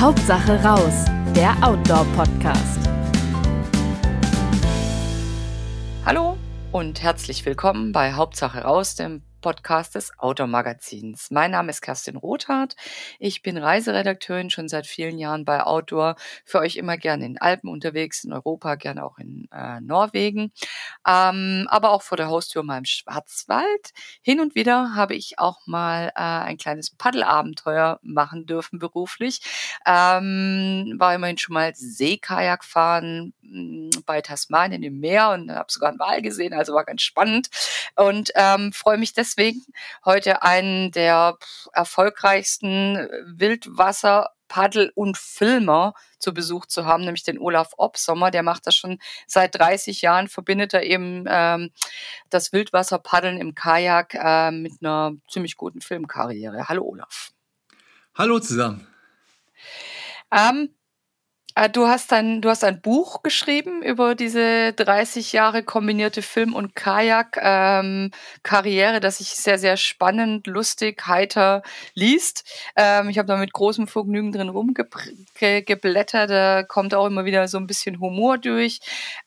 Hauptsache 0.00 0.62
raus, 0.62 1.06
der 1.34 1.56
Outdoor-Podcast. 1.60 2.78
Hallo 6.06 6.36
und 6.70 7.02
herzlich 7.02 7.44
willkommen 7.44 7.90
bei 7.90 8.12
Hauptsache 8.12 8.60
raus, 8.60 8.94
dem 8.94 9.22
Podcast 9.40 9.94
des 9.94 10.12
Outdoor-Magazins. 10.18 11.30
Mein 11.30 11.52
Name 11.52 11.70
ist 11.70 11.80
Kerstin 11.80 12.16
Rothardt. 12.16 12.74
Ich 13.18 13.42
bin 13.42 13.56
Reiseredakteurin 13.56 14.50
schon 14.50 14.68
seit 14.68 14.86
vielen 14.86 15.18
Jahren 15.18 15.44
bei 15.44 15.62
Outdoor. 15.62 16.16
Für 16.44 16.58
euch 16.58 16.76
immer 16.76 16.96
gerne 16.96 17.24
in 17.24 17.38
Alpen 17.38 17.70
unterwegs, 17.70 18.24
in 18.24 18.32
Europa, 18.32 18.74
gerne 18.74 19.04
auch 19.04 19.18
in 19.18 19.48
äh, 19.52 19.80
Norwegen, 19.80 20.52
ähm, 21.06 21.66
aber 21.70 21.90
auch 21.90 22.02
vor 22.02 22.16
der 22.16 22.28
Haustür 22.28 22.62
mal 22.62 22.78
im 22.78 22.84
Schwarzwald. 22.84 23.92
Hin 24.22 24.40
und 24.40 24.54
wieder 24.54 24.94
habe 24.94 25.14
ich 25.14 25.38
auch 25.38 25.66
mal 25.66 26.08
äh, 26.16 26.20
ein 26.20 26.56
kleines 26.56 26.90
Paddelabenteuer 26.90 28.00
machen 28.02 28.46
dürfen 28.46 28.78
beruflich. 28.78 29.40
Ähm, 29.86 30.94
war 30.98 31.14
immerhin 31.14 31.38
schon 31.38 31.54
mal 31.54 31.72
Seekajak 31.74 32.64
fahren 32.64 33.32
mm, 33.42 33.90
bei 34.04 34.20
Tasmanien 34.20 34.82
im 34.82 34.98
Meer 34.98 35.30
und 35.30 35.50
habe 35.50 35.70
sogar 35.70 35.90
einen 35.90 35.98
Wal 35.98 36.22
gesehen, 36.22 36.54
also 36.54 36.74
war 36.74 36.84
ganz 36.84 37.02
spannend 37.02 37.48
und 37.94 38.30
ähm, 38.34 38.72
freue 38.72 38.98
mich 38.98 39.12
deswegen 39.12 39.27
deswegen 39.28 39.64
heute 40.04 40.42
einen 40.42 40.90
der 40.90 41.36
erfolgreichsten 41.72 43.08
Wildwasser 43.26 44.30
Paddel 44.48 44.90
und 44.94 45.18
Filmer 45.18 45.92
zu 46.18 46.32
Besuch 46.32 46.64
zu 46.64 46.86
haben, 46.86 47.04
nämlich 47.04 47.22
den 47.22 47.38
Olaf 47.38 47.72
Obsommer. 47.76 48.30
Der 48.30 48.42
macht 48.42 48.66
das 48.66 48.74
schon 48.74 48.98
seit 49.26 49.54
30 49.54 50.00
Jahren, 50.00 50.28
verbindet 50.28 50.72
er 50.72 50.84
eben 50.84 51.24
ähm, 51.28 51.70
das 52.30 52.52
Wildwasserpaddeln 52.52 53.38
im 53.38 53.54
Kajak 53.54 54.14
äh, 54.14 54.50
mit 54.50 54.72
einer 54.80 55.12
ziemlich 55.30 55.56
guten 55.56 55.82
Filmkarriere. 55.82 56.68
Hallo 56.68 56.84
Olaf. 56.84 57.30
Hallo 58.14 58.40
zusammen. 58.40 58.86
Ähm, 60.32 60.70
äh, 60.70 60.77
du 61.66 61.88
hast 61.88 62.12
ein, 62.12 62.40
du 62.40 62.50
hast 62.50 62.62
ein 62.62 62.80
Buch 62.80 63.24
geschrieben 63.24 63.82
über 63.82 64.14
diese 64.14 64.72
30 64.74 65.32
Jahre 65.32 65.64
kombinierte 65.64 66.22
Film- 66.22 66.54
und 66.54 66.76
Kajak-Karriere, 66.76 68.94
ähm, 68.94 69.00
das 69.00 69.18
sich 69.18 69.30
sehr, 69.30 69.58
sehr 69.58 69.76
spannend, 69.76 70.46
lustig, 70.46 71.04
heiter 71.08 71.64
liest. 71.94 72.44
Ähm, 72.76 73.08
ich 73.08 73.18
habe 73.18 73.26
da 73.26 73.36
mit 73.36 73.52
großem 73.52 73.88
Vergnügen 73.88 74.30
drin 74.30 74.50
rumgeblättert. 74.50 76.30
Da 76.30 76.62
kommt 76.62 76.94
auch 76.94 77.06
immer 77.06 77.24
wieder 77.24 77.48
so 77.48 77.58
ein 77.58 77.66
bisschen 77.66 77.98
Humor 77.98 78.38
durch. 78.38 78.78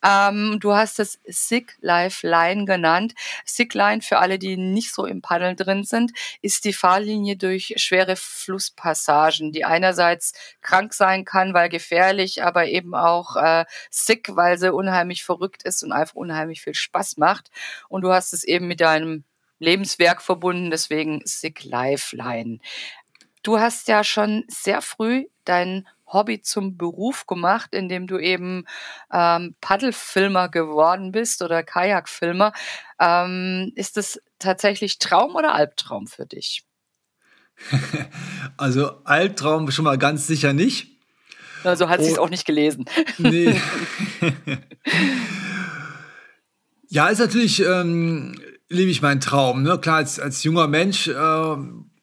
Ähm, 0.01 0.57
du 0.61 0.73
hast 0.73 0.99
es 0.99 1.19
Sick 1.25 1.75
Life 1.81 2.25
Line 2.25 2.63
genannt. 2.63 3.13
Sick 3.43 3.73
Line, 3.73 4.01
für 4.01 4.19
alle, 4.19 4.39
die 4.39 4.55
nicht 4.55 4.93
so 4.93 5.05
im 5.05 5.21
Paddeln 5.21 5.57
drin 5.57 5.83
sind, 5.83 6.13
ist 6.41 6.63
die 6.63 6.73
Fahrlinie 6.73 7.35
durch 7.35 7.73
schwere 7.75 8.15
Flusspassagen, 8.15 9.51
die 9.51 9.65
einerseits 9.65 10.31
krank 10.61 10.93
sein 10.93 11.25
kann, 11.25 11.53
weil 11.53 11.67
gefährlich 11.67 12.20
gefährlich, 12.21 12.43
aber 12.43 12.67
eben 12.67 12.95
auch 12.95 13.35
äh, 13.35 13.65
sick, 13.89 14.35
weil 14.35 14.57
sie 14.57 14.73
unheimlich 14.73 15.23
verrückt 15.23 15.63
ist 15.63 15.83
und 15.83 15.91
einfach 15.91 16.15
unheimlich 16.15 16.61
viel 16.61 16.75
Spaß 16.75 17.17
macht. 17.17 17.49
Und 17.89 18.03
du 18.03 18.11
hast 18.11 18.33
es 18.33 18.43
eben 18.43 18.67
mit 18.67 18.81
deinem 18.81 19.23
Lebenswerk 19.59 20.21
verbunden, 20.21 20.71
deswegen 20.71 21.21
Sick 21.25 21.63
Lifeline. 21.63 22.59
Du 23.43 23.59
hast 23.59 23.87
ja 23.87 24.03
schon 24.03 24.43
sehr 24.47 24.81
früh 24.81 25.25
dein 25.45 25.87
Hobby 26.05 26.41
zum 26.41 26.77
Beruf 26.77 27.25
gemacht, 27.25 27.73
indem 27.73 28.05
du 28.05 28.19
eben 28.19 28.65
ähm, 29.11 29.55
Paddelfilmer 29.61 30.49
geworden 30.49 31.11
bist 31.11 31.41
oder 31.41 31.63
Kajakfilmer. 31.63 32.53
Ähm, 32.99 33.71
ist 33.75 33.97
das 33.97 34.19
tatsächlich 34.37 34.99
Traum 34.99 35.35
oder 35.35 35.53
Albtraum 35.53 36.07
für 36.07 36.25
dich? 36.25 36.63
Also 38.57 39.03
Albtraum 39.05 39.71
schon 39.71 39.85
mal 39.85 39.97
ganz 39.97 40.27
sicher 40.27 40.53
nicht. 40.53 40.90
So 41.63 41.89
hat 41.89 41.99
oh, 41.99 42.03
sie 42.03 42.11
es 42.11 42.17
auch 42.17 42.29
nicht 42.29 42.45
gelesen. 42.45 42.85
Nee. 43.17 43.55
ja, 46.87 47.07
ist 47.07 47.19
natürlich, 47.19 47.63
ähm, 47.63 48.35
lebe 48.69 48.89
ich 48.89 49.01
meinen 49.01 49.21
Traum. 49.21 49.63
Ne? 49.63 49.77
Klar, 49.79 49.97
als, 49.97 50.19
als 50.19 50.43
junger 50.43 50.67
Mensch 50.67 51.07
äh, 51.07 51.55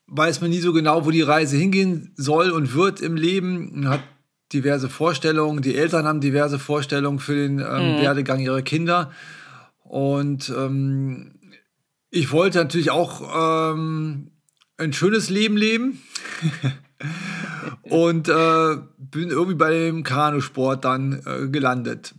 weiß 0.07 0.41
man 0.41 0.51
nie 0.51 0.61
so 0.61 0.73
genau, 0.73 1.05
wo 1.05 1.11
die 1.11 1.23
Reise 1.23 1.57
hingehen 1.57 2.13
soll 2.17 2.51
und 2.51 2.75
wird 2.75 3.01
im 3.01 3.17
Leben. 3.17 3.81
Man 3.81 3.91
hat 3.91 4.03
diverse 4.53 4.89
Vorstellungen. 4.89 5.63
Die 5.63 5.77
Eltern 5.77 6.07
haben 6.07 6.21
diverse 6.21 6.59
Vorstellungen 6.59 7.19
für 7.19 7.35
den 7.35 7.59
ähm, 7.59 7.97
mhm. 7.97 8.01
Werdegang 8.01 8.41
ihrer 8.41 8.63
Kinder. 8.63 9.13
Und 9.85 10.53
ähm, 10.57 11.39
ich 12.11 12.33
wollte 12.33 12.59
natürlich 12.59 12.91
auch 12.91 13.73
ähm, 13.73 14.31
ein 14.77 14.93
schönes 14.93 15.29
Leben 15.29 15.57
leben. 15.57 16.03
und 17.83 18.29
äh, 18.29 18.77
bin 18.99 19.31
irgendwie 19.31 19.55
bei 19.55 19.71
dem 19.71 20.03
Kanusport 20.03 20.85
dann 20.85 21.23
äh, 21.27 21.49
gelandet. 21.49 22.15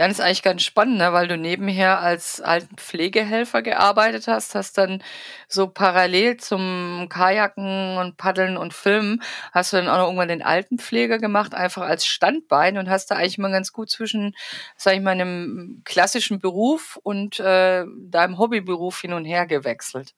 Ja, 0.00 0.08
das 0.08 0.18
ist 0.18 0.24
eigentlich 0.24 0.42
ganz 0.42 0.62
spannend, 0.62 0.96
ne? 0.96 1.12
weil 1.12 1.28
du 1.28 1.36
nebenher 1.36 2.00
als 2.00 2.40
alten 2.40 2.74
Pflegehelfer 2.76 3.60
gearbeitet 3.60 4.28
hast, 4.28 4.54
hast 4.54 4.78
dann 4.78 5.02
so 5.46 5.66
parallel 5.66 6.38
zum 6.38 7.08
Kajaken 7.10 7.98
und 7.98 8.16
Paddeln 8.16 8.56
und 8.56 8.72
Filmen, 8.72 9.22
hast 9.52 9.74
du 9.74 9.76
dann 9.76 9.88
auch 9.88 9.98
noch 9.98 10.06
irgendwann 10.06 10.28
den 10.28 10.40
Altenpfleger 10.40 11.18
gemacht, 11.18 11.54
einfach 11.54 11.82
als 11.82 12.06
Standbein 12.06 12.78
und 12.78 12.88
hast 12.88 13.10
da 13.10 13.16
eigentlich 13.16 13.36
mal 13.36 13.50
ganz 13.52 13.74
gut 13.74 13.90
zwischen, 13.90 14.34
sag 14.74 14.94
ich 14.94 15.02
mal, 15.02 15.10
einem 15.10 15.82
klassischen 15.84 16.38
Beruf 16.38 16.98
und 17.02 17.38
äh, 17.38 17.84
deinem 17.98 18.38
Hobbyberuf 18.38 19.02
hin 19.02 19.12
und 19.12 19.26
her 19.26 19.44
gewechselt. 19.44 20.14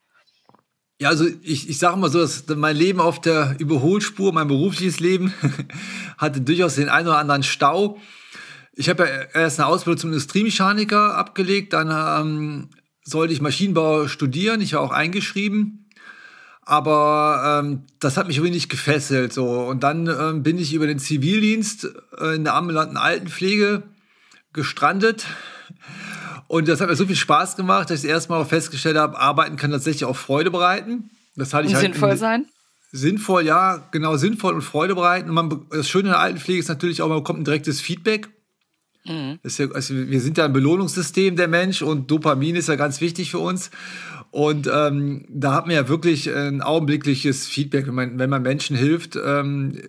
Ja, 1.02 1.08
also 1.08 1.26
ich, 1.42 1.68
ich 1.68 1.78
sage 1.80 1.96
mal 1.96 2.12
so, 2.12 2.20
dass 2.20 2.44
mein 2.46 2.76
Leben 2.76 3.00
auf 3.00 3.20
der 3.20 3.56
Überholspur, 3.58 4.32
mein 4.32 4.46
berufliches 4.46 5.00
Leben, 5.00 5.34
hatte 6.16 6.40
durchaus 6.42 6.76
den 6.76 6.88
einen 6.88 7.08
oder 7.08 7.18
anderen 7.18 7.42
Stau. 7.42 7.98
Ich 8.76 8.88
habe 8.88 9.02
ja 9.02 9.40
erst 9.40 9.58
eine 9.58 9.66
Ausbildung 9.66 9.98
zum 9.98 10.10
Industriemechaniker 10.10 11.16
abgelegt, 11.16 11.72
dann 11.72 11.90
ähm, 11.90 12.68
sollte 13.02 13.34
ich 13.34 13.40
Maschinenbau 13.40 14.06
studieren, 14.06 14.60
ich 14.60 14.74
war 14.74 14.80
auch 14.80 14.92
eingeschrieben. 14.92 15.88
Aber 16.64 17.60
ähm, 17.64 17.82
das 17.98 18.16
hat 18.16 18.28
mich 18.28 18.36
irgendwie 18.36 18.54
nicht 18.54 18.68
gefesselt. 18.68 19.32
So. 19.32 19.48
Und 19.48 19.82
dann 19.82 20.06
ähm, 20.06 20.44
bin 20.44 20.56
ich 20.56 20.72
über 20.72 20.86
den 20.86 21.00
Zivildienst 21.00 21.88
äh, 22.16 22.36
in 22.36 22.44
der 22.44 22.54
ambulanten 22.54 22.96
Altenpflege 22.96 23.82
gestrandet 24.52 25.26
und 26.52 26.68
das 26.68 26.82
hat 26.82 26.90
mir 26.90 26.96
so 26.96 27.06
viel 27.06 27.16
Spaß 27.16 27.56
gemacht, 27.56 27.88
dass 27.88 28.04
ich 28.04 28.10
erstmal 28.10 28.44
festgestellt 28.44 28.98
habe, 28.98 29.18
Arbeiten 29.18 29.56
kann 29.56 29.70
tatsächlich 29.70 30.04
auch 30.04 30.18
Freude 30.18 30.50
bereiten. 30.50 31.08
Das 31.34 31.54
hatte 31.54 31.64
ich 31.66 31.70
und 31.70 31.76
halt 31.76 31.94
sinnvoll 31.94 32.14
sein? 32.18 32.44
Sinnvoll, 32.90 33.46
ja, 33.46 33.88
genau, 33.90 34.18
sinnvoll 34.18 34.52
und 34.52 34.60
Freude 34.60 34.94
bereiten. 34.94 35.30
Und 35.30 35.34
man, 35.34 35.66
das 35.70 35.88
Schöne 35.88 36.08
in 36.08 36.10
der 36.10 36.18
Altenpflege 36.18 36.58
ist 36.58 36.68
natürlich 36.68 37.00
auch, 37.00 37.08
man 37.08 37.20
bekommt 37.20 37.40
ein 37.40 37.44
direktes 37.46 37.80
Feedback. 37.80 38.28
Mhm. 39.06 39.38
Ja, 39.42 39.70
also 39.72 39.94
wir 39.94 40.20
sind 40.20 40.36
ja 40.36 40.44
ein 40.44 40.52
Belohnungssystem, 40.52 41.36
der 41.36 41.48
Mensch, 41.48 41.80
und 41.80 42.10
Dopamin 42.10 42.54
ist 42.54 42.68
ja 42.68 42.76
ganz 42.76 43.00
wichtig 43.00 43.30
für 43.30 43.38
uns. 43.38 43.70
Und 44.30 44.68
ähm, 44.70 45.24
da 45.30 45.54
hat 45.54 45.66
man 45.66 45.74
ja 45.74 45.88
wirklich 45.88 46.28
ein 46.28 46.60
augenblickliches 46.60 47.46
Feedback, 47.46 47.86
wenn 47.86 47.94
man, 47.94 48.18
wenn 48.18 48.28
man 48.28 48.42
Menschen 48.42 48.76
hilft. 48.76 49.16
Ähm, 49.16 49.80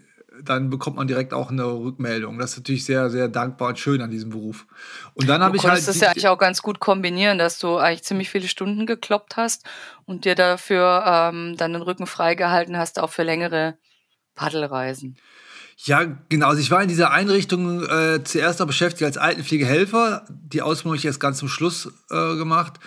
dann 0.41 0.69
bekommt 0.69 0.95
man 0.95 1.07
direkt 1.07 1.33
auch 1.33 1.51
eine 1.51 1.66
Rückmeldung. 1.66 2.39
Das 2.39 2.51
ist 2.51 2.57
natürlich 2.57 2.85
sehr, 2.85 3.09
sehr 3.09 3.27
dankbar 3.27 3.69
und 3.69 3.79
schön 3.79 4.01
an 4.01 4.09
diesem 4.09 4.31
Beruf. 4.31 4.66
Und 5.13 5.29
dann 5.29 5.44
habe 5.44 5.57
ich 5.57 5.63
halt. 5.63 5.81
Du 5.81 5.85
das 5.85 5.99
ja 5.99 6.09
eigentlich 6.09 6.27
auch 6.27 6.38
ganz 6.38 6.61
gut 6.61 6.79
kombinieren, 6.79 7.38
dass 7.38 7.59
du 7.59 7.77
eigentlich 7.77 8.03
ziemlich 8.03 8.29
viele 8.29 8.47
Stunden 8.47 8.85
gekloppt 8.85 9.38
hast 9.38 9.63
und 10.05 10.25
dir 10.25 10.35
dafür 10.35 11.03
ähm, 11.05 11.55
dann 11.57 11.73
den 11.73 11.81
Rücken 11.81 12.07
freigehalten 12.07 12.77
hast, 12.77 12.99
auch 12.99 13.11
für 13.11 13.23
längere 13.23 13.77
Paddelreisen. 14.35 15.17
Ja, 15.77 16.03
genau. 16.29 16.47
Also 16.47 16.61
ich 16.61 16.72
war 16.72 16.81
in 16.81 16.89
dieser 16.89 17.11
Einrichtung 17.11 17.83
äh, 17.83 18.23
zuerst 18.23 18.61
auch 18.61 18.67
beschäftigt 18.67 19.03
als 19.03 19.17
Altenpflegehelfer. 19.17 20.25
Die 20.29 20.61
Ausbildung 20.61 20.91
habe 20.91 20.97
ich 20.97 21.05
erst 21.05 21.19
ganz 21.19 21.38
zum 21.39 21.49
Schluss 21.49 21.91
äh, 22.09 22.35
gemacht. 22.35 22.79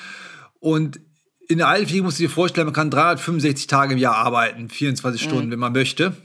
Und 0.60 1.00
in 1.48 1.58
der 1.58 1.68
Altenpflege 1.68 2.02
musst 2.02 2.18
du 2.18 2.24
dir 2.24 2.30
vorstellen, 2.30 2.66
man 2.66 2.74
kann 2.74 2.90
365 2.90 3.66
Tage 3.66 3.92
im 3.92 3.98
Jahr 3.98 4.16
arbeiten, 4.16 4.68
24 4.68 5.22
mhm. 5.22 5.28
Stunden, 5.28 5.50
wenn 5.50 5.59
man 5.59 5.72
möchte. 5.72 6.16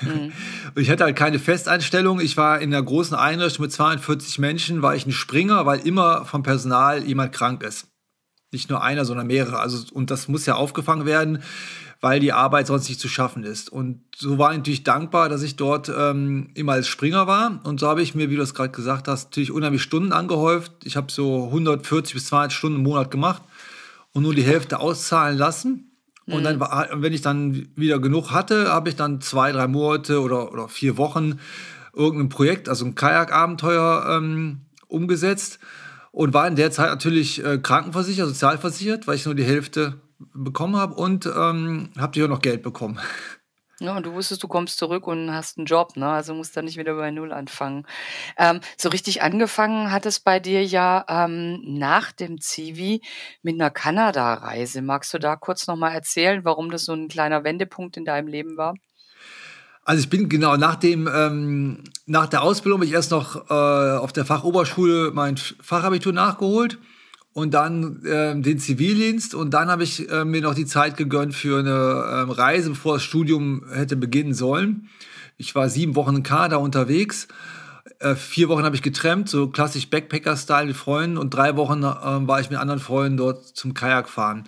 Mhm. 0.06 0.32
Ich 0.74 0.90
hatte 0.90 1.04
halt 1.04 1.16
keine 1.16 1.38
Festeinstellung. 1.38 2.20
Ich 2.20 2.36
war 2.36 2.60
in 2.60 2.72
einer 2.72 2.82
großen 2.82 3.16
Einrichtung 3.16 3.62
mit 3.62 3.72
42 3.72 4.38
Menschen, 4.38 4.82
war 4.82 4.94
ich 4.94 5.06
ein 5.06 5.12
Springer, 5.12 5.64
weil 5.64 5.80
immer 5.80 6.24
vom 6.26 6.42
Personal 6.42 7.02
jemand 7.04 7.32
krank 7.32 7.62
ist. 7.62 7.86
Nicht 8.52 8.70
nur 8.70 8.82
einer, 8.82 9.04
sondern 9.04 9.26
mehrere. 9.26 9.58
Also, 9.58 9.84
und 9.92 10.10
das 10.10 10.28
muss 10.28 10.46
ja 10.46 10.54
aufgefangen 10.54 11.06
werden, 11.06 11.42
weil 12.00 12.20
die 12.20 12.32
Arbeit 12.32 12.66
sonst 12.66 12.88
nicht 12.88 13.00
zu 13.00 13.08
schaffen 13.08 13.42
ist. 13.42 13.70
Und 13.70 14.02
so 14.14 14.38
war 14.38 14.52
ich 14.52 14.58
natürlich 14.58 14.84
dankbar, 14.84 15.28
dass 15.28 15.42
ich 15.42 15.56
dort 15.56 15.90
ähm, 15.94 16.50
immer 16.54 16.72
als 16.72 16.88
Springer 16.88 17.26
war. 17.26 17.60
Und 17.64 17.80
so 17.80 17.88
habe 17.88 18.02
ich 18.02 18.14
mir, 18.14 18.30
wie 18.30 18.36
du 18.36 18.42
es 18.42 18.54
gerade 18.54 18.70
gesagt 18.70 19.08
hast, 19.08 19.30
natürlich 19.30 19.50
unheimlich 19.50 19.82
Stunden 19.82 20.12
angehäuft. 20.12 20.72
Ich 20.84 20.96
habe 20.96 21.10
so 21.10 21.46
140 21.46 22.14
bis 22.14 22.26
200 22.26 22.52
Stunden 22.52 22.78
im 22.78 22.84
Monat 22.84 23.10
gemacht 23.10 23.42
und 24.12 24.22
nur 24.22 24.34
die 24.34 24.42
Hälfte 24.42 24.78
auszahlen 24.78 25.36
lassen. 25.36 25.85
Und 26.28 26.42
dann, 26.44 26.58
mhm. 26.58 27.02
wenn 27.02 27.12
ich 27.12 27.22
dann 27.22 27.68
wieder 27.76 28.00
genug 28.00 28.32
hatte, 28.32 28.72
habe 28.72 28.88
ich 28.88 28.96
dann 28.96 29.20
zwei, 29.20 29.52
drei 29.52 29.68
Monate 29.68 30.20
oder, 30.20 30.52
oder 30.52 30.68
vier 30.68 30.96
Wochen 30.96 31.38
irgendein 31.94 32.28
Projekt, 32.28 32.68
also 32.68 32.84
ein 32.84 32.94
Kajakabenteuer 32.94 34.06
ähm, 34.10 34.62
umgesetzt 34.88 35.58
und 36.10 36.34
war 36.34 36.48
in 36.48 36.56
der 36.56 36.70
Zeit 36.70 36.90
natürlich 36.90 37.44
äh, 37.44 37.58
krankenversichert, 37.58 38.28
sozialversichert, 38.28 39.06
weil 39.06 39.16
ich 39.16 39.24
nur 39.24 39.34
die 39.34 39.44
Hälfte 39.44 40.00
bekommen 40.34 40.76
habe 40.76 40.94
und 40.94 41.26
ähm, 41.26 41.90
habe 41.96 42.24
auch 42.24 42.28
noch 42.28 42.42
Geld 42.42 42.62
bekommen. 42.62 42.98
Ja, 43.78 43.94
und 43.94 44.06
du 44.06 44.14
wusstest, 44.14 44.42
du 44.42 44.48
kommst 44.48 44.78
zurück 44.78 45.06
und 45.06 45.30
hast 45.32 45.58
einen 45.58 45.66
Job, 45.66 45.96
ne? 45.96 46.08
Also 46.08 46.32
musst 46.32 46.56
dann 46.56 46.64
nicht 46.64 46.78
wieder 46.78 46.94
bei 46.94 47.10
Null 47.10 47.30
anfangen. 47.30 47.86
Ähm, 48.38 48.60
so 48.78 48.88
richtig 48.88 49.20
angefangen 49.22 49.92
hat 49.92 50.06
es 50.06 50.18
bei 50.18 50.40
dir 50.40 50.64
ja 50.64 51.04
ähm, 51.08 51.60
nach 51.62 52.10
dem 52.12 52.40
Zivi 52.40 53.02
mit 53.42 53.60
einer 53.60 53.70
Kanada-Reise. 53.70 54.80
Magst 54.80 55.12
du 55.12 55.18
da 55.18 55.36
kurz 55.36 55.66
nochmal 55.66 55.92
erzählen, 55.92 56.42
warum 56.44 56.70
das 56.70 56.86
so 56.86 56.94
ein 56.94 57.08
kleiner 57.08 57.44
Wendepunkt 57.44 57.98
in 57.98 58.06
deinem 58.06 58.28
Leben 58.28 58.56
war? 58.56 58.76
Also 59.84 60.00
ich 60.00 60.08
bin 60.08 60.30
genau 60.30 60.56
nach 60.56 60.76
dem 60.76 61.06
ähm, 61.06 61.84
nach 62.06 62.28
der 62.28 62.42
Ausbildung 62.42 62.80
bin 62.80 62.88
ich 62.88 62.94
erst 62.94 63.10
noch 63.10 63.50
äh, 63.50 63.98
auf 63.98 64.12
der 64.12 64.24
Fachoberschule 64.24 65.12
mein 65.12 65.36
Fachabitur 65.36 66.14
nachgeholt 66.14 66.78
und 67.36 67.52
dann 67.52 68.02
äh, 68.06 68.40
den 68.40 68.58
Zivildienst 68.58 69.34
und 69.34 69.52
dann 69.52 69.68
habe 69.68 69.84
ich 69.84 70.10
äh, 70.10 70.24
mir 70.24 70.40
noch 70.40 70.54
die 70.54 70.64
Zeit 70.64 70.96
gegönnt 70.96 71.34
für 71.34 71.58
eine 71.58 72.22
ähm, 72.22 72.30
Reise, 72.30 72.70
bevor 72.70 72.94
das 72.94 73.02
Studium 73.02 73.62
hätte 73.70 73.94
beginnen 73.94 74.32
sollen. 74.32 74.88
Ich 75.36 75.54
war 75.54 75.68
sieben 75.68 75.96
Wochen 75.96 76.16
in 76.16 76.22
Kanada 76.22 76.56
unterwegs. 76.56 77.28
Äh, 77.98 78.14
vier 78.14 78.48
Wochen 78.48 78.64
habe 78.64 78.74
ich 78.74 78.80
getrennt, 78.80 79.28
so 79.28 79.48
klassisch 79.50 79.90
Backpacker-Style 79.90 80.68
mit 80.68 80.76
Freunden 80.76 81.18
und 81.18 81.28
drei 81.28 81.56
Wochen 81.56 81.82
äh, 81.82 81.84
war 81.84 82.40
ich 82.40 82.48
mit 82.48 82.58
anderen 82.58 82.80
Freunden 82.80 83.18
dort 83.18 83.44
zum 83.44 83.74
Kajakfahren. 83.74 84.44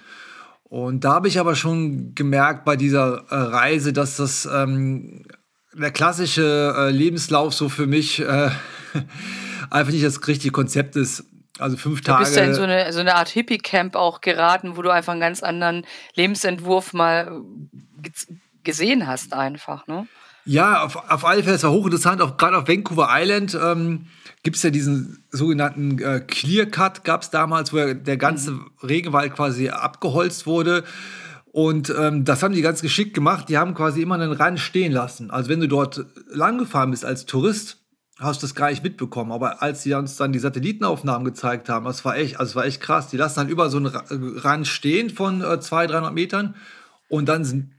Und 0.63 1.05
da 1.05 1.13
habe 1.13 1.29
ich 1.29 1.39
aber 1.39 1.57
schon 1.57 2.15
gemerkt 2.15 2.65
bei 2.65 2.77
dieser 2.77 3.27
äh, 3.29 3.35
Reise, 3.35 3.93
dass 3.93 4.17
das 4.17 4.49
ähm, 4.51 5.27
der 5.75 5.91
klassische 5.91 6.75
äh, 6.75 6.91
Lebenslauf 6.91 7.53
so 7.53 7.69
für 7.69 7.87
mich 7.87 8.21
äh, 8.21 8.49
einfach 9.71 9.93
nicht 9.93 10.07
das 10.07 10.27
richtige 10.27 10.53
Konzept 10.53 10.97
ist. 10.97 11.27
Also 11.59 11.77
fünf 11.77 12.03
Tage. 12.03 12.19
Du 12.19 12.25
bist 12.25 12.37
ja 12.37 12.45
in 12.45 12.55
so 12.55 12.63
eine, 12.63 12.93
so 12.93 13.01
eine 13.01 13.15
Art 13.15 13.29
Hippie-Camp 13.29 13.97
auch 13.97 14.21
geraten, 14.21 14.77
wo 14.77 14.83
du 14.83 14.91
einfach 14.91 15.13
einen 15.13 15.21
ganz 15.21 15.43
anderen 15.43 15.85
Lebensentwurf 16.15 16.93
mal 16.93 17.43
gesehen 18.65 19.07
hast, 19.07 19.33
einfach, 19.33 19.87
ne? 19.87 20.07
Ja, 20.45 20.83
auf, 20.83 20.97
auf 20.97 21.27
alle 21.27 21.43
Fälle, 21.43 21.57
es 21.57 21.63
war 21.63 21.73
hochinteressant, 21.73 22.23
auch 22.23 22.39
gerade 22.39 22.57
auf 22.57 22.69
Vancouver 22.69 23.09
Island 23.11 23.59
ähm, 23.63 24.07
gibt 24.43 24.57
es 24.57 24.63
ja 24.63 24.71
diesen 24.71 25.23
sogenannten 25.31 25.99
äh, 25.99 26.21
Clear 26.21 26.65
Cut, 26.65 27.05
gab 27.05 27.21
es 27.21 27.29
damals, 27.31 27.73
wo 27.73 27.93
der 27.93 28.17
ganze 28.17 28.53
mhm. 28.53 28.71
Regenwald 28.83 29.35
quasi 29.35 29.69
abgeholzt 29.69 30.47
wurde. 30.47 30.85
Und 31.53 31.93
ähm, 31.99 32.25
das 32.25 32.43
haben 32.43 32.55
die 32.55 32.63
ganz 32.63 32.83
geschickt 32.83 33.15
gemacht. 33.15 33.49
Die 33.49 33.59
haben 33.59 33.75
quasi 33.75 34.01
immer 34.01 34.15
einen 34.15 34.33
Rand 34.33 34.61
stehen 34.61 34.93
lassen. 34.93 35.31
Also 35.31 35.51
wenn 35.51 35.61
du 35.61 35.69
dort 35.69 36.07
lang 36.31 36.59
gefahren 36.59 36.93
bist 36.93 37.05
als 37.05 37.27
Tourist, 37.27 37.79
hast 38.19 38.43
du 38.43 38.47
das 38.47 38.55
gar 38.55 38.71
nicht 38.71 38.83
mitbekommen. 38.83 39.33
Aber 39.33 39.63
als 39.63 39.83
sie 39.83 39.95
uns 39.95 40.17
dann 40.17 40.33
die 40.33 40.39
Satellitenaufnahmen 40.39 41.25
gezeigt 41.25 41.69
haben, 41.69 41.87
das 41.87 42.05
war 42.05 42.17
echt, 42.17 42.39
also 42.39 42.51
das 42.51 42.57
war 42.57 42.67
echt 42.67 42.81
krass. 42.81 43.09
Die 43.09 43.17
lassen 43.17 43.41
dann 43.41 43.49
über 43.49 43.71
so 43.71 43.79
einen 43.79 44.39
Rand 44.39 44.67
stehen 44.67 45.11
von 45.11 45.41
äh, 45.41 45.61
200, 45.61 45.93
300 45.93 46.15
Metern 46.15 46.55
und 47.09 47.29
dann 47.29 47.45
sind 47.45 47.71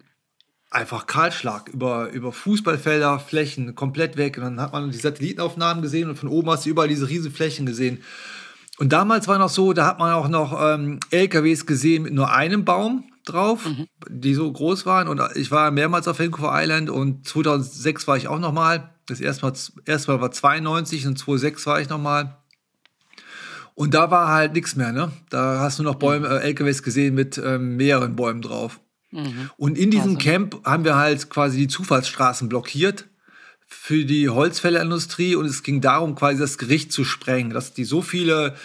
einfach 0.71 1.07
Kahlschlag 1.07 1.69
über, 1.69 2.09
über 2.11 2.31
Fußballfelder, 2.31 3.19
Flächen 3.19 3.75
komplett 3.75 4.17
weg. 4.17 4.37
Und 4.37 4.43
dann 4.43 4.61
hat 4.61 4.71
man 4.71 4.91
die 4.91 4.97
Satellitenaufnahmen 4.97 5.81
gesehen 5.81 6.09
und 6.09 6.15
von 6.15 6.29
oben 6.29 6.49
hast 6.49 6.65
du 6.65 6.69
überall 6.69 6.87
diese 6.87 7.09
riesen 7.09 7.31
Flächen 7.31 7.65
gesehen. 7.65 8.01
Und 8.77 8.93
damals 8.93 9.27
war 9.27 9.37
noch 9.37 9.49
so, 9.49 9.73
da 9.73 9.85
hat 9.85 9.99
man 9.99 10.13
auch 10.13 10.29
noch 10.29 10.57
ähm, 10.61 10.99
LKWs 11.11 11.65
gesehen 11.65 12.03
mit 12.03 12.13
nur 12.13 12.31
einem 12.31 12.63
Baum 12.63 13.03
drauf, 13.31 13.65
mhm. 13.65 13.87
die 14.07 14.33
so 14.33 14.51
groß 14.51 14.85
waren. 14.85 15.07
Und 15.07 15.21
ich 15.35 15.51
war 15.51 15.71
mehrmals 15.71 16.07
auf 16.07 16.19
Vancouver 16.19 16.51
Island 16.53 16.89
und 16.89 17.27
2006 17.27 18.07
war 18.07 18.17
ich 18.17 18.27
auch 18.27 18.39
noch 18.39 18.53
mal. 18.53 18.93
Das 19.05 19.21
erste 19.21 19.45
Mal, 19.45 19.53
erste 19.85 20.11
Mal 20.11 20.21
war 20.21 20.31
92 20.31 21.07
und 21.07 21.17
2006 21.17 21.65
war 21.65 21.81
ich 21.81 21.89
noch 21.89 21.99
mal. 21.99 22.37
Und 23.75 23.93
da 23.93 24.11
war 24.11 24.27
halt 24.27 24.53
nichts 24.53 24.75
mehr, 24.75 24.91
ne? 24.91 25.11
Da 25.29 25.61
hast 25.61 25.79
du 25.79 25.83
noch 25.83 25.95
Bäume, 25.95 26.27
äh, 26.27 26.43
LKWs 26.47 26.83
gesehen 26.83 27.15
mit 27.15 27.37
ähm, 27.37 27.77
mehreren 27.77 28.15
Bäumen 28.15 28.41
drauf. 28.41 28.81
Mhm. 29.11 29.49
Und 29.57 29.77
in 29.77 29.89
diesem 29.89 30.17
also. 30.17 30.29
Camp 30.29 30.65
haben 30.65 30.83
wir 30.83 30.97
halt 30.97 31.29
quasi 31.29 31.59
die 31.59 31.67
Zufallsstraßen 31.67 32.49
blockiert 32.49 33.05
für 33.65 34.03
die 34.03 34.29
Holzfällerindustrie 34.29 35.35
und 35.35 35.45
es 35.45 35.63
ging 35.63 35.79
darum, 35.79 36.15
quasi 36.15 36.39
das 36.39 36.57
Gericht 36.57 36.91
zu 36.91 37.05
sprengen, 37.05 37.51
dass 37.51 37.73
die 37.73 37.85
so 37.85 38.01
viele 38.01 38.55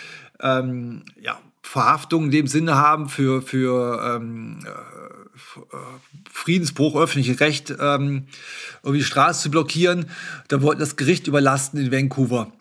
ähm, 0.41 1.05
ja, 1.21 1.39
Verhaftungen 1.75 2.27
in 2.27 2.31
dem 2.31 2.47
Sinne 2.47 2.77
haben 2.77 3.09
für, 3.09 3.43
für 3.43 4.01
ähm, 4.15 4.65
äh, 4.65 5.77
Friedensbruch, 6.31 6.95
öffentliches 6.95 7.41
Recht, 7.41 7.71
ähm, 7.81 8.29
irgendwie 8.85 8.99
die 8.99 9.05
Straße 9.05 9.43
zu 9.43 9.51
blockieren. 9.51 10.07
Da 10.47 10.63
wollten 10.63 10.79
das 10.79 10.95
Gericht 10.95 11.27
überlasten 11.27 11.81
in 11.81 11.91
Vancouver. 11.91 12.53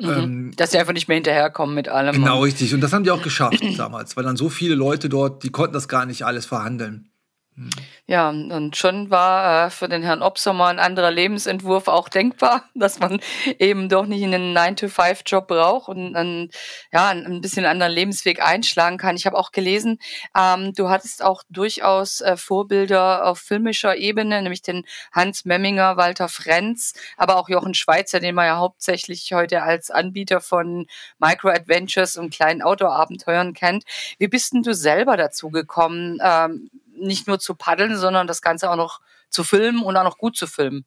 Mhm. 0.00 0.08
Ähm, 0.08 0.52
Dass 0.56 0.70
sie 0.70 0.78
einfach 0.78 0.94
nicht 0.94 1.06
mehr 1.06 1.16
hinterherkommen 1.16 1.74
mit 1.74 1.90
allem. 1.90 2.14
Genau, 2.14 2.44
richtig. 2.44 2.72
Und 2.72 2.80
das 2.80 2.94
haben 2.94 3.04
die 3.04 3.10
auch 3.10 3.20
geschafft 3.20 3.62
damals, 3.76 4.16
weil 4.16 4.24
dann 4.24 4.38
so 4.38 4.48
viele 4.48 4.74
Leute 4.74 5.10
dort, 5.10 5.42
die 5.42 5.50
konnten 5.50 5.74
das 5.74 5.86
gar 5.86 6.06
nicht 6.06 6.24
alles 6.24 6.46
verhandeln. 6.46 7.10
Ja, 8.06 8.28
und 8.28 8.76
schon 8.76 9.10
war 9.10 9.66
äh, 9.66 9.70
für 9.70 9.88
den 9.88 10.02
Herrn 10.02 10.22
Obsommer 10.22 10.66
ein 10.66 10.78
anderer 10.78 11.10
Lebensentwurf 11.10 11.88
auch 11.88 12.10
denkbar, 12.10 12.68
dass 12.74 12.98
man 12.98 13.18
eben 13.58 13.88
doch 13.88 14.04
nicht 14.04 14.22
einen 14.22 14.56
9-to-5-Job 14.56 15.48
braucht 15.48 15.88
und 15.88 16.14
einen, 16.14 16.50
ja, 16.92 17.08
ein 17.08 17.40
bisschen 17.40 17.64
anderen 17.64 17.92
Lebensweg 17.92 18.42
einschlagen 18.42 18.98
kann. 18.98 19.16
Ich 19.16 19.24
habe 19.24 19.38
auch 19.38 19.52
gelesen, 19.52 19.98
ähm, 20.36 20.74
du 20.74 20.90
hattest 20.90 21.24
auch 21.24 21.42
durchaus 21.48 22.20
äh, 22.20 22.36
Vorbilder 22.36 23.26
auf 23.26 23.38
filmischer 23.38 23.96
Ebene, 23.96 24.42
nämlich 24.42 24.60
den 24.60 24.84
Hans 25.12 25.46
Memminger, 25.46 25.96
Walter 25.96 26.28
Frenz, 26.28 26.92
aber 27.16 27.36
auch 27.36 27.48
Jochen 27.48 27.72
Schweizer, 27.74 28.20
den 28.20 28.34
man 28.34 28.46
ja 28.46 28.58
hauptsächlich 28.58 29.32
heute 29.32 29.62
als 29.62 29.90
Anbieter 29.90 30.42
von 30.42 30.86
Micro-Adventures 31.20 32.18
und 32.18 32.34
kleinen 32.34 32.60
Outdoor-Abenteuern 32.60 33.54
kennt. 33.54 33.84
Wie 34.18 34.28
bist 34.28 34.52
denn 34.52 34.62
du 34.62 34.74
selber 34.74 35.16
dazu 35.16 35.50
gekommen, 35.50 36.18
ähm, 36.22 36.70
nicht 36.98 37.26
nur 37.26 37.38
zu 37.38 37.54
paddeln, 37.54 37.96
sondern 37.96 38.26
das 38.26 38.42
Ganze 38.42 38.70
auch 38.70 38.76
noch 38.76 39.00
zu 39.30 39.44
filmen 39.44 39.82
und 39.82 39.96
auch 39.96 40.04
noch 40.04 40.18
gut 40.18 40.36
zu 40.36 40.46
filmen. 40.46 40.84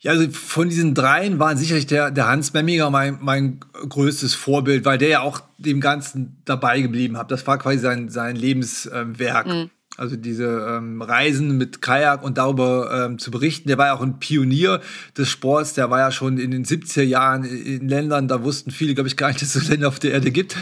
Ja, 0.00 0.12
also 0.12 0.30
von 0.30 0.68
diesen 0.68 0.94
dreien 0.94 1.40
war 1.40 1.56
sicherlich 1.56 1.86
der, 1.86 2.12
der 2.12 2.28
Hans 2.28 2.52
Memminger 2.52 2.88
mein, 2.88 3.18
mein 3.20 3.58
größtes 3.72 4.34
Vorbild, 4.34 4.84
weil 4.84 4.96
der 4.96 5.08
ja 5.08 5.20
auch 5.22 5.40
dem 5.58 5.80
Ganzen 5.80 6.40
dabei 6.44 6.80
geblieben 6.80 7.18
hat. 7.18 7.32
Das 7.32 7.46
war 7.48 7.58
quasi 7.58 7.78
sein, 7.78 8.08
sein 8.08 8.36
Lebenswerk. 8.36 9.46
Mhm. 9.46 9.70
Also 9.96 10.14
diese 10.14 10.44
ähm, 10.44 11.02
Reisen 11.02 11.58
mit 11.58 11.82
Kajak 11.82 12.22
und 12.22 12.38
darüber 12.38 13.06
ähm, 13.06 13.18
zu 13.18 13.32
berichten. 13.32 13.66
Der 13.66 13.78
war 13.78 13.86
ja 13.86 13.94
auch 13.94 14.00
ein 14.00 14.20
Pionier 14.20 14.80
des 15.16 15.28
Sports. 15.28 15.74
Der 15.74 15.90
war 15.90 15.98
ja 15.98 16.12
schon 16.12 16.38
in 16.38 16.52
den 16.52 16.64
70er 16.64 17.02
Jahren 17.02 17.42
in 17.42 17.88
Ländern, 17.88 18.28
da 18.28 18.44
wussten 18.44 18.70
viele, 18.70 18.94
glaube 18.94 19.08
ich, 19.08 19.16
gar 19.16 19.28
nicht, 19.28 19.42
dass 19.42 19.56
es 19.56 19.68
Länder 19.68 19.88
auf 19.88 19.98
der 19.98 20.12
Erde 20.12 20.30
gibt. 20.30 20.56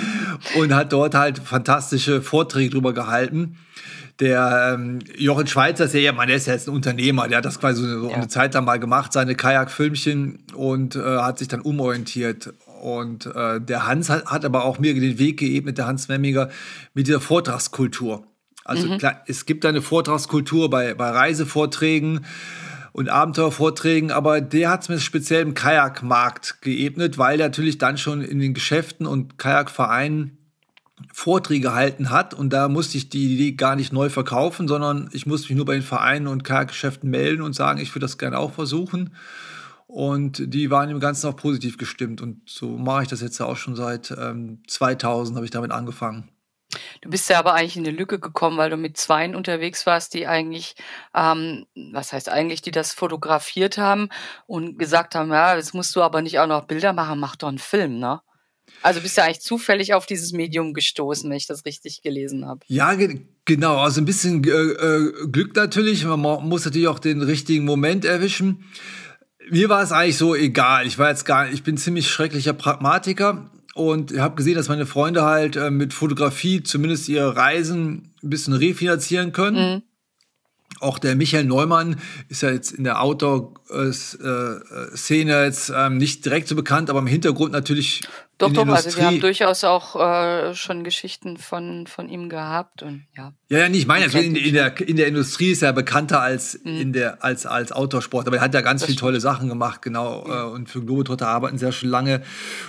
und 0.56 0.72
hat 0.72 0.92
dort 0.92 1.16
halt 1.16 1.40
fantastische 1.40 2.22
Vorträge 2.22 2.70
drüber 2.70 2.94
gehalten 2.94 3.58
der 4.20 4.74
ähm, 4.74 5.00
Jochen 5.16 5.46
Schweizer 5.46 5.84
ist 5.84 5.94
ja 5.94 6.00
eher, 6.00 6.12
der 6.12 6.36
ist 6.36 6.46
ja 6.46 6.54
jetzt 6.54 6.68
ein 6.68 6.74
Unternehmer, 6.74 7.28
der 7.28 7.38
hat 7.38 7.44
das 7.44 7.60
quasi 7.60 7.82
so 7.82 8.08
ja. 8.08 8.16
eine 8.16 8.28
Zeit 8.28 8.54
lang 8.54 8.64
mal 8.64 8.78
gemacht, 8.78 9.12
seine 9.12 9.34
Kajakfilmchen 9.34 10.44
und 10.54 10.96
äh, 10.96 11.18
hat 11.18 11.38
sich 11.38 11.48
dann 11.48 11.60
umorientiert. 11.60 12.54
Und 12.80 13.26
äh, 13.26 13.60
der 13.60 13.86
Hans 13.86 14.08
hat, 14.08 14.26
hat 14.26 14.44
aber 14.44 14.64
auch 14.64 14.78
mir 14.78 14.94
den 14.94 15.18
Weg 15.18 15.38
geebnet, 15.38 15.78
der 15.78 15.86
Hans 15.86 16.08
Memminger, 16.08 16.48
mit 16.94 17.06
dieser 17.06 17.20
Vortragskultur. 17.20 18.26
Also 18.64 18.88
mhm. 18.88 18.98
klar, 18.98 19.22
es 19.26 19.46
gibt 19.46 19.64
eine 19.64 19.82
Vortragskultur 19.82 20.70
bei, 20.70 20.94
bei 20.94 21.10
Reisevorträgen 21.10 22.24
und 22.92 23.10
Abenteuervorträgen, 23.10 24.10
aber 24.10 24.40
der 24.40 24.70
hat 24.70 24.82
es 24.82 24.88
mir 24.88 24.98
speziell 24.98 25.42
im 25.42 25.54
Kajakmarkt 25.54 26.62
geebnet, 26.62 27.18
weil 27.18 27.36
natürlich 27.36 27.78
dann 27.78 27.98
schon 27.98 28.22
in 28.22 28.38
den 28.38 28.54
Geschäften 28.54 29.06
und 29.06 29.38
Kajakvereinen 29.38 30.38
Vorträge 31.12 31.68
gehalten 31.68 32.10
hat 32.10 32.32
und 32.32 32.52
da 32.52 32.68
musste 32.68 32.96
ich 32.96 33.10
die 33.10 33.34
Idee 33.34 33.52
gar 33.52 33.76
nicht 33.76 33.92
neu 33.92 34.08
verkaufen, 34.08 34.66
sondern 34.66 35.10
ich 35.12 35.26
musste 35.26 35.48
mich 35.48 35.56
nur 35.56 35.66
bei 35.66 35.74
den 35.74 35.82
Vereinen 35.82 36.26
und 36.26 36.44
Kajakgeschäften 36.44 37.10
melden 37.10 37.42
und 37.42 37.54
sagen, 37.54 37.80
ich 37.80 37.90
würde 37.90 38.04
das 38.04 38.18
gerne 38.18 38.38
auch 38.38 38.52
versuchen. 38.52 39.14
Und 39.86 40.42
die 40.52 40.70
waren 40.70 40.90
im 40.90 40.98
Ganzen 40.98 41.28
auch 41.28 41.36
positiv 41.36 41.78
gestimmt. 41.78 42.20
Und 42.20 42.40
so 42.48 42.76
mache 42.76 43.04
ich 43.04 43.08
das 43.08 43.20
jetzt 43.20 43.40
auch 43.40 43.56
schon 43.56 43.76
seit 43.76 44.10
ähm, 44.10 44.62
2000 44.66 45.36
habe 45.36 45.44
ich 45.44 45.52
damit 45.52 45.70
angefangen. 45.70 46.28
Du 47.00 47.10
bist 47.10 47.30
ja 47.30 47.38
aber 47.38 47.54
eigentlich 47.54 47.76
in 47.76 47.86
eine 47.86 47.96
Lücke 47.96 48.18
gekommen, 48.18 48.58
weil 48.58 48.70
du 48.70 48.76
mit 48.76 48.96
Zweien 48.96 49.36
unterwegs 49.36 49.86
warst, 49.86 50.14
die 50.14 50.26
eigentlich, 50.26 50.74
ähm, 51.14 51.66
was 51.92 52.12
heißt 52.12 52.28
eigentlich, 52.28 52.62
die 52.62 52.72
das 52.72 52.92
fotografiert 52.92 53.78
haben 53.78 54.08
und 54.46 54.78
gesagt 54.78 55.14
haben, 55.14 55.30
ja, 55.30 55.56
jetzt 55.56 55.74
musst 55.74 55.94
du 55.94 56.02
aber 56.02 56.22
nicht 56.22 56.38
auch 56.40 56.48
noch 56.48 56.64
Bilder 56.64 56.92
machen, 56.92 57.20
mach 57.20 57.36
doch 57.36 57.48
einen 57.48 57.58
Film, 57.58 57.98
ne? 57.98 58.20
Also 58.86 59.00
bist 59.00 59.18
du 59.18 59.22
eigentlich 59.24 59.40
zufällig 59.40 59.94
auf 59.94 60.06
dieses 60.06 60.30
Medium 60.30 60.72
gestoßen, 60.72 61.28
wenn 61.28 61.36
ich 61.36 61.48
das 61.48 61.64
richtig 61.64 62.02
gelesen 62.02 62.46
habe. 62.46 62.60
Ja, 62.68 62.94
ge 62.94 63.22
genau. 63.44 63.78
Also 63.78 64.00
ein 64.00 64.04
bisschen 64.04 64.44
äh, 64.44 64.48
äh, 64.48 65.26
Glück 65.26 65.56
natürlich. 65.56 66.04
Man 66.04 66.20
muss 66.20 66.64
natürlich 66.64 66.86
auch 66.86 67.00
den 67.00 67.20
richtigen 67.20 67.64
Moment 67.64 68.04
erwischen. 68.04 68.62
Mir 69.50 69.68
war 69.68 69.82
es 69.82 69.90
eigentlich 69.90 70.16
so 70.16 70.36
egal. 70.36 70.86
Ich 70.86 71.00
war 71.00 71.08
jetzt 71.08 71.24
gar, 71.24 71.50
ich 71.50 71.64
bin 71.64 71.76
ziemlich 71.76 72.08
schrecklicher 72.08 72.52
Pragmatiker 72.52 73.50
und 73.74 74.16
habe 74.16 74.36
gesehen, 74.36 74.54
dass 74.54 74.68
meine 74.68 74.86
Freunde 74.86 75.24
halt 75.24 75.56
äh, 75.56 75.72
mit 75.72 75.92
Fotografie 75.92 76.62
zumindest 76.62 77.08
ihre 77.08 77.34
Reisen 77.34 78.14
ein 78.22 78.30
bisschen 78.30 78.54
refinanzieren 78.54 79.32
können. 79.32 79.74
Mhm. 79.74 79.82
Auch 80.80 80.98
der 80.98 81.14
Michael 81.16 81.44
Neumann 81.44 81.98
ist 82.28 82.42
ja 82.42 82.50
jetzt 82.50 82.72
in 82.72 82.84
der 82.84 83.00
Outdoor-Szene 83.00 85.44
jetzt 85.44 85.72
ähm, 85.74 85.96
nicht 85.96 86.22
direkt 86.24 86.46
so 86.48 86.54
bekannt, 86.54 86.90
aber 86.90 86.98
im 86.98 87.06
Hintergrund 87.06 87.52
natürlich 87.52 88.02
Doch, 88.36 88.52
doch, 88.52 88.60
Industrie. 88.62 88.86
also 88.86 88.98
wir 88.98 89.06
haben 89.06 89.20
durchaus 89.20 89.64
auch 89.64 89.96
äh, 89.96 90.54
schon 90.54 90.84
Geschichten 90.84 91.38
von, 91.38 91.86
von 91.86 92.10
ihm 92.10 92.28
gehabt 92.28 92.82
und 92.82 93.06
ja. 93.16 93.32
Ja, 93.48 93.60
ja, 93.60 93.70
nee, 93.70 93.78
ich 93.78 93.86
meine, 93.86 94.04
also 94.04 94.18
in, 94.18 94.36
in, 94.36 94.52
der, 94.52 94.78
in 94.86 94.96
der 94.96 95.06
Industrie 95.06 95.52
ist 95.52 95.62
er 95.62 95.72
bekannter 95.72 96.20
als 96.20 96.60
mhm. 96.62 96.80
in 96.80 96.92
der 96.92 97.24
als 97.24 97.46
als 97.46 97.72
Outdoor-Sport, 97.72 98.26
aber 98.26 98.36
er 98.36 98.42
hat 98.42 98.52
ja 98.52 98.60
ganz 98.60 98.84
viele 98.84 98.98
tolle 98.98 99.20
Sachen 99.20 99.48
gemacht, 99.48 99.80
genau. 99.80 100.26
Mhm. 100.26 100.32
Äh, 100.32 100.42
und 100.42 100.68
für 100.68 100.82
Globetrotter 100.82 101.28
arbeiten 101.28 101.56
sehr 101.56 101.72
schon 101.72 101.88
lange. 101.88 102.20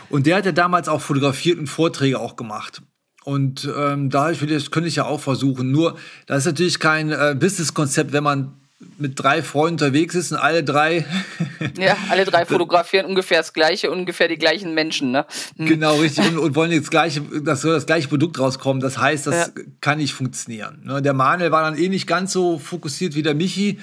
Und 0.10 0.26
der 0.26 0.38
hat 0.38 0.46
ja 0.46 0.54
damals 0.54 0.88
auch 0.88 1.02
fotografiert 1.02 1.60
und 1.60 1.68
Vorträge 1.68 2.20
auch 2.20 2.38
gemacht. 2.38 2.82
Und 3.28 3.70
ähm, 3.78 4.10
da 4.10 4.32
das 4.32 4.72
könnte 4.72 4.88
ich 4.88 4.96
ja 4.96 5.04
auch 5.04 5.20
versuchen. 5.20 5.70
Nur, 5.70 5.98
das 6.28 6.38
ist 6.40 6.46
natürlich 6.46 6.80
kein 6.80 7.12
äh, 7.12 7.36
Business-Konzept, 7.38 8.14
wenn 8.14 8.24
man 8.24 8.54
mit 8.98 9.22
drei 9.22 9.44
Freunden 9.44 9.74
unterwegs 9.74 10.16
ist 10.16 10.32
und 10.32 10.38
alle 10.38 10.64
drei. 10.64 11.06
ja, 11.78 11.98
alle 12.10 12.24
drei 12.24 12.46
fotografieren 12.46 13.06
ungefähr 13.06 13.40
das 13.40 13.52
gleiche, 13.52 13.92
ungefähr 13.92 14.30
die 14.30 14.38
gleichen 14.38 14.74
Menschen, 14.74 15.12
ne? 15.12 15.26
Hm. 15.58 15.66
Genau, 15.66 15.98
richtig. 15.98 16.26
Und, 16.26 16.38
und, 16.38 16.56
wollen 16.56 16.72
das 16.72 16.90
gleiche, 16.90 17.22
das 17.44 17.64
soll 17.64 17.74
das 17.74 17.86
gleiche 17.86 18.08
Produkt 18.08 18.40
rauskommen. 18.40 18.80
Das 18.82 18.98
heißt, 18.98 19.28
das 19.28 19.48
ja. 19.48 19.64
kann 19.82 19.98
nicht 19.98 20.14
funktionieren. 20.14 20.84
Ne? 20.86 21.02
Der 21.02 21.14
Manuel 21.14 21.52
war 21.52 21.64
dann 21.64 21.78
eh 21.78 21.90
nicht 21.90 22.08
ganz 22.08 22.32
so 22.32 22.58
fokussiert 22.60 23.14
wie 23.16 23.24
der 23.24 23.36
Michi. 23.36 23.78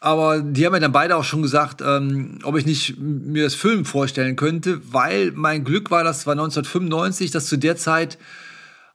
Aber 0.00 0.40
die 0.40 0.64
haben 0.64 0.72
ja 0.72 0.80
dann 0.80 0.92
beide 0.92 1.16
auch 1.16 1.24
schon 1.24 1.42
gesagt, 1.42 1.82
ähm, 1.82 2.38
ob 2.44 2.56
ich 2.56 2.64
nicht 2.64 2.98
mir 2.98 3.44
das 3.44 3.54
Film 3.54 3.84
vorstellen 3.84 4.36
könnte, 4.36 4.80
weil 4.90 5.32
mein 5.32 5.64
Glück 5.64 5.90
war, 5.90 6.02
das 6.02 6.26
war 6.26 6.32
1995, 6.32 7.30
dass 7.30 7.44
zu 7.44 7.58
der 7.58 7.76
Zeit 7.76 8.16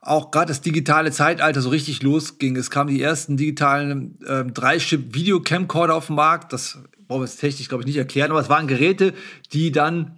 auch 0.00 0.30
gerade 0.30 0.48
das 0.48 0.60
digitale 0.60 1.12
Zeitalter 1.12 1.60
so 1.60 1.68
richtig 1.68 2.02
losging. 2.02 2.56
Es 2.56 2.70
kamen 2.70 2.90
die 2.90 3.02
ersten 3.02 3.36
digitalen 3.36 4.18
äh, 4.26 4.44
Drei-Chip-Video-Camcorder 4.44 5.94
auf 5.94 6.06
den 6.06 6.16
Markt. 6.16 6.52
Das 6.52 6.78
brauchen 7.06 7.20
wir 7.20 7.26
jetzt 7.26 7.40
technisch, 7.40 7.68
glaube 7.68 7.82
ich, 7.82 7.86
nicht 7.86 7.96
erklären, 7.96 8.30
aber 8.30 8.40
es 8.40 8.48
waren 8.48 8.66
Geräte, 8.66 9.12
die 9.52 9.72
dann 9.72 10.16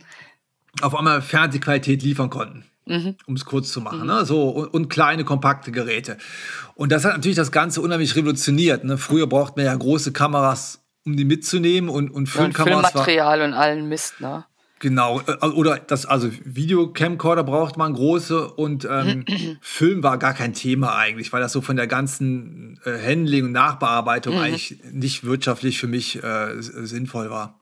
auf 0.81 0.95
einmal 0.95 1.21
Fernsehqualität 1.21 2.03
liefern 2.03 2.31
konnten. 2.31 2.65
Mhm. 2.87 3.17
Um 3.27 3.35
es 3.35 3.45
kurz 3.45 3.71
zu 3.71 3.81
machen, 3.81 4.01
mhm. 4.01 4.07
ne? 4.07 4.25
so 4.25 4.49
und, 4.49 4.69
und, 4.75 4.89
kleine 4.89 5.25
kompakte 5.25 5.71
Geräte. 5.71 6.19
Und 6.75 6.91
das 6.91 7.05
hat 7.05 7.13
natürlich 7.13 7.37
das 7.37 7.53
Ganze 7.53 7.81
unheimlich 7.81 8.17
revolutioniert. 8.17 8.83
Ne? 8.83 8.99
Früher 8.99 9.29
braucht 9.29 9.57
man 9.57 9.67
ja 9.67 9.75
große 9.75 10.13
Kameras, 10.13 10.81
um 11.05 11.17
die 11.17 11.25
mitzunehmen 11.25 11.89
und, 11.89 12.11
und 12.11 12.27
Filmkameras. 12.27 12.69
Ja, 12.69 12.77
und 12.77 12.87
Filmmaterial 12.87 13.39
war, 13.39 13.47
und 13.47 13.55
allen 13.55 13.89
Mist, 13.89 14.21
ne? 14.21 14.45
Genau, 14.83 15.21
äh, 15.21 15.47
oder 15.47 15.79
das, 15.79 16.07
also 16.07 16.29
Videocamcorder 16.43 17.45
braucht 17.45 17.77
man 17.77 17.95
große 17.95 18.49
und 18.49 18.85
ähm, 18.91 19.25
Film 19.61 20.03
war 20.03 20.19
gar 20.19 20.35
kein 20.35 20.55
Thema 20.55 20.97
eigentlich, 20.97 21.33
weil 21.33 21.41
das 21.41 21.53
so 21.53 21.61
von 21.61 21.77
der 21.77 21.87
ganzen 21.87 22.81
äh, 22.85 22.99
Handling 23.01 23.45
und 23.45 23.53
Nachbearbeitung 23.53 24.35
mhm. 24.35 24.41
eigentlich 24.41 24.81
nicht 24.91 25.23
wirtschaftlich 25.23 25.79
für 25.79 25.87
mich 25.87 26.21
äh, 26.25 26.61
sinnvoll 26.61 27.31
war. 27.31 27.61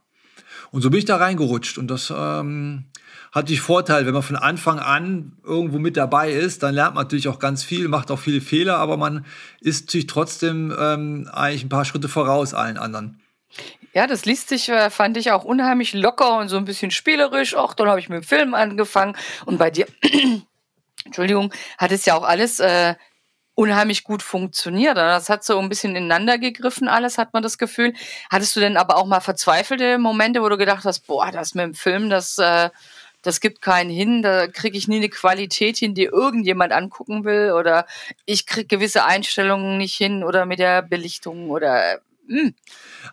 Und 0.70 0.80
so 0.80 0.88
bin 0.88 0.98
ich 0.98 1.04
da 1.04 1.16
reingerutscht 1.16 1.76
und 1.76 1.88
das 1.88 2.10
ähm, 2.16 2.86
hat 3.32 3.50
die 3.50 3.58
Vorteil, 3.58 4.06
wenn 4.06 4.14
man 4.14 4.22
von 4.22 4.36
Anfang 4.36 4.78
an 4.78 5.32
irgendwo 5.44 5.78
mit 5.78 5.98
dabei 5.98 6.32
ist, 6.32 6.62
dann 6.62 6.74
lernt 6.74 6.94
man 6.94 7.04
natürlich 7.04 7.28
auch 7.28 7.38
ganz 7.38 7.62
viel, 7.62 7.88
macht 7.88 8.10
auch 8.10 8.18
viele 8.18 8.40
Fehler, 8.40 8.78
aber 8.78 8.96
man 8.96 9.26
ist 9.60 9.88
natürlich 9.88 10.06
trotzdem 10.06 10.72
ähm, 10.78 11.28
eigentlich 11.30 11.64
ein 11.64 11.68
paar 11.68 11.84
Schritte 11.84 12.08
voraus 12.08 12.54
allen 12.54 12.78
anderen. 12.78 13.19
Ja, 13.92 14.06
das 14.06 14.24
liest 14.24 14.48
sich, 14.48 14.68
äh, 14.68 14.88
fand 14.90 15.16
ich 15.16 15.32
auch 15.32 15.44
unheimlich 15.44 15.94
locker 15.94 16.38
und 16.38 16.48
so 16.48 16.56
ein 16.56 16.64
bisschen 16.64 16.90
spielerisch. 16.90 17.54
Auch 17.54 17.74
dann 17.74 17.88
habe 17.88 17.98
ich 17.98 18.08
mit 18.08 18.22
dem 18.22 18.26
Film 18.26 18.54
angefangen. 18.54 19.16
Und 19.46 19.58
bei 19.58 19.70
dir, 19.70 19.86
Entschuldigung, 21.04 21.52
hat 21.76 21.90
es 21.90 22.04
ja 22.04 22.14
auch 22.14 22.22
alles 22.22 22.60
äh, 22.60 22.94
unheimlich 23.54 24.04
gut 24.04 24.22
funktioniert. 24.22 24.96
Das 24.96 25.28
hat 25.28 25.44
so 25.44 25.58
ein 25.58 25.68
bisschen 25.68 25.96
ineinander 25.96 26.38
gegriffen, 26.38 26.88
alles, 26.88 27.18
hat 27.18 27.32
man 27.32 27.42
das 27.42 27.58
Gefühl. 27.58 27.92
Hattest 28.30 28.54
du 28.54 28.60
denn 28.60 28.76
aber 28.76 28.96
auch 28.96 29.06
mal 29.06 29.20
verzweifelte 29.20 29.98
Momente, 29.98 30.40
wo 30.40 30.48
du 30.48 30.56
gedacht 30.56 30.84
hast, 30.84 31.06
boah, 31.06 31.30
das 31.32 31.54
mit 31.54 31.64
dem 31.64 31.74
Film, 31.74 32.10
das, 32.10 32.38
äh, 32.38 32.70
das 33.22 33.40
gibt 33.40 33.60
keinen 33.60 33.90
hin, 33.90 34.22
da 34.22 34.46
kriege 34.46 34.78
ich 34.78 34.88
nie 34.88 34.96
eine 34.96 35.08
Qualität 35.08 35.76
hin, 35.76 35.94
die 35.94 36.04
irgendjemand 36.04 36.72
angucken 36.72 37.24
will 37.24 37.52
oder 37.52 37.86
ich 38.24 38.46
kriege 38.46 38.66
gewisse 38.66 39.04
Einstellungen 39.04 39.76
nicht 39.78 39.96
hin 39.96 40.24
oder 40.24 40.46
mit 40.46 40.58
der 40.58 40.80
Belichtung 40.80 41.50
oder 41.50 42.00
mh. 42.28 42.52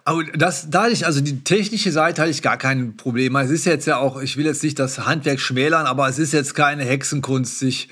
Aber 0.04 0.24
das, 0.24 0.70
da 0.70 0.88
ich, 0.88 1.06
also 1.06 1.22
die 1.22 1.44
technische 1.44 1.92
Seite 1.92 2.22
hatte 2.22 2.32
ich 2.32 2.42
gar 2.42 2.58
kein 2.58 2.96
Problem. 2.98 3.36
Es 3.36 3.50
ist 3.50 3.66
jetzt 3.66 3.88
ja 3.88 3.98
auch, 3.98 4.22
ich 4.22 4.38
will 4.38 4.46
jetzt 4.46 4.64
nicht 4.64 4.80
das 4.80 5.06
Handwerk 5.06 5.40
schmälern, 5.40 5.86
aber 5.86 6.08
es 6.08 6.20
ist 6.20 6.34
jetzt 6.34 6.56
keine 6.56 6.84
Hexenkunst, 6.84 7.60
sich 7.60 7.90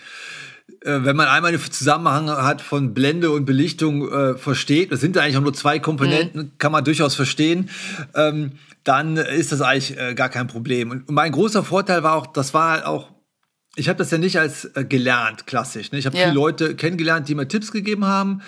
äh, 0.86 1.04
wenn 1.04 1.16
man 1.16 1.28
einmal 1.28 1.52
den 1.52 1.62
Zusammenhang 1.62 2.30
hat 2.30 2.62
von 2.62 2.94
Blende 2.94 3.32
und 3.32 3.46
Belichtung 3.46 4.12
äh, 4.12 4.38
versteht, 4.38 4.92
das 4.92 5.02
sind 5.02 5.16
ja 5.16 5.24
eigentlich 5.24 5.38
auch 5.38 5.42
nur 5.42 5.54
zwei 5.54 5.80
Komponenten, 5.80 6.42
mhm. 6.42 6.52
kann 6.58 6.72
man 6.72 6.84
durchaus 6.84 7.16
verstehen, 7.16 7.70
ähm, 8.14 8.54
dann 8.84 9.18
ist 9.18 9.52
das 9.52 9.62
eigentlich 9.62 9.98
äh, 9.98 10.14
gar 10.14 10.30
kein 10.30 10.48
Problem. 10.48 10.92
Und 10.92 11.10
mein 11.10 11.32
großer 11.32 11.64
Vorteil 11.64 12.04
war 12.04 12.14
auch, 12.14 12.28
das 12.28 12.54
war 12.54 12.72
halt 12.72 12.86
auch, 12.86 13.12
ich 13.76 13.90
habe 13.90 13.98
das 13.98 14.12
ja 14.12 14.20
nicht 14.20 14.40
als 14.40 14.66
äh, 14.76 14.86
gelernt, 14.86 15.48
klassisch. 15.48 15.92
Ne? 15.92 15.98
Ich 15.98 16.06
habe 16.06 16.16
ja. 16.16 16.26
viele 16.26 16.36
Leute 16.36 16.76
kennengelernt, 16.76 17.28
die 17.28 17.36
mir 17.36 17.48
Tipps 17.48 17.72
gegeben 17.72 18.06
haben. 18.06 18.42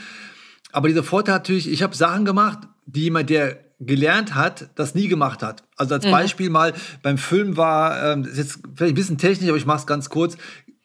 Aber 0.71 0.87
dieser 0.87 1.03
Vorteil 1.03 1.35
natürlich, 1.35 1.69
ich 1.69 1.81
habe 1.81 1.95
Sachen 1.95 2.23
gemacht, 2.23 2.59
die 2.87 3.03
jemand, 3.03 3.29
der 3.29 3.59
gelernt 3.79 4.33
hat, 4.33 4.69
das 4.75 4.95
nie 4.95 5.07
gemacht 5.07 5.43
hat. 5.43 5.63
Also 5.75 5.93
als 5.93 6.05
mhm. 6.05 6.11
Beispiel 6.11 6.49
mal 6.49 6.73
beim 7.03 7.17
Film 7.17 7.57
war, 7.57 8.13
ähm, 8.13 8.25
ist 8.25 8.37
jetzt 8.37 8.59
vielleicht 8.75 8.93
ein 8.93 8.95
bisschen 8.95 9.17
technisch, 9.19 9.49
aber 9.49 9.57
ich 9.57 9.67
mache 9.67 9.79
es 9.79 9.87
ganz 9.87 10.09
kurz. 10.09 10.35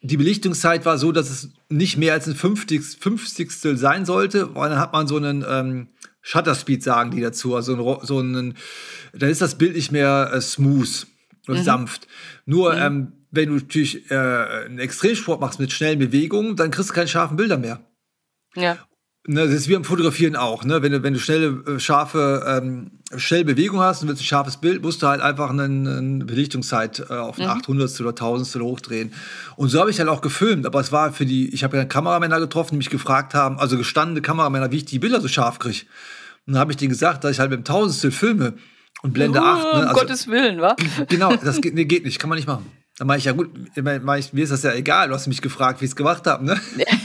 Die 0.01 0.17
Belichtungszeit 0.17 0.85
war 0.85 0.97
so, 0.97 1.11
dass 1.11 1.29
es 1.29 1.49
nicht 1.69 1.97
mehr 1.97 2.13
als 2.13 2.27
ein 2.27 2.35
Fünfzigstel 2.35 3.77
sein 3.77 4.05
sollte, 4.05 4.53
weil 4.53 4.69
dann 4.69 4.79
hat 4.79 4.93
man 4.93 5.07
so 5.07 5.17
einen 5.17 5.43
ähm, 5.47 5.87
Shutter 6.21 6.55
Speed, 6.55 6.83
sagen 6.83 7.11
die 7.11 7.21
dazu, 7.21 7.55
also 7.55 7.73
ein, 7.73 8.05
so 8.05 8.19
einen, 8.19 8.55
dann 9.13 9.29
ist 9.29 9.41
das 9.41 9.57
Bild 9.57 9.75
nicht 9.75 9.91
mehr 9.91 10.29
äh, 10.31 10.41
smooth 10.41 11.07
und 11.47 11.59
mhm. 11.59 11.63
sanft. 11.63 12.07
Nur 12.45 12.73
mhm. 12.73 12.81
ähm, 12.81 13.13
wenn 13.31 13.49
du 13.49 13.55
natürlich 13.55 14.11
äh, 14.11 14.15
einen 14.15 14.77
Extremsport 14.77 15.41
machst 15.41 15.59
mit 15.59 15.71
schnellen 15.71 15.97
Bewegungen, 15.97 16.55
dann 16.55 16.69
kriegst 16.69 16.91
du 16.91 16.93
keine 16.93 17.07
scharfen 17.07 17.37
Bilder 17.37 17.57
mehr. 17.57 17.79
Ja. 18.55 18.77
Ne, 19.25 19.45
das 19.45 19.53
ist 19.53 19.69
wie 19.69 19.73
beim 19.73 19.85
Fotografieren 19.85 20.35
auch. 20.35 20.65
Ne? 20.65 20.81
Wenn, 20.81 20.91
du, 20.91 21.01
wenn 21.01 21.13
du 21.13 21.19
schnelle, 21.19 21.63
äh, 21.65 21.79
scharfe, 21.79 22.43
ähm, 22.45 22.91
schnelle 23.15 23.45
Bewegung 23.45 23.79
hast 23.79 24.01
und 24.01 24.09
willst 24.09 24.21
ein 24.21 24.25
scharfes 24.25 24.57
Bild, 24.57 24.81
musst 24.81 25.01
du 25.01 25.07
halt 25.07 25.21
einfach 25.21 25.49
eine, 25.49 25.63
eine 25.63 26.25
Belichtungszeit 26.25 27.05
äh, 27.09 27.13
auf 27.13 27.39
ein 27.39 27.45
mhm. 27.45 27.51
800 27.51 28.01
oder 28.01 28.09
1000 28.09 28.61
hochdrehen. 28.61 29.13
Und 29.55 29.69
so 29.69 29.79
habe 29.79 29.91
ich 29.91 29.99
halt 29.99 30.09
auch 30.09 30.19
gefilmt. 30.19 30.65
Aber 30.65 30.81
es 30.81 30.91
war 30.91 31.13
für 31.13 31.25
die, 31.25 31.53
ich 31.53 31.63
habe 31.63 31.77
ja 31.77 31.85
Kameramänner 31.85 32.41
getroffen, 32.41 32.71
die 32.71 32.77
mich 32.79 32.89
gefragt 32.89 33.33
haben, 33.33 33.59
also 33.59 33.77
gestandene 33.77 34.21
Kameramänner, 34.21 34.71
wie 34.71 34.77
ich 34.77 34.85
die 34.85 34.99
Bilder 34.99 35.21
so 35.21 35.29
scharf 35.29 35.57
kriege. 35.57 35.85
Und 36.45 36.53
dann 36.53 36.59
habe 36.59 36.73
ich 36.73 36.77
denen 36.77 36.89
gesagt, 36.89 37.23
dass 37.23 37.31
ich 37.31 37.39
halt 37.39 37.49
mit 37.49 37.59
dem 37.59 37.63
Tausendstel 37.63 38.11
filme 38.11 38.55
und 39.03 39.13
Blende 39.13 39.39
uh, 39.39 39.43
8. 39.43 39.57
Ne? 39.57 39.69
Also, 39.69 39.87
um 39.87 39.93
Gottes 39.93 40.27
Willen, 40.27 40.59
wa? 40.59 40.75
Genau, 41.07 41.33
das 41.37 41.61
geht, 41.61 41.75
nee, 41.75 41.85
geht 41.85 42.03
nicht, 42.03 42.19
kann 42.19 42.29
man 42.29 42.37
nicht 42.37 42.47
machen. 42.47 42.69
Dann 42.97 43.07
mache 43.07 43.19
ich 43.19 43.25
ja 43.25 43.31
gut, 43.31 43.49
ich, 43.73 44.33
mir 44.33 44.43
ist 44.43 44.51
das 44.51 44.63
ja 44.63 44.73
egal, 44.73 45.07
du 45.07 45.15
hast 45.15 45.27
mich 45.27 45.41
gefragt, 45.41 45.81
wie 45.81 45.85
ich 45.85 45.91
es 45.91 45.95
gemacht 45.95 46.27
habe. 46.27 46.45
Ne? 46.45 46.59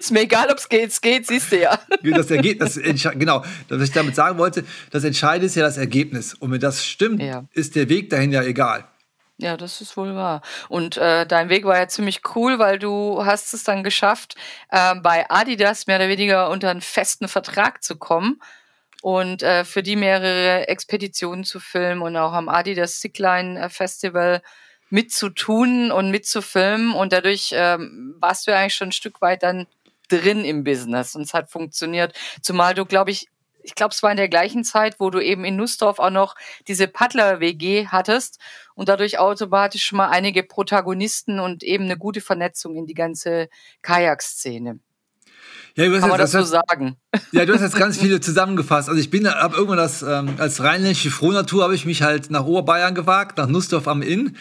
ist 0.00 0.10
mir 0.10 0.22
egal, 0.22 0.50
ob 0.50 0.58
es 0.58 0.68
geht, 0.68 0.90
es 0.90 1.00
geht, 1.00 1.26
siehst 1.26 1.52
du 1.52 1.60
ja. 1.60 1.78
Das 2.02 2.30
Ergebnis, 2.30 2.80
genau, 3.14 3.44
was 3.68 3.82
ich 3.82 3.92
damit 3.92 4.14
sagen 4.14 4.38
wollte, 4.38 4.64
das 4.90 5.04
Entscheidende 5.04 5.46
ist 5.46 5.54
ja 5.54 5.62
das 5.62 5.76
Ergebnis. 5.76 6.34
Und 6.34 6.52
wenn 6.52 6.60
das 6.60 6.84
stimmt, 6.84 7.22
ja. 7.22 7.44
ist 7.52 7.74
der 7.76 7.88
Weg 7.88 8.10
dahin 8.10 8.32
ja 8.32 8.42
egal. 8.42 8.84
Ja, 9.36 9.56
das 9.56 9.80
ist 9.80 9.96
wohl 9.96 10.14
wahr. 10.14 10.42
Und 10.68 10.96
äh, 10.96 11.26
dein 11.26 11.48
Weg 11.48 11.64
war 11.64 11.76
ja 11.76 11.88
ziemlich 11.88 12.20
cool, 12.36 12.60
weil 12.60 12.78
du 12.78 13.24
hast 13.24 13.52
es 13.52 13.64
dann 13.64 13.82
geschafft, 13.82 14.36
äh, 14.70 14.94
bei 14.96 15.28
Adidas 15.28 15.86
mehr 15.86 15.96
oder 15.96 16.08
weniger 16.08 16.50
unter 16.50 16.70
einen 16.70 16.80
festen 16.80 17.26
Vertrag 17.26 17.82
zu 17.82 17.96
kommen 17.96 18.40
und 19.02 19.42
äh, 19.42 19.64
für 19.64 19.82
die 19.82 19.96
mehrere 19.96 20.68
Expeditionen 20.68 21.44
zu 21.44 21.58
filmen 21.58 22.00
und 22.00 22.16
auch 22.16 22.32
am 22.32 22.48
Adidas 22.48 23.00
Sickline 23.00 23.68
Festival 23.70 24.40
mitzutun 24.88 25.90
und 25.90 26.12
mitzufilmen. 26.12 26.92
Und 26.92 27.12
dadurch 27.12 27.50
ähm, 27.52 28.14
warst 28.20 28.46
du 28.46 28.52
ja 28.52 28.58
eigentlich 28.58 28.74
schon 28.74 28.88
ein 28.88 28.92
Stück 28.92 29.20
weit 29.20 29.42
dann 29.42 29.66
drin 30.08 30.44
im 30.44 30.64
Business 30.64 31.14
und 31.14 31.22
es 31.22 31.34
hat 31.34 31.50
funktioniert. 31.50 32.14
Zumal 32.42 32.74
du, 32.74 32.84
glaube 32.84 33.10
ich, 33.10 33.28
ich 33.64 33.74
glaube, 33.74 33.92
es 33.92 34.02
war 34.02 34.10
in 34.10 34.18
der 34.18 34.28
gleichen 34.28 34.62
Zeit, 34.62 35.00
wo 35.00 35.10
du 35.10 35.20
eben 35.20 35.44
in 35.44 35.56
Nussdorf 35.56 35.98
auch 35.98 36.10
noch 36.10 36.34
diese 36.68 36.86
Paddler-WG 36.86 37.86
hattest 37.88 38.38
und 38.74 38.88
dadurch 38.90 39.18
automatisch 39.18 39.92
mal 39.92 40.08
einige 40.10 40.42
Protagonisten 40.42 41.40
und 41.40 41.62
eben 41.62 41.84
eine 41.84 41.96
gute 41.96 42.20
Vernetzung 42.20 42.76
in 42.76 42.86
die 42.86 42.94
ganze 42.94 43.48
Kajak-Szene. 43.82 44.80
Ja, 45.76 45.90
Kann 45.98 46.08
man 46.08 46.18
das, 46.18 46.30
so 46.30 46.42
sagen? 46.42 46.96
Ja, 47.32 47.44
du 47.44 47.52
hast 47.52 47.62
jetzt 47.62 47.76
ganz 47.76 47.98
viele 48.00 48.20
zusammengefasst. 48.20 48.88
Also 48.88 49.00
ich 49.00 49.10
bin, 49.10 49.28
habe 49.28 49.56
irgendwann 49.56 49.78
das, 49.78 50.02
ähm, 50.02 50.34
als 50.38 50.62
rheinländische 50.62 51.10
Frohnatur 51.10 51.64
habe 51.64 51.74
ich 51.74 51.84
mich 51.84 52.02
halt 52.02 52.30
nach 52.30 52.44
Oberbayern 52.44 52.94
gewagt, 52.94 53.38
nach 53.38 53.48
Nussdorf 53.48 53.88
am 53.88 54.00
Inn 54.00 54.36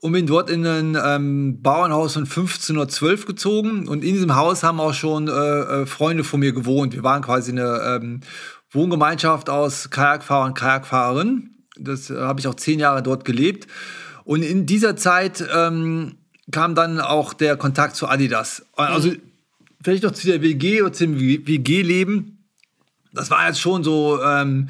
und 0.00 0.12
bin 0.12 0.26
dort 0.26 0.48
in 0.48 0.66
ein 0.66 0.96
ähm, 1.02 1.60
Bauernhaus 1.60 2.14
von 2.14 2.22
1512 2.22 3.26
gezogen. 3.26 3.86
Und 3.86 4.02
in 4.02 4.14
diesem 4.14 4.34
Haus 4.34 4.62
haben 4.62 4.80
auch 4.80 4.94
schon 4.94 5.28
äh, 5.28 5.32
äh, 5.32 5.86
Freunde 5.86 6.24
von 6.24 6.40
mir 6.40 6.52
gewohnt. 6.52 6.94
Wir 6.94 7.02
waren 7.02 7.20
quasi 7.20 7.52
eine 7.52 8.00
ähm, 8.00 8.20
Wohngemeinschaft 8.70 9.50
aus 9.50 9.90
Kajakfahrern 9.90 10.48
und 10.48 10.54
Kajakfahrerinnen. 10.54 11.66
Das 11.78 12.08
äh, 12.08 12.16
habe 12.18 12.40
ich 12.40 12.48
auch 12.48 12.54
zehn 12.54 12.78
Jahre 12.78 13.02
dort 13.02 13.26
gelebt. 13.26 13.66
Und 14.24 14.42
in 14.42 14.64
dieser 14.64 14.96
Zeit 14.96 15.44
ähm, 15.54 16.16
kam 16.50 16.74
dann 16.74 16.98
auch 16.98 17.34
der 17.34 17.58
Kontakt 17.58 17.94
zu 17.94 18.08
Adidas. 18.08 18.64
Also 18.74 19.10
mhm 19.10 19.27
vielleicht 19.88 20.02
noch 20.02 20.12
zu 20.12 20.26
der 20.26 20.42
WG 20.42 20.82
oder 20.82 20.92
zum 20.92 21.18
WG-Leben. 21.18 22.44
Das 23.14 23.30
war 23.30 23.46
jetzt 23.46 23.58
schon 23.58 23.82
so 23.82 24.22
ähm, 24.22 24.68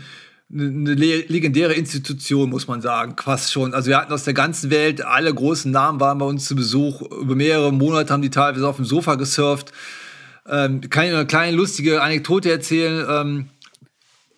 eine 0.53 0.95
legendäre 0.95 1.75
Institution, 1.75 2.51
muss 2.51 2.69
man 2.69 2.81
sagen, 2.81 3.17
fast 3.21 3.53
schon. 3.53 3.75
Also 3.75 3.89
wir 3.89 3.97
hatten 3.99 4.13
aus 4.13 4.23
der 4.23 4.35
ganzen 4.35 4.71
Welt, 4.71 5.05
alle 5.05 5.35
großen 5.35 5.73
Namen 5.73 5.99
waren 5.99 6.19
bei 6.19 6.25
uns 6.25 6.45
zu 6.45 6.55
Besuch. 6.55 7.03
Über 7.03 7.35
mehrere 7.35 7.73
Monate 7.73 8.13
haben 8.13 8.23
die 8.23 8.31
teilweise 8.31 8.69
auf 8.69 8.77
dem 8.77 8.85
Sofa 8.85 9.17
gesurft. 9.17 9.73
Ähm, 10.49 10.83
kann 10.89 11.07
ich 11.07 11.13
eine 11.13 11.27
kleine 11.27 11.57
lustige 11.57 12.01
Anekdote 12.01 12.53
erzählen? 12.53 13.05
Ähm, 13.11 13.49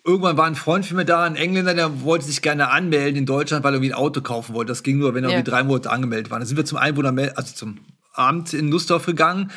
irgendwann 0.03 0.35
war 0.35 0.45
ein 0.45 0.55
Freund 0.55 0.87
von 0.87 0.97
mir 0.97 1.05
da, 1.05 1.25
ein 1.25 1.35
Engländer, 1.35 1.75
der 1.75 2.01
wollte 2.01 2.25
sich 2.25 2.41
gerne 2.41 2.71
anmelden 2.71 3.17
in 3.17 3.27
Deutschland, 3.27 3.63
weil 3.63 3.73
er 3.73 3.75
irgendwie 3.75 3.93
ein 3.93 3.97
Auto 3.99 4.21
kaufen 4.21 4.55
wollte. 4.55 4.69
Das 4.71 4.81
ging 4.81 4.97
nur, 4.97 5.13
wenn 5.13 5.23
er 5.23 5.29
ja. 5.29 5.35
irgendwie 5.35 5.51
drei 5.51 5.63
Monate 5.63 5.91
angemeldet 5.91 6.31
war. 6.31 6.39
Dann 6.39 6.47
sind 6.47 6.57
wir 6.57 6.65
zum 6.65 6.79
Einwohner, 6.79 7.13
also 7.35 7.53
zum 7.53 7.77
Amt 8.13 8.53
in 8.53 8.69
Nussdorf 8.69 9.05
gegangen. 9.05 9.51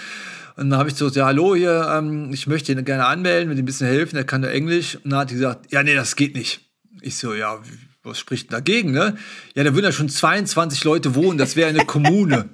Und 0.56 0.70
dann 0.70 0.78
habe 0.78 0.88
ich 0.88 0.94
so, 0.94 1.08
ja, 1.08 1.26
hallo 1.26 1.56
hier, 1.56 1.92
ähm, 1.96 2.30
ich 2.32 2.46
möchte 2.46 2.72
ihn 2.72 2.84
gerne 2.84 3.06
anmelden, 3.06 3.50
will 3.50 3.58
ihm 3.58 3.62
ein 3.62 3.66
bisschen 3.66 3.88
helfen, 3.88 4.14
der 4.14 4.24
kann 4.24 4.42
nur 4.42 4.50
Englisch. 4.50 4.96
Und 5.02 5.10
dann 5.10 5.20
hat 5.20 5.30
die 5.30 5.34
gesagt, 5.34 5.72
ja, 5.72 5.82
nee, 5.82 5.94
das 5.94 6.14
geht 6.14 6.34
nicht. 6.36 6.60
Ich 7.00 7.16
so, 7.16 7.34
ja, 7.34 7.60
was 8.04 8.18
spricht 8.18 8.50
denn 8.50 8.56
dagegen, 8.56 8.92
ne? 8.92 9.16
Ja, 9.54 9.64
da 9.64 9.74
würden 9.74 9.86
ja 9.86 9.92
schon 9.92 10.08
22 10.08 10.84
Leute 10.84 11.14
wohnen, 11.14 11.38
das 11.38 11.56
wäre 11.56 11.70
eine 11.70 11.86
Kommune. 11.86 12.50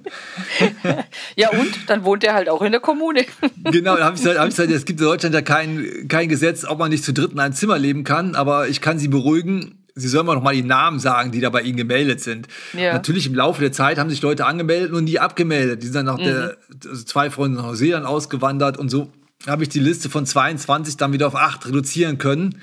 ja, 1.35 1.49
und? 1.49 1.89
Dann 1.89 2.05
wohnt 2.05 2.23
er 2.23 2.33
halt 2.33 2.49
auch 2.49 2.61
in 2.61 2.71
der 2.71 2.81
Kommune. 2.81 3.25
genau, 3.65 3.97
da 3.97 4.05
habe 4.05 4.17
ich, 4.17 4.25
hab 4.25 4.47
ich 4.47 4.55
gesagt, 4.55 4.71
es 4.71 4.85
gibt 4.85 4.99
in 4.99 5.05
Deutschland 5.05 5.35
ja 5.35 5.41
kein, 5.41 6.07
kein 6.07 6.29
Gesetz, 6.29 6.63
ob 6.65 6.79
man 6.79 6.89
nicht 6.89 7.03
zu 7.03 7.13
dritt 7.13 7.33
in 7.33 7.39
einem 7.39 7.53
Zimmer 7.53 7.77
leben 7.77 8.03
kann, 8.03 8.33
aber 8.35 8.69
ich 8.69 8.81
kann 8.81 8.97
Sie 8.97 9.09
beruhigen, 9.09 9.80
Sie 10.01 10.07
sollen 10.07 10.25
mal 10.25 10.53
die 10.53 10.63
Namen 10.63 10.99
sagen, 10.99 11.31
die 11.31 11.39
da 11.39 11.49
bei 11.49 11.61
Ihnen 11.61 11.77
gemeldet 11.77 12.21
sind. 12.21 12.47
Ja. 12.73 12.93
Natürlich 12.93 13.27
im 13.27 13.35
Laufe 13.35 13.61
der 13.61 13.71
Zeit 13.71 13.97
haben 13.97 14.09
sich 14.09 14.21
Leute 14.21 14.45
angemeldet 14.45 14.91
und 14.91 15.05
nie 15.05 15.19
abgemeldet. 15.19 15.81
Die 15.81 15.87
sind 15.87 15.95
dann 15.95 16.05
nach 16.05 16.17
mhm. 16.17 16.23
der, 16.23 16.57
also 16.85 17.03
zwei 17.03 17.29
Freunde 17.29 17.57
nach 17.57 17.65
Neuseeland 17.67 18.05
ausgewandert 18.05 18.77
und 18.77 18.89
so 18.89 19.11
habe 19.47 19.63
ich 19.63 19.69
die 19.69 19.79
Liste 19.79 20.09
von 20.09 20.25
22 20.25 20.97
dann 20.97 21.13
wieder 21.13 21.27
auf 21.27 21.35
8 21.35 21.67
reduzieren 21.67 22.17
können. 22.17 22.61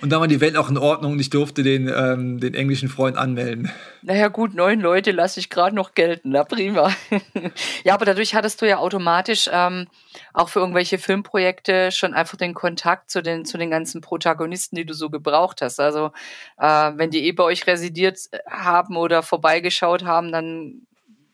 Und 0.00 0.10
dann 0.10 0.20
war 0.20 0.28
die 0.28 0.40
Welt 0.40 0.56
auch 0.56 0.68
in 0.68 0.76
Ordnung 0.76 1.12
und 1.12 1.20
ich 1.20 1.30
durfte 1.30 1.62
den, 1.62 1.88
ähm, 1.88 2.38
den 2.38 2.54
englischen 2.54 2.88
Freund 2.88 3.16
anmelden. 3.16 3.70
Naja, 4.02 4.28
gut, 4.28 4.54
neun 4.54 4.80
Leute 4.80 5.10
lasse 5.10 5.40
ich 5.40 5.48
gerade 5.48 5.74
noch 5.74 5.94
gelten. 5.94 6.30
Na 6.30 6.44
prima. 6.44 6.92
ja, 7.84 7.94
aber 7.94 8.04
dadurch 8.04 8.34
hattest 8.34 8.60
du 8.60 8.68
ja 8.68 8.78
automatisch 8.78 9.48
ähm, 9.52 9.86
auch 10.34 10.48
für 10.48 10.60
irgendwelche 10.60 10.98
Filmprojekte 10.98 11.90
schon 11.92 12.14
einfach 12.14 12.36
den 12.36 12.54
Kontakt 12.54 13.10
zu 13.10 13.22
den, 13.22 13.44
zu 13.44 13.56
den 13.58 13.70
ganzen 13.70 14.00
Protagonisten, 14.00 14.76
die 14.76 14.84
du 14.84 14.94
so 14.94 15.08
gebraucht 15.08 15.62
hast. 15.62 15.80
Also, 15.80 16.12
äh, 16.58 16.92
wenn 16.96 17.10
die 17.10 17.24
eh 17.26 17.32
bei 17.32 17.44
euch 17.44 17.66
residiert 17.66 18.18
haben 18.50 18.96
oder 18.96 19.22
vorbeigeschaut 19.22 20.04
haben, 20.04 20.30
dann 20.30 20.82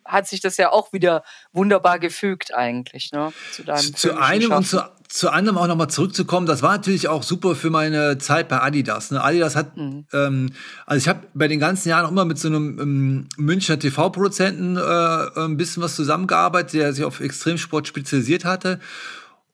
hat 0.05 0.27
sich 0.27 0.41
das 0.41 0.57
ja 0.57 0.71
auch 0.71 0.93
wieder 0.93 1.23
wunderbar 1.53 1.99
gefügt 1.99 2.55
eigentlich, 2.55 3.13
ne? 3.13 3.33
Zu 3.53 3.65
deinem 3.65 3.97
Zu 3.97 4.17
einem 4.19 4.43
Schaffen. 4.43 4.57
und 4.57 4.67
zu, 4.67 4.83
zu 5.09 5.31
anderem 5.31 5.59
auch 5.59 5.67
nochmal 5.67 5.91
zurückzukommen, 5.91 6.47
das 6.47 6.63
war 6.63 6.73
natürlich 6.73 7.09
auch 7.09 7.23
super 7.23 7.55
für 7.55 7.71
meine 7.71 8.17
Zeit 8.19 8.49
bei 8.49 8.61
Adidas. 8.61 9.11
Ne? 9.11 9.23
Adidas 9.23 9.57
hat, 9.57 9.77
mhm. 9.77 10.07
ähm, 10.13 10.53
also 10.87 10.99
ich 10.99 11.09
habe 11.09 11.27
bei 11.35 11.49
den 11.49 11.61
ganzen 11.61 11.91
Jahren 11.91 12.07
auch 12.07 12.11
immer 12.11 12.25
mit 12.25 12.39
so 12.39 12.49
einem 12.49 12.79
ähm, 12.81 13.29
Münchner 13.37 13.79
TV-Produzenten 13.79 14.77
äh, 14.77 15.41
ein 15.41 15.57
bisschen 15.57 15.83
was 15.83 15.97
zusammengearbeitet, 15.97 16.75
der 16.75 16.93
sich 16.95 17.05
auf 17.05 17.21
Extremsport 17.21 17.87
spezialisiert 17.87 18.45
hatte. 18.45 18.81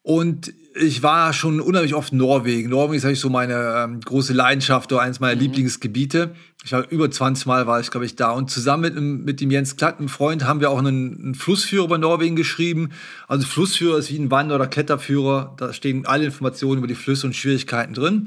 Und 0.02 0.52
ich 0.80 1.02
war 1.02 1.32
schon 1.32 1.60
unheimlich 1.60 1.94
oft 1.94 2.12
in 2.12 2.18
Norwegen. 2.18 2.70
Norwegen 2.70 2.98
ist 2.98 3.04
eigentlich 3.04 3.20
so 3.20 3.28
meine 3.28 3.74
ähm, 3.76 4.00
große 4.00 4.32
Leidenschaft 4.32 4.92
oder 4.92 5.02
eines 5.02 5.20
meiner 5.20 5.34
mhm. 5.34 5.42
Lieblingsgebiete. 5.42 6.34
Ich 6.64 6.72
war 6.72 6.88
über 6.90 7.10
20 7.10 7.46
Mal 7.46 7.66
war 7.66 7.80
ich, 7.80 7.90
glaube 7.90 8.06
ich, 8.06 8.16
da. 8.16 8.30
Und 8.30 8.50
zusammen 8.50 8.82
mit, 8.82 9.26
mit 9.26 9.40
dem 9.40 9.50
Jens 9.50 9.76
Klatt, 9.76 9.98
einem 9.98 10.08
Freund, 10.08 10.44
haben 10.44 10.60
wir 10.60 10.70
auch 10.70 10.78
einen, 10.78 11.18
einen 11.22 11.34
Flussführer 11.34 11.84
über 11.84 11.98
Norwegen 11.98 12.36
geschrieben. 12.36 12.90
Also 13.26 13.46
Flussführer 13.46 13.98
ist 13.98 14.10
wie 14.10 14.18
ein 14.18 14.30
Wander- 14.30 14.56
oder 14.56 14.66
Kletterführer. 14.66 15.54
Da 15.56 15.72
stehen 15.72 16.06
alle 16.06 16.24
Informationen 16.24 16.78
über 16.78 16.88
die 16.88 16.94
Flüsse 16.94 17.26
und 17.26 17.36
Schwierigkeiten 17.36 17.94
drin. 17.94 18.26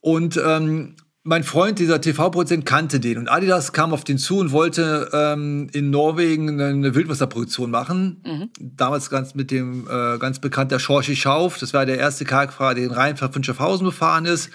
Und 0.00 0.40
ähm, 0.44 0.94
mein 1.26 1.42
Freund, 1.42 1.80
dieser 1.80 2.00
TV-Produzent, 2.00 2.64
kannte 2.64 3.00
den. 3.00 3.18
Und 3.18 3.28
Adidas 3.28 3.72
kam 3.72 3.92
auf 3.92 4.04
den 4.04 4.16
zu 4.16 4.38
und 4.38 4.52
wollte 4.52 5.10
ähm, 5.12 5.68
in 5.72 5.90
Norwegen 5.90 6.60
eine 6.60 6.94
Wildwasserproduktion 6.94 7.70
machen. 7.70 8.22
Mhm. 8.24 8.50
Damals 8.60 9.10
ganz 9.10 9.34
mit 9.34 9.50
dem 9.50 9.88
äh, 9.90 10.18
ganz 10.18 10.38
bekannten 10.38 10.70
der 10.70 10.78
Schorchi 10.78 11.16
Schauf. 11.16 11.58
Das 11.58 11.74
war 11.74 11.84
der 11.84 11.98
erste 11.98 12.24
Kajakfahrer, 12.24 12.74
der 12.74 12.88
den 12.88 12.94
Rheinfahrt 12.94 13.32
von 13.32 13.42
Schaffhausen 13.42 13.84
befahren 13.84 14.24
ist. 14.24 14.50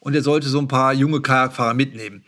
Und 0.00 0.14
er 0.14 0.22
sollte 0.22 0.48
so 0.48 0.58
ein 0.58 0.68
paar 0.68 0.92
junge 0.92 1.20
Kajakfahrer 1.20 1.74
mitnehmen. 1.74 2.24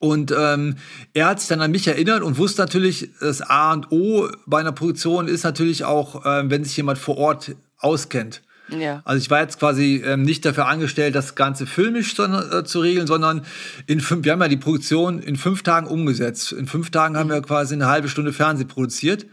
Und 0.00 0.34
ähm, 0.36 0.76
er 1.14 1.26
hat 1.26 1.40
sich 1.40 1.48
dann 1.48 1.60
an 1.60 1.70
mich 1.70 1.86
erinnert 1.86 2.22
und 2.22 2.36
wusste 2.36 2.62
natürlich, 2.62 3.10
das 3.20 3.40
A 3.42 3.72
und 3.72 3.92
O 3.92 4.28
bei 4.46 4.58
einer 4.58 4.72
Produktion 4.72 5.28
ist 5.28 5.44
natürlich 5.44 5.84
auch, 5.84 6.24
äh, 6.24 6.50
wenn 6.50 6.64
sich 6.64 6.76
jemand 6.76 6.98
vor 6.98 7.16
Ort 7.16 7.54
auskennt. 7.78 8.42
Ja. 8.68 9.02
Also 9.04 9.22
ich 9.22 9.30
war 9.30 9.40
jetzt 9.40 9.58
quasi 9.58 10.02
ähm, 10.04 10.22
nicht 10.22 10.44
dafür 10.44 10.66
angestellt, 10.66 11.14
das 11.14 11.34
Ganze 11.34 11.66
filmisch 11.66 12.14
sondern, 12.14 12.52
äh, 12.52 12.64
zu 12.64 12.80
regeln, 12.80 13.06
sondern 13.06 13.42
in 13.86 14.00
fünf, 14.00 14.24
wir 14.24 14.32
haben 14.32 14.40
ja 14.40 14.48
die 14.48 14.56
Produktion 14.56 15.20
in 15.20 15.36
fünf 15.36 15.62
Tagen 15.62 15.86
umgesetzt. 15.86 16.52
In 16.52 16.66
fünf 16.66 16.90
Tagen 16.90 17.16
haben 17.16 17.30
wir 17.30 17.40
quasi 17.42 17.74
eine 17.74 17.86
halbe 17.86 18.08
Stunde 18.08 18.32
Fernseh 18.32 18.64
produziert. 18.64 19.26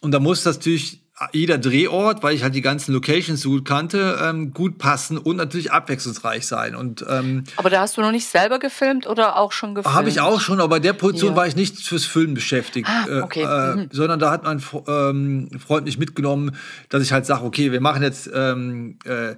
Und 0.00 0.12
da 0.12 0.20
muss 0.20 0.42
das 0.42 0.56
natürlich 0.56 1.02
jeder 1.32 1.58
Drehort, 1.58 2.22
weil 2.22 2.34
ich 2.34 2.42
halt 2.42 2.54
die 2.54 2.60
ganzen 2.60 2.92
Locations 2.92 3.40
so 3.40 3.50
gut 3.50 3.64
kannte, 3.64 4.18
ähm, 4.22 4.52
gut 4.52 4.78
passen 4.78 5.18
und 5.18 5.36
natürlich 5.36 5.72
abwechslungsreich 5.72 6.46
sein. 6.46 6.74
Und, 6.74 7.04
ähm, 7.08 7.44
aber 7.56 7.70
da 7.70 7.80
hast 7.80 7.96
du 7.96 8.00
noch 8.00 8.12
nicht 8.12 8.26
selber 8.26 8.58
gefilmt 8.58 9.06
oder 9.06 9.36
auch 9.36 9.52
schon 9.52 9.74
gefilmt? 9.74 9.96
Habe 9.96 10.08
ich 10.08 10.20
auch 10.20 10.40
schon, 10.40 10.60
aber 10.60 10.68
bei 10.68 10.80
der 10.80 10.92
Position 10.92 11.30
ja. 11.32 11.36
war 11.36 11.46
ich 11.46 11.56
nicht 11.56 11.78
fürs 11.78 12.04
Filmen 12.04 12.34
beschäftigt, 12.34 12.88
ah, 12.88 13.06
äh, 13.08 13.20
okay. 13.20 13.42
äh, 13.42 13.76
mhm. 13.76 13.88
sondern 13.90 14.20
da 14.20 14.30
hat 14.30 14.44
mein 14.44 14.62
ähm, 14.86 15.48
Freund 15.58 15.86
mich 15.86 15.98
mitgenommen, 15.98 16.56
dass 16.88 17.02
ich 17.02 17.12
halt 17.12 17.26
sage, 17.26 17.44
okay, 17.44 17.72
wir 17.72 17.80
machen 17.80 18.02
jetzt 18.02 18.30
ähm, 18.32 18.98
äh, 19.04 19.34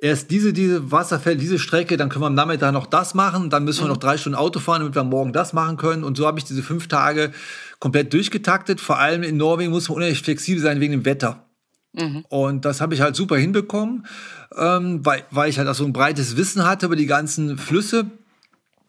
erst 0.00 0.30
diese, 0.30 0.52
diese 0.52 0.90
Wasserfälle, 0.90 1.36
diese 1.36 1.58
Strecke, 1.58 1.96
dann 1.96 2.08
können 2.08 2.22
wir 2.22 2.28
am 2.28 2.34
Nachmittag 2.34 2.72
noch 2.72 2.86
das 2.86 3.14
machen, 3.14 3.50
dann 3.50 3.64
müssen 3.64 3.80
wir 3.80 3.84
mhm. 3.84 3.92
noch 3.92 3.98
drei 3.98 4.16
Stunden 4.16 4.36
Auto 4.36 4.58
fahren, 4.58 4.80
damit 4.80 4.94
wir 4.94 5.04
morgen 5.04 5.32
das 5.32 5.52
machen 5.52 5.76
können. 5.76 6.04
Und 6.04 6.16
so 6.16 6.26
habe 6.26 6.38
ich 6.38 6.44
diese 6.44 6.62
fünf 6.62 6.88
Tage 6.88 7.32
komplett 7.78 8.12
durchgetaktet. 8.12 8.80
Vor 8.80 8.98
allem 8.98 9.22
in 9.22 9.36
Norwegen 9.36 9.70
muss 9.70 9.88
man 9.88 9.96
unheimlich 9.96 10.22
flexibel 10.22 10.62
sein 10.62 10.80
wegen 10.80 10.92
dem 10.92 11.04
Wetter. 11.04 11.44
Mhm. 11.92 12.24
Und 12.28 12.64
das 12.64 12.80
habe 12.80 12.94
ich 12.94 13.00
halt 13.00 13.16
super 13.16 13.36
hinbekommen, 13.36 14.06
ähm, 14.56 15.04
weil, 15.04 15.24
weil 15.30 15.50
ich 15.50 15.58
halt 15.58 15.68
auch 15.68 15.74
so 15.74 15.84
ein 15.84 15.92
breites 15.92 16.36
Wissen 16.36 16.64
hatte 16.64 16.86
über 16.86 16.96
die 16.96 17.06
ganzen 17.06 17.58
Flüsse 17.58 18.06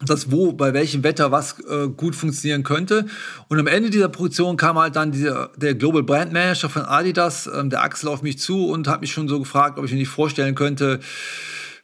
das 0.06 0.32
wo 0.32 0.54
bei 0.54 0.74
welchem 0.74 1.04
Wetter 1.04 1.32
was 1.32 1.60
äh, 1.60 1.88
gut 1.88 2.16
funktionieren 2.16 2.64
könnte. 2.64 3.06
Und 3.48 3.60
am 3.60 3.68
Ende 3.68 3.90
dieser 3.90 4.10
Produktion 4.10 4.58
kam 4.58 4.78
halt 4.78 4.96
dann 4.96 5.12
dieser, 5.12 5.52
der 5.58 5.76
Global 5.76 6.04
Brand 6.04 6.34
Manager 6.34 6.70
von 6.70 6.84
Adidas, 6.84 7.48
ähm, 7.48 7.70
der 7.70 7.82
Axel, 7.82 8.10
auf 8.10 8.22
mich 8.22 8.40
zu 8.40 8.68
und 8.68 8.88
hat 8.88 9.02
mich 9.02 9.12
schon 9.12 9.28
so 9.28 9.40
gefragt, 9.40 9.78
ob 9.78 9.86
ich 9.86 9.92
mir 9.92 9.98
nicht 9.98 10.10
vorstellen 10.10 10.56
könnte, 10.56 11.00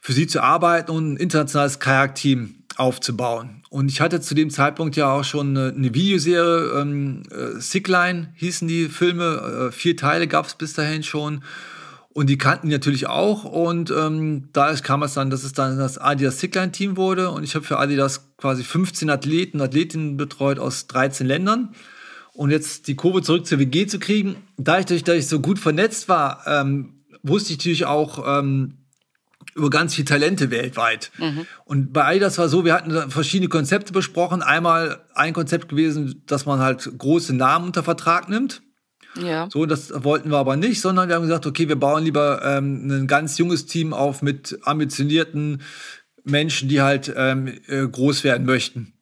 für 0.01 0.13
sie 0.13 0.27
zu 0.27 0.41
arbeiten 0.41 0.91
und 0.91 1.13
ein 1.13 1.17
internationales 1.17 1.79
Kajak-Team 1.79 2.55
aufzubauen. 2.77 3.63
Und 3.69 3.89
ich 3.91 4.01
hatte 4.01 4.21
zu 4.21 4.35
dem 4.35 4.49
Zeitpunkt 4.49 4.95
ja 4.95 5.11
auch 5.11 5.23
schon 5.23 5.57
eine, 5.57 5.73
eine 5.75 5.93
Videoserie, 5.93 6.81
ähm, 6.81 7.23
äh, 7.31 7.59
Sickline 7.59 8.33
hießen 8.35 8.67
die 8.67 8.87
Filme, 8.87 9.67
äh, 9.67 9.71
vier 9.71 9.97
Teile 9.97 10.27
gab 10.27 10.45
es 10.45 10.55
bis 10.55 10.73
dahin 10.73 11.03
schon. 11.03 11.43
Und 12.17 12.31
die 12.31 12.39
kannten 12.39 12.65
die 12.65 12.73
natürlich 12.73 13.05
auch. 13.05 13.43
Und 13.43 13.91
ähm, 13.91 14.49
da 14.51 14.73
kam 14.73 15.03
es 15.03 15.13
dann, 15.13 15.29
dass 15.29 15.43
es 15.43 15.53
dann 15.53 15.77
das 15.77 15.99
Adidas 15.99 16.39
Sickline-Team 16.39 16.97
wurde. 16.97 17.29
Und 17.29 17.43
ich 17.43 17.53
habe 17.53 17.63
für 17.63 17.77
Adidas 17.77 18.35
quasi 18.37 18.63
15 18.63 19.11
Athleten, 19.11 19.61
Athletinnen 19.61 20.17
betreut 20.17 20.57
aus 20.57 20.87
13 20.87 21.27
Ländern. 21.27 21.75
Und 22.33 22.49
jetzt 22.49 22.87
die 22.87 22.95
Kurve 22.95 23.21
zurück 23.21 23.45
zur 23.45 23.59
WG 23.59 23.85
zu 23.85 23.99
kriegen, 23.99 24.37
dadurch, 24.57 25.03
dass 25.03 25.15
ich 25.15 25.27
so 25.27 25.41
gut 25.41 25.59
vernetzt 25.59 26.09
war, 26.09 26.41
ähm, 26.47 27.03
wusste 27.21 27.53
ich 27.53 27.59
natürlich 27.59 27.85
auch, 27.85 28.39
ähm, 28.39 28.79
über 29.53 29.69
ganz 29.69 29.93
viele 29.93 30.05
Talente 30.05 30.49
weltweit. 30.49 31.11
Mhm. 31.19 31.45
Und 31.65 31.93
bei 31.93 32.03
Adidas 32.03 32.39
war 32.39 32.49
so, 32.49 32.65
wir 32.65 32.73
hatten 32.73 33.11
verschiedene 33.11 33.49
Konzepte 33.49 33.93
besprochen. 33.93 34.41
Einmal 34.41 35.03
ein 35.13 35.33
Konzept 35.33 35.69
gewesen, 35.69 36.23
dass 36.25 36.47
man 36.47 36.61
halt 36.61 36.89
große 36.97 37.35
Namen 37.35 37.67
unter 37.67 37.83
Vertrag 37.83 38.27
nimmt. 38.27 38.63
Ja. 39.21 39.47
So, 39.51 39.65
das 39.65 39.91
wollten 40.03 40.29
wir 40.31 40.37
aber 40.37 40.55
nicht, 40.55 40.81
sondern 40.81 41.09
wir 41.09 41.15
haben 41.15 41.23
gesagt, 41.23 41.45
okay, 41.45 41.67
wir 41.67 41.79
bauen 41.79 42.03
lieber 42.03 42.41
ähm, 42.43 42.87
ein 42.89 43.07
ganz 43.07 43.37
junges 43.37 43.65
Team 43.65 43.93
auf 43.93 44.21
mit 44.21 44.59
ambitionierten 44.63 45.61
Menschen, 46.23 46.69
die 46.69 46.81
halt 46.81 47.13
ähm, 47.15 47.59
äh, 47.67 47.87
groß 47.87 48.23
werden 48.23 48.45
möchten. 48.45 48.93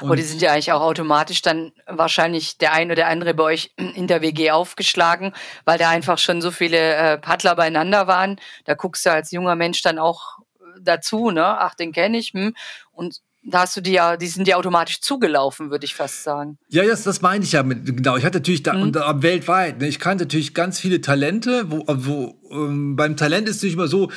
Und 0.00 0.18
die 0.18 0.22
sind 0.22 0.42
ja 0.42 0.52
eigentlich 0.52 0.72
auch 0.72 0.82
automatisch 0.82 1.40
dann 1.40 1.72
wahrscheinlich 1.86 2.58
der 2.58 2.72
ein 2.72 2.90
oder 2.90 3.06
andere 3.06 3.32
bei 3.32 3.44
euch 3.44 3.72
in 3.94 4.06
der 4.06 4.20
WG 4.20 4.50
aufgeschlagen, 4.50 5.32
weil 5.64 5.78
da 5.78 5.88
einfach 5.88 6.18
schon 6.18 6.42
so 6.42 6.50
viele 6.50 6.94
äh, 6.94 7.18
Paddler 7.18 7.56
beieinander 7.56 8.06
waren. 8.06 8.38
Da 8.64 8.74
guckst 8.74 9.06
du 9.06 9.12
als 9.12 9.30
junger 9.30 9.56
Mensch 9.56 9.82
dann 9.82 9.98
auch 9.98 10.38
dazu, 10.80 11.30
ne? 11.30 11.58
Ach, 11.58 11.74
den 11.74 11.92
kenne 11.92 12.18
ich. 12.18 12.32
Hm. 12.32 12.54
Und 12.92 13.20
da 13.42 13.60
hast 13.60 13.76
du 13.76 13.80
die 13.80 13.92
ja, 13.92 14.16
die 14.16 14.26
sind 14.26 14.46
ja 14.46 14.56
automatisch 14.56 15.00
zugelaufen, 15.00 15.70
würde 15.70 15.84
ich 15.84 15.94
fast 15.94 16.22
sagen. 16.24 16.58
Ja, 16.68 16.84
das, 16.84 17.04
das 17.04 17.22
meine 17.22 17.44
ich 17.44 17.52
ja 17.52 17.62
mit, 17.62 17.84
genau. 17.84 18.16
Ich 18.16 18.24
hatte 18.24 18.38
natürlich 18.38 18.62
da, 18.62 18.74
mhm. 18.74 18.82
und, 18.82 18.96
uh, 18.96 19.22
weltweit, 19.22 19.80
ne, 19.80 19.88
ich 19.88 19.98
kannte 19.98 20.24
natürlich 20.24 20.54
ganz 20.54 20.78
viele 20.78 21.00
Talente, 21.00 21.64
wo, 21.70 21.84
wo 21.86 22.34
ähm, 22.50 22.96
beim 22.96 23.16
Talent 23.16 23.48
ist 23.48 23.56
es 23.56 23.62
natürlich 23.62 23.74
immer 23.74 23.88
so, 23.88 24.10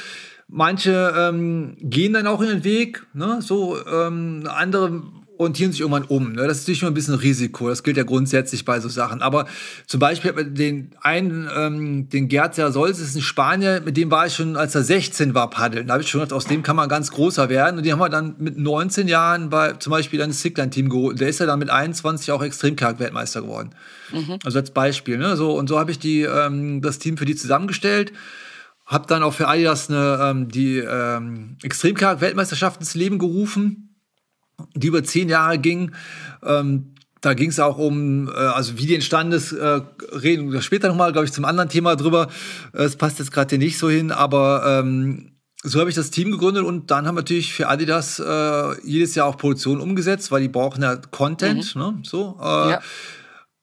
manche 0.47 1.13
ähm, 1.17 1.77
gehen 1.79 2.13
dann 2.13 2.27
auch 2.27 2.41
in 2.41 2.49
den 2.49 2.63
Weg, 2.63 3.05
ne, 3.13 3.41
so, 3.41 3.77
ähm, 3.85 4.47
andere 4.47 5.03
orientieren 5.37 5.71
sich 5.71 5.81
irgendwann 5.81 6.03
um. 6.05 6.33
Ne? 6.33 6.47
Das 6.47 6.57
ist 6.57 6.63
natürlich 6.63 6.81
immer 6.81 6.91
ein 6.91 6.93
bisschen 6.93 7.15
Risiko. 7.15 7.69
Das 7.69 7.83
gilt 7.83 7.97
ja 7.97 8.03
grundsätzlich 8.03 8.65
bei 8.65 8.79
so 8.79 8.89
Sachen. 8.89 9.21
Aber 9.21 9.47
zum 9.87 9.99
Beispiel 9.99 10.29
hat 10.29 10.35
man 10.35 10.53
den 10.53 10.91
einen, 11.01 11.49
ähm, 11.55 12.09
den 12.09 12.27
Gerd 12.27 12.55
Solz, 12.55 12.99
ist 12.99 13.15
ein 13.15 13.21
Spanier, 13.21 13.81
mit 13.83 13.97
dem 13.97 14.11
war 14.11 14.27
ich 14.27 14.35
schon, 14.35 14.55
als 14.55 14.75
er 14.75 14.83
16 14.83 15.33
war, 15.33 15.49
paddeln. 15.49 15.87
Da 15.87 15.93
habe 15.93 16.03
ich 16.03 16.09
schon 16.09 16.21
gedacht, 16.21 16.33
aus 16.33 16.45
dem 16.45 16.61
kann 16.61 16.75
man 16.75 16.87
ganz 16.87 17.11
großer 17.11 17.49
werden. 17.49 17.77
Und 17.77 17.83
die 17.83 17.91
haben 17.91 17.99
wir 17.99 18.09
dann 18.09 18.35
mit 18.37 18.57
19 18.57 19.07
Jahren 19.07 19.49
bei 19.49 19.73
zum 19.73 19.91
Beispiel 19.91 20.19
dann 20.19 20.29
das 20.29 20.41
Sickline-Team 20.41 20.89
geholt. 20.89 21.19
Der 21.19 21.29
ist 21.29 21.39
ja 21.39 21.45
dann 21.45 21.59
mit 21.59 21.69
21 21.69 22.31
auch 22.31 22.43
Extremkarg-Weltmeister 22.43 23.41
geworden. 23.41 23.71
Mhm. 24.11 24.39
Also 24.45 24.59
als 24.59 24.71
Beispiel. 24.71 25.17
Ne? 25.17 25.35
So, 25.35 25.57
und 25.57 25.67
so 25.67 25.79
habe 25.79 25.91
ich 25.91 25.99
die, 25.99 26.21
ähm, 26.21 26.81
das 26.81 26.99
Team 26.99 27.17
für 27.17 27.25
die 27.25 27.35
zusammengestellt. 27.35 28.13
Hab 28.85 29.07
dann 29.07 29.23
auch 29.23 29.33
für 29.33 29.47
Adidas 29.47 29.89
eine, 29.89 30.19
ähm, 30.21 30.49
die 30.49 30.77
ähm, 30.77 31.57
Extremkarg-Weltmeisterschaft 31.63 32.81
ins 32.81 32.93
Leben 32.93 33.17
gerufen 33.17 33.92
die 34.75 34.87
über 34.87 35.03
zehn 35.03 35.29
Jahre 35.29 35.57
ging. 35.59 35.91
Ähm, 36.43 36.93
da 37.21 37.33
ging 37.33 37.49
es 37.49 37.59
auch 37.59 37.77
um, 37.77 38.27
äh, 38.27 38.31
also 38.31 38.77
wie 38.77 38.85
die 38.85 38.95
entstanden 38.95 39.33
ist, 39.33 39.53
äh, 39.53 39.81
reden 40.11 40.51
wir 40.51 40.61
später 40.61 40.89
nochmal, 40.89 41.13
glaube 41.13 41.25
ich, 41.25 41.31
zum 41.31 41.45
anderen 41.45 41.69
Thema 41.69 41.95
drüber. 41.95 42.27
Es 42.73 42.97
passt 42.97 43.19
jetzt 43.19 43.31
gerade 43.31 43.49
hier 43.51 43.59
nicht 43.59 43.77
so 43.77 43.89
hin, 43.89 44.11
aber 44.11 44.81
ähm, 44.81 45.31
so 45.63 45.79
habe 45.79 45.89
ich 45.89 45.95
das 45.95 46.11
Team 46.11 46.31
gegründet 46.31 46.65
und 46.65 46.91
dann 46.91 47.07
haben 47.07 47.15
wir 47.15 47.21
natürlich 47.21 47.53
für 47.53 47.69
Adidas 47.69 48.19
äh, 48.19 48.81
jedes 48.85 49.15
Jahr 49.15 49.27
auch 49.27 49.37
Produktion 49.37 49.79
umgesetzt, 49.79 50.31
weil 50.31 50.41
die 50.41 50.49
brauchen 50.49 50.83
ja 50.83 50.97
Content, 50.97 51.75
mhm. 51.75 51.81
ne? 51.81 51.99
So. 52.03 52.37
Äh, 52.41 52.71
ja. 52.71 52.81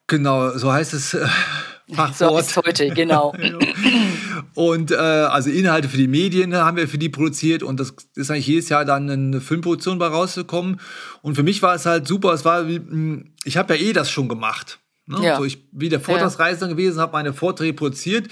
Genau, 0.06 0.56
so 0.56 0.72
heißt 0.72 0.94
es. 0.94 1.16
Fachwort. 1.94 2.44
So 2.44 2.62
heute, 2.62 2.90
genau. 2.90 3.34
und 4.54 4.90
äh, 4.90 4.94
also 4.94 5.50
Inhalte 5.50 5.88
für 5.88 5.96
die 5.96 6.08
Medien 6.08 6.54
haben 6.54 6.76
wir 6.76 6.88
für 6.88 6.98
die 6.98 7.08
produziert 7.08 7.62
und 7.62 7.80
das 7.80 7.94
ist 8.14 8.30
eigentlich 8.30 8.46
jedes 8.46 8.68
Jahr 8.68 8.84
dann 8.84 9.10
eine 9.10 9.40
Filmproduktion 9.40 9.98
bei 9.98 10.06
rausgekommen. 10.06 10.80
Und 11.22 11.34
für 11.34 11.42
mich 11.42 11.62
war 11.62 11.74
es 11.74 11.86
halt 11.86 12.06
super. 12.06 12.32
Es 12.32 12.44
war, 12.44 12.60
hm, 12.60 13.32
ich 13.44 13.56
habe 13.56 13.74
ja 13.74 13.80
eh 13.80 13.92
das 13.92 14.10
schon 14.10 14.28
gemacht. 14.28 14.78
Ne? 15.06 15.24
Ja. 15.24 15.36
So, 15.36 15.44
ich 15.44 15.70
bin 15.70 15.90
der 15.90 16.00
Vortragsreisender 16.00 16.68
ja. 16.68 16.72
gewesen, 16.72 17.00
habe 17.00 17.12
meine 17.12 17.32
Vorträge 17.32 17.74
produziert 17.74 18.28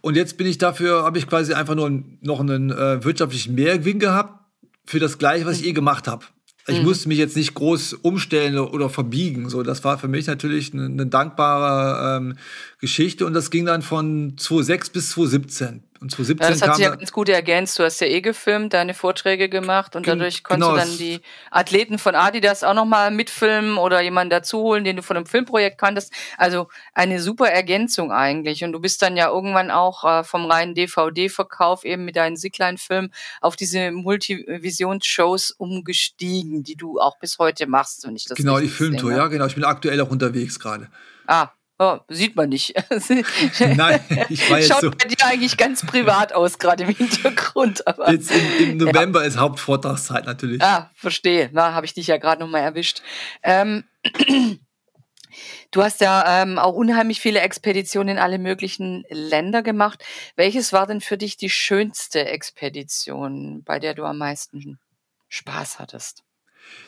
und 0.00 0.16
jetzt 0.16 0.36
bin 0.36 0.46
ich 0.46 0.58
dafür, 0.58 1.02
habe 1.02 1.18
ich 1.18 1.26
quasi 1.26 1.52
einfach 1.54 1.74
nur 1.74 2.02
noch 2.20 2.40
einen 2.40 2.70
äh, 2.70 3.04
wirtschaftlichen 3.04 3.54
Mehrgewinn 3.54 3.98
gehabt 3.98 4.40
für 4.86 4.98
das 4.98 5.18
Gleiche, 5.18 5.46
was 5.46 5.60
ich 5.60 5.66
eh 5.66 5.72
gemacht 5.72 6.08
habe. 6.08 6.24
Ich 6.66 6.78
mhm. 6.78 6.84
musste 6.84 7.08
mich 7.08 7.18
jetzt 7.18 7.36
nicht 7.36 7.54
groß 7.54 7.94
umstellen 7.94 8.58
oder 8.58 8.88
verbiegen. 8.88 9.50
So, 9.50 9.62
das 9.62 9.84
war 9.84 9.98
für 9.98 10.08
mich 10.08 10.26
natürlich 10.26 10.72
eine, 10.72 10.86
eine 10.86 11.06
dankbare 11.06 12.16
ähm, 12.16 12.36
Geschichte 12.80 13.26
und 13.26 13.34
das 13.34 13.50
ging 13.50 13.66
dann 13.66 13.82
von 13.82 14.34
2006 14.38 14.90
bis 14.90 15.10
2017. 15.10 15.82
Und 16.04 16.10
2017 16.10 16.44
ja, 16.44 16.50
das 16.50 16.68
hat 16.68 16.76
sich 16.76 16.84
ja 16.84 16.94
ganz 16.94 17.12
gut 17.12 17.30
ergänzt. 17.30 17.78
Du 17.78 17.82
hast 17.82 17.98
ja 17.98 18.06
eh 18.06 18.20
gefilmt, 18.20 18.74
deine 18.74 18.92
Vorträge 18.92 19.48
gemacht 19.48 19.96
und 19.96 20.06
dadurch 20.06 20.44
konntest 20.44 20.70
genau, 20.70 20.84
du 20.84 20.86
dann 20.86 20.98
die 20.98 21.20
Athleten 21.50 21.98
von 21.98 22.14
Adidas 22.14 22.62
auch 22.62 22.74
nochmal 22.74 23.10
mitfilmen 23.10 23.78
oder 23.78 24.02
jemanden 24.02 24.28
dazuholen, 24.28 24.84
den 24.84 24.96
du 24.96 25.02
von 25.02 25.16
einem 25.16 25.24
Filmprojekt 25.24 25.78
kanntest. 25.78 26.12
Also 26.36 26.68
eine 26.92 27.22
super 27.22 27.48
Ergänzung 27.48 28.12
eigentlich. 28.12 28.62
Und 28.64 28.72
du 28.72 28.80
bist 28.80 29.00
dann 29.00 29.16
ja 29.16 29.30
irgendwann 29.30 29.70
auch 29.70 30.04
äh, 30.04 30.24
vom 30.24 30.44
reinen 30.44 30.74
DVD-Verkauf 30.74 31.86
eben 31.86 32.04
mit 32.04 32.16
deinen 32.16 32.36
Sickline-Filmen 32.36 33.10
auf 33.40 33.56
diese 33.56 33.90
Multivisions-Shows 33.90 35.52
umgestiegen, 35.52 36.64
die 36.64 36.76
du 36.76 37.00
auch 37.00 37.18
bis 37.18 37.38
heute 37.38 37.66
machst. 37.66 38.06
Wenn 38.06 38.14
ich 38.14 38.26
das 38.26 38.36
genau, 38.36 38.60
die 38.60 38.68
Filmtour, 38.68 39.12
ja, 39.12 39.28
genau. 39.28 39.46
Ich 39.46 39.54
bin 39.54 39.64
aktuell 39.64 40.02
auch 40.02 40.10
unterwegs 40.10 40.60
gerade. 40.60 40.88
Ah, 41.26 41.48
Oh, 41.78 41.98
sieht 42.08 42.36
man 42.36 42.50
nicht. 42.50 42.74
Nein, 43.58 44.00
ich 44.28 44.48
war 44.48 44.58
jetzt 44.58 44.68
Schaut 44.68 44.80
so. 44.80 44.90
bei 44.92 45.08
dir 45.08 45.26
eigentlich 45.26 45.56
ganz 45.56 45.84
privat 45.84 46.32
aus, 46.32 46.58
gerade 46.58 46.84
im 46.84 46.94
Hintergrund. 46.94 47.86
Aber, 47.86 48.12
jetzt 48.12 48.30
im, 48.30 48.70
im 48.70 48.76
November 48.76 49.22
ja. 49.22 49.26
ist 49.26 49.38
Hauptvortragszeit 49.38 50.24
natürlich. 50.24 50.62
Ah, 50.62 50.90
verstehe. 50.94 51.50
Na, 51.52 51.74
habe 51.74 51.84
ich 51.84 51.94
dich 51.94 52.06
ja 52.06 52.18
gerade 52.18 52.40
nochmal 52.40 52.62
erwischt. 52.62 53.02
Ähm, 53.42 53.84
du 55.72 55.82
hast 55.82 56.00
ja 56.00 56.42
ähm, 56.42 56.58
auch 56.60 56.74
unheimlich 56.74 57.20
viele 57.20 57.40
Expeditionen 57.40 58.16
in 58.16 58.22
alle 58.22 58.38
möglichen 58.38 59.04
Länder 59.08 59.62
gemacht. 59.62 60.04
Welches 60.36 60.72
war 60.72 60.86
denn 60.86 61.00
für 61.00 61.18
dich 61.18 61.36
die 61.36 61.50
schönste 61.50 62.24
Expedition, 62.24 63.64
bei 63.64 63.80
der 63.80 63.94
du 63.94 64.04
am 64.04 64.18
meisten 64.18 64.78
Spaß 65.28 65.80
hattest? 65.80 66.23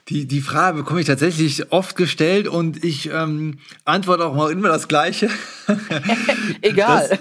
Die, 0.08 0.26
die 0.26 0.40
Frage 0.40 0.78
bekomme 0.78 1.00
ich 1.00 1.06
tatsächlich 1.06 1.72
oft 1.72 1.96
gestellt 1.96 2.46
und 2.46 2.84
ich 2.84 3.10
ähm, 3.12 3.58
antworte 3.84 4.24
auch 4.24 4.36
mal 4.36 4.52
immer 4.52 4.68
das 4.68 4.86
Gleiche. 4.86 5.28
Egal. 6.60 7.18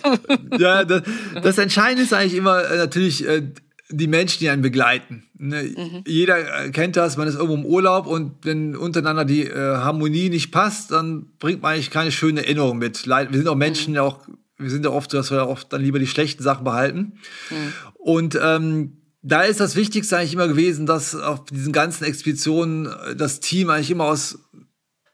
Das, 0.51 0.59
ja, 0.59 0.83
das, 0.83 1.01
das, 1.41 1.57
Entscheidende 1.57 2.03
ist 2.03 2.13
eigentlich 2.13 2.35
immer 2.35 2.63
äh, 2.63 2.77
natürlich 2.77 3.27
äh, 3.27 3.41
die 3.89 4.07
Menschen, 4.07 4.37
die 4.39 4.49
einen 4.49 4.61
begleiten. 4.61 5.23
Ne? 5.37 5.63
Mhm. 5.63 6.03
Jeder 6.05 6.69
kennt 6.69 6.95
das, 6.95 7.17
man 7.17 7.27
ist 7.27 7.35
irgendwo 7.35 7.55
im 7.55 7.65
Urlaub 7.65 8.05
und 8.05 8.33
wenn 8.43 8.75
untereinander 8.75 9.25
die 9.25 9.45
äh, 9.45 9.55
Harmonie 9.55 10.29
nicht 10.29 10.51
passt, 10.51 10.91
dann 10.91 11.25
bringt 11.39 11.63
man 11.63 11.73
eigentlich 11.73 11.89
keine 11.89 12.11
schöne 12.11 12.43
Erinnerung 12.43 12.77
mit. 12.77 13.07
Wir 13.07 13.27
sind 13.31 13.47
auch 13.47 13.55
Menschen, 13.55 13.93
mhm. 13.93 13.99
auch, 13.99 14.19
wir 14.59 14.69
sind 14.69 14.85
ja 14.85 14.91
oft 14.91 15.09
so, 15.09 15.17
dass 15.17 15.31
wir 15.31 15.47
oft 15.47 15.73
dann 15.73 15.81
lieber 15.81 15.97
die 15.97 16.07
schlechten 16.07 16.43
Sachen 16.43 16.63
behalten. 16.63 17.13
Mhm. 17.49 17.73
Und 17.95 18.39
ähm, 18.39 18.97
da 19.27 19.41
ist 19.41 19.59
das 19.59 19.75
Wichtigste 19.75 20.17
eigentlich 20.17 20.33
immer 20.33 20.47
gewesen, 20.47 20.85
dass 20.85 21.15
auf 21.15 21.45
diesen 21.45 21.73
ganzen 21.73 22.03
Expeditionen 22.03 22.85
äh, 22.85 23.15
das 23.15 23.39
Team 23.39 23.69
eigentlich 23.69 23.89
immer 23.89 24.05
aus 24.05 24.37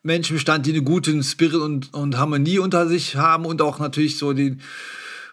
Menschen 0.04 0.36
bestand, 0.36 0.65
die 0.65 0.74
einen 0.74 0.84
guten 0.84 1.24
Spirit 1.24 1.62
und, 1.62 1.93
und 1.93 2.17
Harmonie 2.17 2.60
unter 2.60 2.88
sich 2.88 3.15
haben 3.15 3.45
und 3.45 3.62
auch 3.62 3.80
natürlich 3.80 4.17
so 4.17 4.34
die 4.34 4.58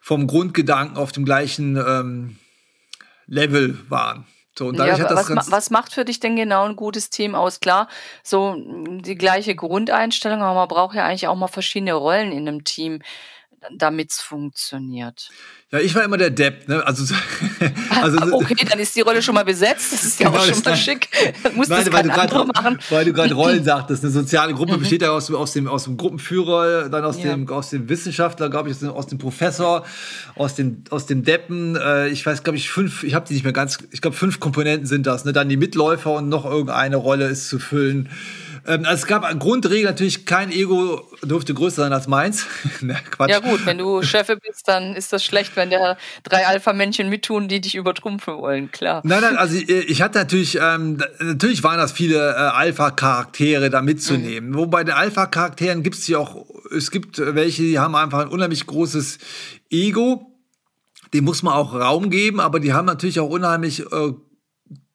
vom 0.01 0.27
Grundgedanken 0.27 0.97
auf 0.97 1.11
dem 1.11 1.25
gleichen 1.25 1.77
ähm, 1.77 2.38
Level 3.27 3.79
waren. 3.88 4.27
So, 4.57 4.69
und 4.69 4.77
ja, 4.77 4.99
hat 4.99 5.11
das 5.11 5.29
was, 5.35 5.51
was 5.51 5.71
macht 5.71 5.93
für 5.93 6.05
dich 6.05 6.21
denn 6.21 6.37
genau 6.37 6.64
ein 6.64 6.77
gutes 6.77 7.11
Team 7.11 7.35
aus? 7.35 7.61
Klar, 7.61 7.88
so 8.23 8.57
die 9.01 9.14
gleiche 9.17 9.55
Grundeinstellung, 9.55 10.43
aber 10.43 10.55
man 10.55 10.69
braucht 10.69 10.97
ja 10.97 11.05
eigentlich 11.05 11.29
auch 11.29 11.37
mal 11.37 11.49
verschiedene 11.49 11.95
Rollen 11.95 12.33
in 12.33 12.49
einem 12.49 12.64
Team, 12.64 13.01
damit 13.77 14.12
es 14.12 14.21
funktioniert. 14.21 15.31
Ja, 15.70 15.81
ich 15.81 15.94
war 15.94 16.02
immer 16.02 16.16
der 16.16 16.31
Depp, 16.31 16.66
ne? 16.66 16.83
Also, 16.87 17.14
also 18.02 18.18
okay, 18.33 18.54
dann 18.66 18.78
ist 18.78 18.96
die 18.96 19.02
Rolle 19.02 19.20
schon 19.20 19.35
mal 19.35 19.44
besetzt. 19.44 19.92
Das 19.92 20.02
ist 20.02 20.18
ja 20.18 20.31
genau, 20.31 20.40
auch 20.40 20.46
schon 20.46 20.62
mal 20.64 20.74
schick. 20.74 21.11
Muss 21.54 21.68
Nein, 21.68 21.85
das 21.85 21.92
weil, 21.92 22.04
du 22.04 22.09
grad, 22.09 22.33
weil 22.88 23.04
du 23.04 23.12
gerade 23.12 23.35
Rollen 23.35 23.64
sagtest. 23.64 24.02
Eine 24.02 24.11
soziale 24.11 24.54
Gruppe 24.54 24.76
mhm. 24.76 24.81
besteht 24.81 25.02
ja 25.02 25.11
aus, 25.11 25.31
aus, 25.31 25.52
dem, 25.52 25.68
aus 25.68 25.85
dem 25.85 25.98
Gruppenführer, 25.98 26.88
dann 26.88 27.04
aus, 27.04 27.18
ja. 27.18 27.33
dem, 27.33 27.46
aus 27.50 27.68
dem 27.68 27.87
Wissenschaftler, 27.90 28.48
glaube 28.48 28.70
ich, 28.70 28.83
aus 28.83 29.09
dem 29.09 29.18
Professor, 29.18 29.85
aus 30.37 30.54
dem, 30.54 30.85
aus 30.88 31.04
dem 31.04 31.22
Deppen. 31.22 31.76
Äh, 31.76 32.09
ich 32.09 32.24
weiß, 32.24 32.44
glaube 32.44 32.57
ich, 32.57 32.70
fünf, 32.70 33.02
ich 33.02 33.12
habe 33.12 33.26
die 33.28 33.35
nicht 33.35 33.44
mehr 33.44 33.52
ganz, 33.52 33.76
ich 33.90 34.00
glaube, 34.00 34.16
fünf 34.16 34.40
Komponenten 34.40 34.87
sind 34.87 35.07
das. 35.07 35.26
Ne? 35.26 35.35
Dann 35.35 35.50
die 35.50 35.59
Mitläufer 35.59 36.14
und 36.14 36.31
noch 36.31 36.46
irgendeine 36.46 36.96
Rolle 36.96 37.26
ist 37.28 37.46
zu 37.46 37.59
füllen. 37.59 38.09
Ähm, 38.68 38.85
also 38.85 39.02
es 39.02 39.07
gab 39.07 39.24
eine 39.24 39.38
Grundregel 39.38 39.85
natürlich, 39.85 40.26
kein 40.26 40.52
Ego 40.52 41.09
durfte 41.22 41.54
größer 41.54 41.83
sein 41.83 41.92
als 41.92 42.07
meins. 42.07 42.46
ne, 42.81 42.96
Quatsch. 43.11 43.31
Ja 43.31 43.40
gut, 43.40 43.64
wenn 43.64 43.78
du 43.78 44.02
Chef 44.02 44.26
bist, 44.26 44.68
dann 44.68 44.94
ist 44.94 45.12
das 45.12 45.24
schlecht, 45.24 45.57
wenn 45.57 45.70
der 45.70 45.96
drei 46.22 46.46
Alpha-Männchen 46.46 47.09
mittun, 47.09 47.48
die 47.48 47.62
dich 47.62 47.74
übertrumpfen 47.74 48.37
wollen, 48.37 48.70
klar. 48.70 49.00
Nein, 49.04 49.22
nein, 49.22 49.37
also 49.38 49.57
ich, 49.57 49.68
ich 49.68 50.02
hatte 50.02 50.18
natürlich, 50.18 50.59
ähm, 50.61 51.02
natürlich 51.18 51.62
waren 51.62 51.78
das 51.78 51.92
viele 51.92 52.18
äh, 52.18 52.35
Alpha-Charaktere 52.35 53.70
da 53.70 53.81
mitzunehmen. 53.81 54.50
Mhm. 54.50 54.57
Wobei 54.57 54.85
den 54.85 54.94
Alpha-Charakteren 54.94 55.83
gibt 55.83 55.96
es 55.96 56.07
ja 56.07 56.18
auch, 56.18 56.44
es 56.76 56.90
gibt 56.90 57.18
welche, 57.18 57.62
die 57.62 57.78
haben 57.78 57.94
einfach 57.94 58.20
ein 58.20 58.28
unheimlich 58.28 58.66
großes 58.66 59.18
Ego. 59.70 60.26
Dem 61.14 61.24
muss 61.24 61.42
man 61.42 61.54
auch 61.54 61.72
Raum 61.74 62.11
geben, 62.11 62.38
aber 62.38 62.61
die 62.61 62.74
haben 62.74 62.85
natürlich 62.85 63.18
auch 63.18 63.31
unheimlich 63.31 63.81
äh, 63.81 64.12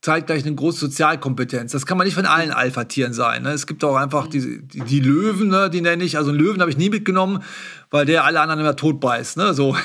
zeitgleich 0.03 0.45
eine 0.45 0.53
große 0.53 0.79
Sozialkompetenz. 0.79 1.71
Das 1.71 1.85
kann 1.85 1.97
man 1.97 2.05
nicht 2.05 2.15
von 2.15 2.25
allen 2.25 2.51
Alpha-Tieren 2.51 3.13
sein. 3.13 3.43
Ne? 3.43 3.51
Es 3.51 3.65
gibt 3.65 3.85
auch 3.85 3.95
einfach 3.95 4.27
die, 4.27 4.61
die, 4.61 4.81
die 4.81 4.99
Löwen, 4.99 5.47
ne? 5.47 5.69
die 5.69 5.79
nenne 5.79 6.03
ich. 6.03 6.17
Also 6.17 6.31
einen 6.31 6.39
Löwen 6.39 6.59
habe 6.59 6.69
ich 6.69 6.77
nie 6.77 6.89
mitgenommen, 6.89 7.41
weil 7.89 8.05
der 8.05 8.25
alle 8.25 8.41
anderen 8.41 8.59
immer 8.59 8.75
tot 8.75 8.99
beißt. 8.99 9.37
Ne? 9.37 9.53
So. 9.53 9.77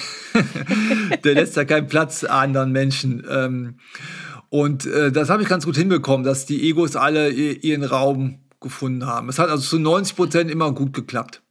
der 1.24 1.35
lässt 1.35 1.54
ja 1.54 1.64
keinen 1.64 1.87
Platz 1.87 2.24
anderen 2.24 2.72
Menschen. 2.72 3.24
Ähm, 3.31 3.76
und 4.50 4.87
äh, 4.87 5.12
das 5.12 5.31
habe 5.31 5.44
ich 5.44 5.48
ganz 5.48 5.64
gut 5.64 5.76
hinbekommen, 5.76 6.26
dass 6.26 6.46
die 6.46 6.68
Egos 6.68 6.96
alle 6.96 7.31
ihren 7.31 7.85
Raum 7.85 8.40
gefunden 8.61 9.07
haben. 9.07 9.28
Es 9.28 9.38
hat 9.38 9.50
also 9.50 9.62
zu 9.62 9.78
90 9.78 10.16
Prozent 10.16 10.50
immer 10.50 10.72
gut 10.72 10.94
geklappt 10.94 11.42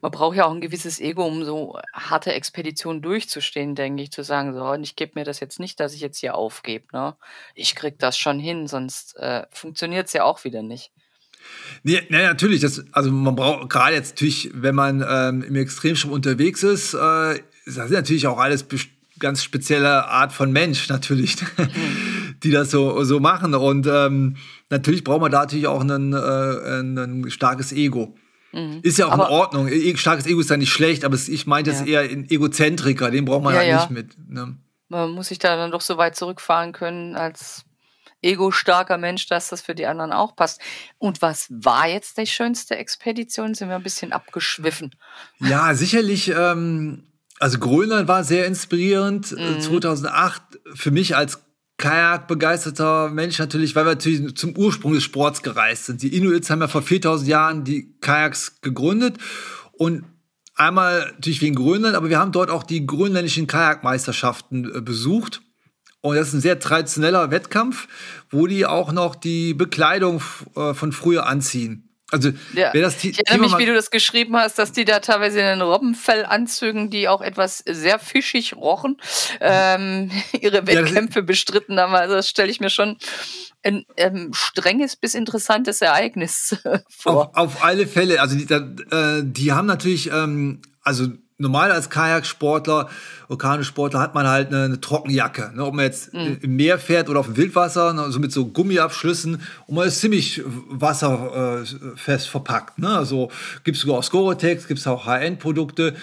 man 0.00 0.10
braucht 0.10 0.36
ja 0.36 0.46
auch 0.46 0.52
ein 0.52 0.60
gewisses 0.60 1.00
Ego, 1.00 1.26
um 1.26 1.44
so 1.44 1.78
harte 1.92 2.32
Expeditionen 2.32 3.02
durchzustehen, 3.02 3.74
denke 3.74 4.02
ich, 4.02 4.10
zu 4.10 4.22
sagen, 4.22 4.54
so, 4.54 4.64
und 4.64 4.82
ich 4.82 4.96
gebe 4.96 5.12
mir 5.14 5.24
das 5.24 5.40
jetzt 5.40 5.60
nicht, 5.60 5.80
dass 5.80 5.94
ich 5.94 6.00
jetzt 6.00 6.18
hier 6.18 6.34
aufgebe, 6.34 6.86
ne? 6.92 7.16
Ich 7.54 7.74
krieg 7.74 7.98
das 7.98 8.16
schon 8.16 8.38
hin, 8.38 8.66
sonst 8.66 9.16
äh, 9.16 9.44
funktioniert 9.50 10.06
es 10.06 10.12
ja 10.12 10.24
auch 10.24 10.44
wieder 10.44 10.62
nicht. 10.62 10.90
Nee, 11.82 12.02
nee, 12.08 12.22
natürlich, 12.22 12.60
das, 12.60 12.84
also 12.92 13.10
man 13.10 13.34
braucht 13.34 13.70
gerade 13.70 13.94
jetzt 13.94 14.12
natürlich, 14.12 14.50
wenn 14.52 14.74
man 14.74 15.04
ähm, 15.06 15.42
im 15.42 15.56
Extremschwimmen 15.56 16.14
unterwegs 16.14 16.62
ist, 16.62 16.94
äh, 16.94 17.40
das 17.66 17.74
sind 17.74 17.92
natürlich 17.92 18.26
auch 18.26 18.38
alles 18.38 18.66
ganz 19.18 19.44
spezielle 19.44 20.06
Art 20.08 20.32
von 20.32 20.52
Mensch 20.52 20.88
natürlich, 20.88 21.36
mhm. 21.56 22.36
die 22.42 22.50
das 22.50 22.70
so, 22.70 23.04
so 23.04 23.20
machen. 23.20 23.54
Und 23.54 23.86
ähm, 23.86 24.36
natürlich 24.70 25.04
braucht 25.04 25.20
man 25.20 25.30
da 25.30 25.40
natürlich 25.40 25.66
auch 25.66 25.82
ein, 25.82 26.12
äh, 26.12 26.80
ein 26.80 27.30
starkes 27.30 27.72
Ego. 27.72 28.14
Mhm. 28.52 28.80
Ist 28.82 28.98
ja 28.98 29.06
auch 29.06 29.12
aber, 29.12 29.28
in 29.28 29.32
Ordnung. 29.32 29.68
E 29.68 29.96
starkes 29.96 30.26
Ego 30.26 30.40
ist 30.40 30.50
ja 30.50 30.56
nicht 30.56 30.72
schlecht, 30.72 31.04
aber 31.04 31.16
ich 31.16 31.46
meinte 31.46 31.70
es 31.70 31.80
eher 31.82 32.08
in 32.08 32.28
Egozentriker, 32.28 33.10
den 33.10 33.24
braucht 33.24 33.42
man 33.42 33.54
ja, 33.54 33.60
halt 33.60 33.68
ja. 33.68 33.76
nicht 33.80 33.90
mit. 33.90 34.16
Ne? 34.28 34.56
Man 34.88 35.10
muss 35.12 35.28
sich 35.28 35.38
da 35.38 35.56
dann 35.56 35.70
doch 35.70 35.80
so 35.80 35.98
weit 35.98 36.16
zurückfahren 36.16 36.72
können, 36.72 37.14
als 37.14 37.64
ego-starker 38.22 38.98
Mensch, 38.98 39.26
dass 39.26 39.48
das 39.48 39.60
für 39.60 39.74
die 39.74 39.86
anderen 39.86 40.12
auch 40.12 40.36
passt. 40.36 40.60
Und 40.98 41.22
was 41.22 41.46
war 41.50 41.88
jetzt 41.88 42.18
die 42.18 42.26
schönste 42.26 42.76
Expedition? 42.76 43.54
Sind 43.54 43.68
wir 43.68 43.76
ein 43.76 43.82
bisschen 43.82 44.12
abgeschwiffen? 44.12 44.94
Ja, 45.38 45.74
sicherlich. 45.74 46.28
Ähm, 46.28 47.04
also 47.38 47.58
Grönland 47.58 48.08
war 48.08 48.24
sehr 48.24 48.46
inspirierend. 48.46 49.32
Mhm. 49.32 49.60
2008 49.60 50.42
für 50.74 50.90
mich 50.90 51.16
als 51.16 51.40
Kajak-begeisterter 51.80 53.08
Mensch 53.08 53.38
natürlich, 53.38 53.74
weil 53.74 53.86
wir 53.86 53.92
natürlich 53.92 54.36
zum 54.36 54.54
Ursprung 54.56 54.92
des 54.92 55.02
Sports 55.02 55.42
gereist 55.42 55.86
sind. 55.86 56.02
Die 56.02 56.14
Inuits 56.14 56.50
haben 56.50 56.60
ja 56.60 56.68
vor 56.68 56.82
4000 56.82 57.28
Jahren 57.28 57.64
die 57.64 57.96
Kajaks 58.00 58.60
gegründet 58.60 59.16
und 59.72 60.04
einmal 60.54 61.12
natürlich 61.12 61.40
wegen 61.40 61.54
Grönland, 61.54 61.96
aber 61.96 62.10
wir 62.10 62.18
haben 62.18 62.32
dort 62.32 62.50
auch 62.50 62.64
die 62.64 62.86
grönländischen 62.86 63.46
Kajakmeisterschaften 63.46 64.76
äh, 64.76 64.80
besucht. 64.82 65.40
Und 66.02 66.16
das 66.16 66.28
ist 66.28 66.34
ein 66.34 66.40
sehr 66.40 66.60
traditioneller 66.60 67.30
Wettkampf, 67.30 67.88
wo 68.30 68.46
die 68.46 68.66
auch 68.66 68.92
noch 68.92 69.14
die 69.14 69.54
Bekleidung 69.54 70.22
äh, 70.56 70.74
von 70.74 70.92
früher 70.92 71.26
anziehen. 71.26 71.89
Also, 72.10 72.30
ja. 72.54 72.70
wer 72.72 72.82
das 72.82 73.02
ich 73.04 73.18
erinnere 73.18 73.48
mich, 73.48 73.58
wie 73.58 73.66
du 73.66 73.74
das 73.74 73.90
geschrieben 73.90 74.36
hast, 74.36 74.58
dass 74.58 74.72
die 74.72 74.84
da 74.84 75.00
teilweise 75.00 75.40
in 75.40 75.46
den 75.46 75.62
Robbenfellanzügen, 75.62 76.90
die 76.90 77.08
auch 77.08 77.20
etwas 77.20 77.62
sehr 77.66 77.98
fischig 77.98 78.54
rochen, 78.56 78.96
ähm, 79.40 80.10
ihre 80.40 80.66
Wettkämpfe 80.66 81.20
ja, 81.20 81.24
bestritten 81.24 81.78
haben. 81.78 81.94
Also 81.94 82.14
das 82.14 82.28
stelle 82.28 82.50
ich 82.50 82.60
mir 82.60 82.70
schon 82.70 82.96
ein 83.62 83.84
ähm, 83.96 84.30
strenges 84.32 84.96
bis 84.96 85.14
interessantes 85.14 85.80
Ereignis 85.80 86.56
vor. 86.88 87.30
Auf, 87.34 87.36
auf 87.36 87.64
alle 87.64 87.86
Fälle. 87.86 88.20
Also 88.20 88.36
die, 88.36 88.52
äh, 88.52 89.22
die 89.22 89.52
haben 89.52 89.66
natürlich, 89.66 90.10
ähm, 90.10 90.62
also 90.82 91.08
normal 91.40 91.72
als 91.72 91.90
Kajaksportler, 91.90 92.88
Orkanesportler 93.28 94.00
hat 94.00 94.14
man 94.14 94.28
halt 94.28 94.48
eine, 94.48 94.64
eine 94.64 94.80
Trockenjacke. 94.80 95.52
Ne? 95.54 95.64
Ob 95.64 95.74
man 95.74 95.84
jetzt 95.84 96.12
mhm. 96.12 96.38
im 96.40 96.56
Meer 96.56 96.78
fährt 96.78 97.08
oder 97.08 97.20
auf 97.20 97.26
dem 97.26 97.36
Wildwasser, 97.36 97.92
ne? 97.92 98.10
so 98.10 98.18
mit 98.20 98.32
so 98.32 98.46
Gummiabschlüssen 98.46 99.40
und 99.66 99.74
man 99.74 99.88
ist 99.88 100.00
ziemlich 100.00 100.42
wasserfest 100.68 102.26
äh, 102.26 102.30
verpackt. 102.30 102.78
Ne? 102.78 102.88
Also 102.88 103.30
gibt 103.64 103.76
es 103.76 103.82
sogar 103.82 103.98
auch 103.98 104.04
Scorotex, 104.04 104.68
gibt 104.68 104.80
es 104.80 104.86
auch 104.86 105.06
High-End-Produkte. 105.06 105.94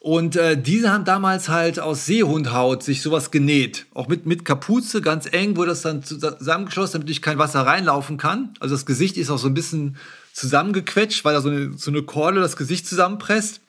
Und 0.00 0.36
äh, 0.36 0.60
diese 0.60 0.92
haben 0.92 1.06
damals 1.06 1.48
halt 1.48 1.80
aus 1.80 2.04
Seehundhaut 2.04 2.82
sich 2.82 3.00
sowas 3.00 3.30
genäht. 3.30 3.86
Auch 3.94 4.06
mit, 4.06 4.26
mit 4.26 4.44
Kapuze, 4.44 5.00
ganz 5.00 5.26
eng, 5.32 5.56
wurde 5.56 5.70
das 5.70 5.80
dann 5.80 6.02
zusammengeschlossen, 6.02 6.92
damit 6.92 7.08
nicht 7.08 7.22
kein 7.22 7.38
Wasser 7.38 7.62
reinlaufen 7.62 8.18
kann. 8.18 8.52
Also 8.60 8.74
das 8.74 8.84
Gesicht 8.84 9.16
ist 9.16 9.30
auch 9.30 9.38
so 9.38 9.46
ein 9.48 9.54
bisschen 9.54 9.96
zusammengequetscht, 10.34 11.24
weil 11.24 11.32
da 11.32 11.40
so 11.40 11.48
eine, 11.48 11.72
so 11.78 11.90
eine 11.90 12.02
Kordel 12.02 12.42
das 12.42 12.56
Gesicht 12.56 12.86
zusammenpresst. 12.86 13.60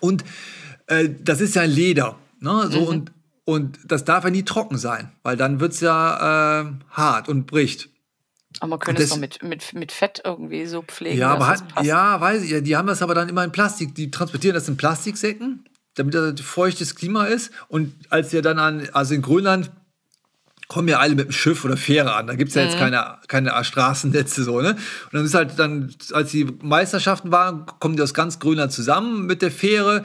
Und 0.00 0.24
äh, 0.86 1.08
das 1.22 1.40
ist 1.40 1.54
ja 1.54 1.64
Leder. 1.64 2.18
Ne? 2.40 2.68
So, 2.70 2.80
mhm. 2.80 2.86
und, 2.86 3.12
und 3.44 3.78
das 3.84 4.04
darf 4.04 4.24
ja 4.24 4.30
nie 4.30 4.44
trocken 4.44 4.78
sein, 4.78 5.12
weil 5.22 5.36
dann 5.36 5.60
wird 5.60 5.72
es 5.72 5.80
ja 5.80 6.60
äh, 6.60 6.72
hart 6.90 7.28
und 7.28 7.46
bricht. 7.46 7.88
Aber 8.60 8.70
man 8.70 8.78
könnte 8.78 9.02
es 9.02 9.10
doch 9.10 9.18
mit, 9.18 9.42
mit, 9.42 9.74
mit 9.74 9.92
Fett 9.92 10.22
irgendwie 10.24 10.66
so 10.66 10.82
pflegen. 10.82 11.18
Ja, 11.18 11.32
aber 11.32 11.46
halt, 11.46 11.62
ja, 11.82 12.20
weiß 12.20 12.42
ich, 12.42 12.50
ja, 12.50 12.60
die 12.60 12.76
haben 12.76 12.86
das 12.88 13.02
aber 13.02 13.14
dann 13.14 13.28
immer 13.28 13.44
in 13.44 13.52
Plastik. 13.52 13.94
Die 13.94 14.10
transportieren 14.10 14.54
das 14.54 14.68
in 14.68 14.76
Plastiksäcken, 14.76 15.64
damit 15.94 16.14
das 16.14 16.40
feuchtes 16.40 16.94
Klima 16.94 17.26
ist. 17.26 17.50
Und 17.68 17.92
als 18.10 18.30
sie 18.30 18.40
dann 18.40 18.58
an, 18.58 18.88
also 18.92 19.14
in 19.14 19.22
Grönland 19.22 19.70
kommen 20.68 20.88
ja 20.88 20.98
alle 20.98 21.14
mit 21.14 21.26
dem 21.26 21.32
Schiff 21.32 21.64
oder 21.64 21.76
Fähre 21.76 22.14
an. 22.14 22.26
Da 22.26 22.34
gibt 22.34 22.48
es 22.48 22.54
ja 22.56 22.62
jetzt 22.62 22.74
mhm. 22.74 22.80
keine, 22.80 23.18
keine 23.28 23.64
Straßennetze 23.64 24.42
so, 24.42 24.60
ne? 24.60 24.70
Und 24.70 25.12
dann 25.12 25.24
ist 25.24 25.34
halt 25.34 25.58
dann, 25.58 25.94
als 26.12 26.32
die 26.32 26.44
Meisterschaften 26.60 27.30
waren, 27.30 27.66
kommen 27.78 27.96
die 27.96 28.02
aus 28.02 28.14
ganz 28.14 28.38
Grönland 28.38 28.72
zusammen 28.72 29.26
mit 29.26 29.42
der 29.42 29.52
Fähre 29.52 30.04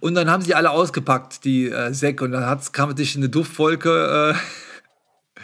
und 0.00 0.14
dann 0.14 0.30
haben 0.30 0.42
sie 0.42 0.54
alle 0.54 0.70
ausgepackt, 0.70 1.44
die 1.44 1.68
äh, 1.68 1.92
Säcke. 1.92 2.24
Und 2.24 2.32
dann 2.32 2.46
hat's, 2.46 2.72
kam 2.72 2.88
natürlich 2.88 3.16
eine 3.16 3.28
Duftwolke. 3.28 4.34
Äh, 4.34 5.40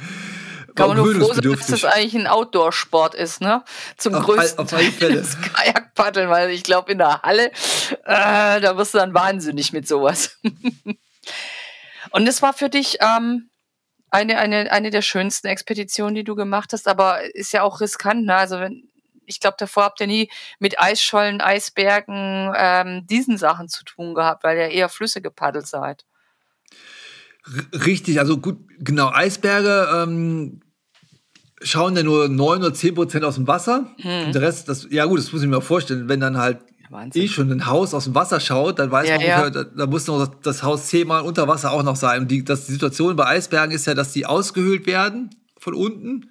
Kann 0.75 0.89
man 0.89 0.97
nur 0.97 1.15
froh 1.15 1.35
sein, 1.35 1.53
dass 1.53 1.67
das 1.67 1.85
eigentlich 1.85 2.15
ein 2.15 2.27
Outdoor-Sport 2.27 3.15
ist, 3.15 3.43
ne? 3.43 3.63
Zum 3.99 4.15
auf 4.15 4.25
größten 4.25 4.59
all, 4.59 4.65
auf 4.65 4.71
Teil 4.71 4.91
Fälle. 4.91 5.17
das 5.17 5.37
Kajakpaddeln, 5.41 6.31
weil 6.31 6.51
ich 6.51 6.63
glaube, 6.63 6.91
in 6.91 6.99
der 6.99 7.21
Halle, 7.23 7.51
äh, 8.05 8.61
da 8.61 8.77
wirst 8.79 8.95
du 8.95 8.99
dann 8.99 9.13
wahnsinnig 9.13 9.75
mit 9.75 9.87
sowas. 9.87 10.39
Und 12.11 12.27
es 12.29 12.43
war 12.43 12.53
für 12.53 12.69
dich 12.69 12.99
ähm, 13.01 13.51
eine, 14.15 14.39
eine, 14.39 14.71
eine 14.71 14.91
der 14.91 15.03
schönsten 15.03 15.49
Expeditionen, 15.49 16.15
die 16.15 16.23
du 16.23 16.37
gemacht 16.37 16.73
hast, 16.73 16.87
aber 16.87 17.35
ist 17.35 17.53
ja 17.53 17.63
auch 17.63 17.81
riskant, 17.81 18.25
ne? 18.25 18.37
Also 18.37 18.61
wenn, 18.61 18.89
ich 19.27 19.41
glaube, 19.41 19.57
davor 19.59 19.85
habt 19.85 20.01
ihr 20.01 20.07
nie 20.07 20.31
mit 20.61 20.81
Eisschollen, 20.81 21.41
Eisbergen, 21.41 22.53
ähm, 22.57 23.07
diesen 23.09 23.37
Sachen 23.39 23.69
zu 23.69 23.85
tun 23.85 24.15
gehabt, 24.15 24.45
weil 24.45 24.57
ihr 24.57 24.69
eher 24.69 24.89
Flüsse 24.89 25.21
gepaddelt 25.21 25.67
seid. 25.67 26.05
Richtig, 27.73 28.21
also 28.21 28.39
gut, 28.39 28.59
genau, 28.79 29.11
Eisberge 29.11 29.89
ähm, 29.93 30.61
schauen 31.61 31.97
ja 31.97 32.05
nur 32.05 32.29
9 32.29 32.61
oder 32.61 32.73
10 32.73 32.95
Prozent 32.95 33.25
aus 33.25 33.35
dem 33.35 33.49
Wasser. 33.49 33.95
Hm. 34.01 34.31
Der 34.33 34.43
Rest, 34.43 34.69
das, 34.69 34.87
ja 34.91 35.07
gut, 35.07 35.19
das 35.19 35.33
muss 35.33 35.43
ich 35.43 35.49
mir 35.49 35.61
vorstellen, 35.61 36.09
wenn 36.09 36.21
dann 36.21 36.39
halt 36.39 36.59
Wahnsinn. 36.91 37.23
eh 37.23 37.29
schon 37.29 37.51
ein 37.51 37.67
Haus 37.67 37.95
aus 37.95 38.05
dem 38.05 38.15
Wasser 38.15 38.41
schaut, 38.41 38.79
dann 38.79 38.91
weiß 38.91 39.09
ja, 39.09 39.17
man, 39.17 39.27
ja. 39.27 39.51
da, 39.51 39.65
da, 39.65 39.87
muss 39.87 40.07
noch 40.07 40.27
das, 40.43 40.63
Haus 40.63 40.87
zehnmal 40.87 41.23
unter 41.23 41.49
Wasser 41.49 41.73
auch 41.73 41.83
noch 41.83 41.97
sein. 41.97 42.23
Und 42.23 42.31
die, 42.31 42.45
das, 42.45 42.67
die 42.67 42.73
Situation 42.73 43.17
bei 43.17 43.27
Eisbergen 43.27 43.75
ist 43.75 43.87
ja, 43.87 43.95
dass 43.95 44.13
die 44.13 44.27
ausgehöhlt 44.27 44.87
werden 44.87 45.31
von 45.59 45.75
unten 45.75 46.31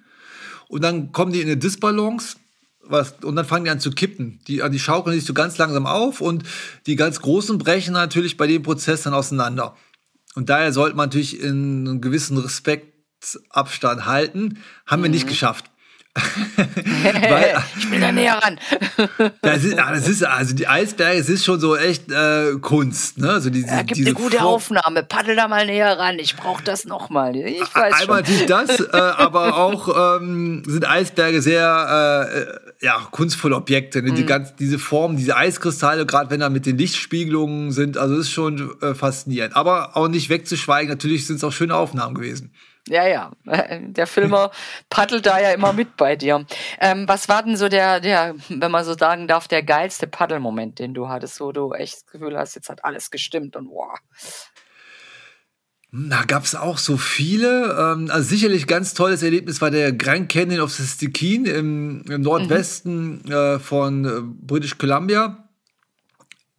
und 0.68 0.82
dann 0.82 1.12
kommen 1.12 1.32
die 1.32 1.40
in 1.40 1.46
eine 1.46 1.56
Disbalance. 1.56 2.36
Was, 2.86 3.14
und 3.22 3.36
dann 3.36 3.46
fangen 3.46 3.64
die 3.64 3.70
an 3.70 3.80
zu 3.80 3.92
kippen. 3.92 4.40
Die, 4.46 4.60
die 4.70 4.78
schaukeln 4.78 5.16
sich 5.16 5.24
so 5.24 5.32
ganz 5.32 5.56
langsam 5.56 5.86
auf 5.86 6.20
und 6.20 6.42
die 6.86 6.96
ganz 6.96 7.20
großen 7.20 7.56
brechen 7.56 7.94
natürlich 7.94 8.36
bei 8.36 8.46
dem 8.46 8.62
Prozess 8.62 9.02
dann 9.02 9.14
auseinander. 9.14 9.74
Und 10.34 10.50
daher 10.50 10.72
sollte 10.72 10.96
man 10.96 11.06
natürlich 11.06 11.40
in 11.40 11.86
einem 11.86 12.00
gewissen 12.02 12.36
Respektabstand 12.36 14.04
halten. 14.04 14.58
Haben 14.84 15.00
mhm. 15.00 15.04
wir 15.04 15.10
nicht 15.10 15.24
mhm. 15.24 15.30
geschafft. 15.30 15.70
Weil, 16.56 17.56
ich 17.78 17.90
bin 17.90 18.00
da 18.00 18.12
näher 18.12 18.38
ran. 18.40 18.58
das, 19.42 19.64
ist, 19.64 19.76
das 19.76 20.08
ist, 20.08 20.24
also 20.24 20.54
die 20.54 20.68
Eisberge, 20.68 21.18
es 21.18 21.28
ist 21.28 21.44
schon 21.44 21.58
so 21.58 21.76
echt 21.76 22.10
äh, 22.10 22.52
Kunst. 22.60 23.18
Ne? 23.18 23.30
Also 23.30 23.50
diese, 23.50 23.66
ja, 23.66 23.82
gibt 23.82 23.96
diese 23.96 24.10
eine 24.10 24.14
gute 24.14 24.36
Form. 24.36 24.46
Aufnahme. 24.46 25.02
Paddel 25.02 25.34
da 25.34 25.48
mal 25.48 25.66
näher 25.66 25.98
ran. 25.98 26.18
Ich 26.20 26.36
brauche 26.36 26.62
das 26.62 26.84
nochmal. 26.84 27.34
Ich 27.34 27.60
weiß 27.74 27.94
Einmal 27.94 28.20
natürlich 28.20 28.46
das, 28.46 28.80
äh, 28.92 28.96
aber 28.96 29.56
auch 29.56 30.20
ähm, 30.20 30.62
sind 30.66 30.88
Eisberge 30.88 31.42
sehr 31.42 32.60
äh, 32.80 32.84
ja, 32.84 33.08
kunstvolle 33.10 33.56
Objekte. 33.56 34.00
Ne? 34.00 34.12
Mhm. 34.12 34.14
Die 34.14 34.26
ganz, 34.26 34.54
diese 34.54 34.78
Formen, 34.78 35.16
diese 35.16 35.36
Eiskristalle, 35.36 36.06
gerade 36.06 36.30
wenn 36.30 36.40
da 36.40 36.48
mit 36.48 36.64
den 36.64 36.78
Lichtspiegelungen 36.78 37.72
sind, 37.72 37.98
also 37.98 38.14
ist 38.16 38.30
schon 38.30 38.80
äh, 38.82 38.94
faszinierend. 38.94 39.56
Aber 39.56 39.96
auch 39.96 40.06
nicht 40.06 40.28
wegzuschweigen, 40.28 40.90
natürlich 40.90 41.26
sind 41.26 41.36
es 41.36 41.44
auch 41.44 41.52
schöne 41.52 41.74
Aufnahmen 41.74 42.14
gewesen. 42.14 42.52
Ja, 42.88 43.06
ja. 43.06 43.32
Der 43.80 44.06
Filmer 44.06 44.50
paddelt 44.90 45.26
da 45.26 45.40
ja 45.40 45.52
immer 45.52 45.72
mit 45.72 45.96
bei 45.96 46.16
dir. 46.16 46.44
Ähm, 46.80 47.08
was 47.08 47.28
war 47.28 47.42
denn 47.42 47.56
so 47.56 47.68
der, 47.68 48.00
der, 48.00 48.34
wenn 48.48 48.70
man 48.70 48.84
so 48.84 48.94
sagen 48.94 49.26
darf, 49.28 49.48
der 49.48 49.62
geilste 49.62 50.06
Paddelmoment, 50.06 50.78
den 50.78 50.94
du 50.94 51.08
hattest, 51.08 51.40
wo 51.40 51.52
du 51.52 51.72
echt 51.72 51.94
das 51.94 52.06
Gefühl 52.06 52.36
hast, 52.36 52.54
jetzt 52.54 52.68
hat 52.68 52.84
alles 52.84 53.10
gestimmt 53.10 53.56
und 53.56 53.68
wow. 53.68 53.98
Da 55.96 56.24
gab 56.24 56.42
es 56.42 56.56
auch 56.56 56.78
so 56.78 56.96
viele. 56.96 57.76
Ähm, 57.78 58.10
also 58.10 58.28
sicherlich 58.28 58.66
ganz 58.66 58.94
tolles 58.94 59.22
Erlebnis 59.22 59.60
war 59.60 59.70
der 59.70 59.92
Grand 59.92 60.28
Canyon 60.28 60.60
of 60.60 60.72
the 60.72 60.82
Stikine 60.82 61.48
im, 61.50 62.04
im 62.10 62.20
Nordwesten 62.20 63.22
mhm. 63.24 63.32
äh, 63.32 63.58
von 63.60 64.04
äh, 64.04 64.20
British 64.22 64.76
Columbia. 64.76 65.43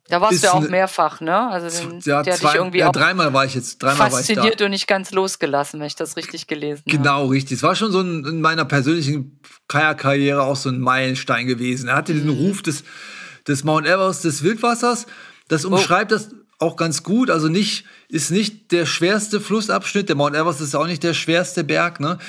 Da 0.08 0.22
warst 0.22 0.44
du 0.44 0.48
ja 0.48 0.54
auch 0.54 0.62
mehrfach, 0.62 1.20
ne? 1.20 1.50
Also 1.50 1.89
den, 1.89 2.00
ja, 2.02 2.22
der 2.22 2.36
zwei, 2.36 2.50
dich 2.50 2.56
irgendwie 2.58 2.78
ja, 2.80 2.91
dreimal 2.91 3.34
war 3.34 3.46
ich 3.46 3.56
jetzt, 3.56 3.82
dreimal 3.82 4.12
fasziniert 4.12 4.44
war 4.44 4.52
ich 4.52 4.58
da. 4.58 4.65
und 4.65 4.72
nicht 4.72 4.88
ganz 4.88 5.12
losgelassen, 5.12 5.80
wenn 5.80 5.88
ich 5.88 5.96
das 5.96 6.15
richtig 6.15 6.46
gelesen 6.46 6.84
habe. 6.86 6.98
Genau, 6.98 7.26
richtig. 7.28 7.58
Es 7.58 7.63
war 7.63 7.76
schon 7.76 7.91
so 7.91 8.02
ein, 8.02 8.24
in 8.24 8.41
meiner 8.41 8.65
persönlichen 8.65 9.39
Kajakkarriere 9.68 10.44
auch 10.44 10.58
so 10.58 10.70
ein 10.70 10.80
Meilenstein 10.80 11.48
gewesen. 11.48 11.89
Er 11.89 11.96
hatte 11.96 12.13
mhm. 12.13 12.28
den 12.28 12.30
Ruf 12.30 12.62
des, 12.62 12.84
des 13.48 13.63
Mount 13.63 13.88
Everest 13.88 14.24
des 14.26 14.44
Wildwassers. 14.44 15.08
Das 15.48 15.65
oh. 15.65 15.70
umschreibt 15.70 16.12
oh. 16.12 16.15
das 16.15 16.30
auch 16.60 16.76
ganz 16.76 17.02
gut. 17.02 17.32
Also 17.32 17.48
nicht, 17.48 17.86
ist 18.08 18.30
nicht 18.30 18.72
der 18.72 18.86
schwerste 18.86 19.41
Flussabschnitt. 19.41 20.08
Der 20.08 20.15
Mount 20.15 20.36
Everest 20.36 20.62
ist 20.62 20.76
auch 20.76 20.88
nicht 20.88 21.02
der 21.02 21.15
schwerste 21.15 21.63
Berg, 21.63 22.00
ne? 22.00 22.20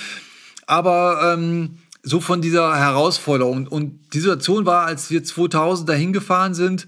Aber 0.67 1.35
ähm, 1.35 1.79
so 2.03 2.21
von 2.21 2.41
dieser 2.41 2.77
Herausforderung. 2.77 3.67
Und 3.67 4.15
die 4.15 4.21
Situation 4.21 4.65
war, 4.65 4.87
als 4.87 5.11
wir 5.11 5.23
2000 5.23 5.89
dahin 5.89 6.13
gefahren 6.13 6.55
sind, 6.55 6.87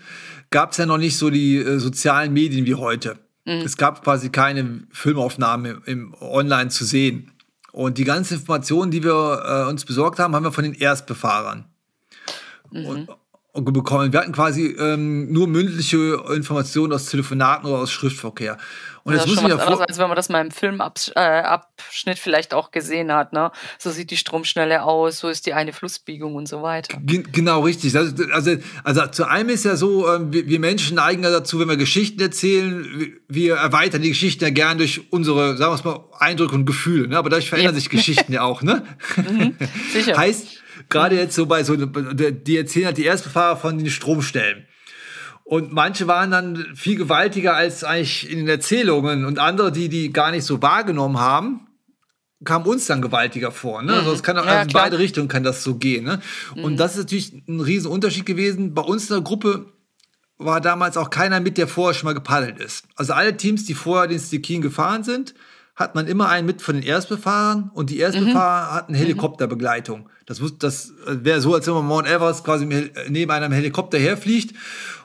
gab 0.50 0.72
es 0.72 0.78
ja 0.78 0.86
noch 0.86 0.98
nicht 0.98 1.16
so 1.16 1.30
die 1.30 1.56
äh, 1.56 1.78
sozialen 1.78 2.32
Medien 2.32 2.66
wie 2.66 2.74
heute. 2.74 3.18
Mhm. 3.44 3.62
Es 3.64 3.76
gab 3.76 4.02
quasi 4.02 4.30
keine 4.30 4.82
Filmaufnahmen 4.90 5.82
im, 5.86 6.12
im, 6.12 6.14
online 6.20 6.68
zu 6.68 6.84
sehen. 6.84 7.32
Und 7.72 7.98
die 7.98 8.04
ganzen 8.04 8.34
Informationen, 8.34 8.90
die 8.90 9.02
wir 9.02 9.42
äh, 9.44 9.70
uns 9.70 9.84
besorgt 9.84 10.18
haben, 10.18 10.34
haben 10.34 10.44
wir 10.44 10.52
von 10.52 10.64
den 10.64 10.74
Erstbefahrern. 10.74 11.66
Mhm. 12.70 12.86
Und, 12.86 13.08
bekommen. 13.64 14.12
Wir 14.12 14.20
hatten 14.20 14.30
quasi 14.30 14.76
ähm, 14.78 15.32
nur 15.32 15.48
mündliche 15.48 16.22
Informationen 16.32 16.92
aus 16.92 17.06
Telefonaten 17.06 17.68
oder 17.68 17.78
aus 17.78 17.90
Schriftverkehr. 17.90 18.56
Und 19.08 19.14
das, 19.14 19.24
das 19.24 19.32
ist 19.32 19.40
schon 19.40 19.50
was 19.50 19.60
anderes, 19.60 19.80
als 19.80 19.98
wenn 19.98 20.08
man 20.08 20.16
das 20.16 20.28
mal 20.28 20.44
im 20.44 20.50
Filmabschnitt 20.50 22.18
vielleicht 22.18 22.52
auch 22.52 22.70
gesehen 22.70 23.10
hat. 23.12 23.32
Ne? 23.32 23.50
So 23.78 23.90
sieht 23.90 24.10
die 24.10 24.16
Stromschnelle 24.16 24.82
aus, 24.82 25.18
so 25.18 25.28
ist 25.28 25.46
die 25.46 25.54
eine 25.54 25.72
Flussbiegung 25.72 26.34
und 26.34 26.46
so 26.46 26.62
weiter. 26.62 26.98
G 27.00 27.22
genau, 27.32 27.60
richtig. 27.60 27.96
Also, 27.96 28.22
also, 28.32 28.56
also 28.84 29.06
zu 29.06 29.26
einem 29.26 29.48
ist 29.48 29.64
ja 29.64 29.76
so, 29.76 30.06
äh, 30.06 30.20
wir, 30.30 30.46
wir, 30.46 30.60
Menschen 30.60 30.96
neigen 30.96 31.22
ja 31.22 31.30
dazu, 31.30 31.58
wenn 31.58 31.68
wir 31.68 31.78
Geschichten 31.78 32.20
erzählen, 32.20 33.14
wir 33.28 33.56
erweitern 33.56 34.02
die 34.02 34.10
Geschichten 34.10 34.44
ja 34.44 34.50
gern 34.50 34.76
durch 34.76 35.10
unsere, 35.10 35.56
sagen 35.56 35.72
wir 35.72 35.76
es 35.76 35.84
mal, 35.84 36.04
Eindrücke 36.18 36.54
und 36.54 36.66
Gefühle. 36.66 37.08
Ne? 37.08 37.16
Aber 37.16 37.30
dadurch 37.30 37.48
verändern 37.48 37.74
ja. 37.74 37.80
sich 37.80 37.88
Geschichten 37.88 38.32
ja 38.32 38.42
auch. 38.42 38.62
Ne? 38.62 38.84
Mhm, 39.16 39.54
sicher. 39.90 40.16
heißt, 40.18 40.62
gerade 40.90 41.16
jetzt 41.16 41.34
so 41.34 41.46
bei 41.46 41.64
so, 41.64 41.76
die 41.76 42.56
erzählen 42.56 42.86
halt 42.86 42.98
die 42.98 43.04
Erstbefahrer 43.04 43.56
von 43.56 43.78
den 43.78 43.88
Stromstellen. 43.88 44.66
Und 45.48 45.72
manche 45.72 46.06
waren 46.06 46.30
dann 46.30 46.66
viel 46.74 46.96
gewaltiger 46.96 47.56
als 47.56 47.82
eigentlich 47.82 48.30
in 48.30 48.40
den 48.40 48.48
Erzählungen 48.48 49.24
und 49.24 49.38
andere, 49.38 49.72
die 49.72 49.88
die 49.88 50.12
gar 50.12 50.30
nicht 50.30 50.44
so 50.44 50.60
wahrgenommen 50.60 51.18
haben, 51.18 51.68
kam 52.44 52.66
uns 52.66 52.84
dann 52.84 53.00
gewaltiger 53.00 53.50
vor. 53.50 53.82
Ne? 53.82 53.94
Also 53.94 54.12
es 54.12 54.22
kann 54.22 54.36
auch 54.36 54.44
ja, 54.44 54.60
in 54.60 54.68
beide 54.68 54.98
Richtungen 54.98 55.28
kann 55.28 55.44
das 55.44 55.64
so 55.64 55.76
gehen. 55.76 56.04
Ne? 56.04 56.20
Mhm. 56.54 56.64
Und 56.64 56.76
das 56.76 56.92
ist 56.92 57.04
natürlich 57.04 57.32
ein 57.48 57.60
riesen 57.60 57.90
Unterschied 57.90 58.26
gewesen. 58.26 58.74
Bei 58.74 58.82
uns 58.82 59.08
in 59.08 59.16
der 59.16 59.24
Gruppe 59.24 59.72
war 60.36 60.60
damals 60.60 60.98
auch 60.98 61.08
keiner 61.08 61.40
mit, 61.40 61.56
der 61.56 61.66
vorher 61.66 61.94
schon 61.94 62.08
mal 62.08 62.12
gepaddelt 62.12 62.60
ist. 62.60 62.84
Also 62.94 63.14
alle 63.14 63.34
Teams, 63.34 63.64
die 63.64 63.72
vorher 63.72 64.06
den 64.06 64.20
Stikin 64.20 64.60
gefahren 64.60 65.02
sind, 65.02 65.34
hat 65.74 65.94
man 65.94 66.08
immer 66.08 66.28
einen 66.28 66.46
mit 66.46 66.60
von 66.60 66.74
den 66.74 66.84
Erstbefahrern 66.84 67.70
und 67.72 67.88
die 67.88 68.00
Erstbefahrer 68.00 68.70
mhm. 68.70 68.74
hatten 68.74 68.94
Helikopterbegleitung. 68.94 70.10
Das, 70.26 70.42
das 70.58 70.92
wäre 71.06 71.40
so, 71.40 71.54
als 71.54 71.66
wenn 71.66 71.72
man 71.72 71.86
Mount 71.86 72.06
Everest 72.06 72.44
quasi 72.44 72.66
neben 73.08 73.30
einem 73.30 73.50
Helikopter 73.52 73.96
herfliegt 73.96 74.54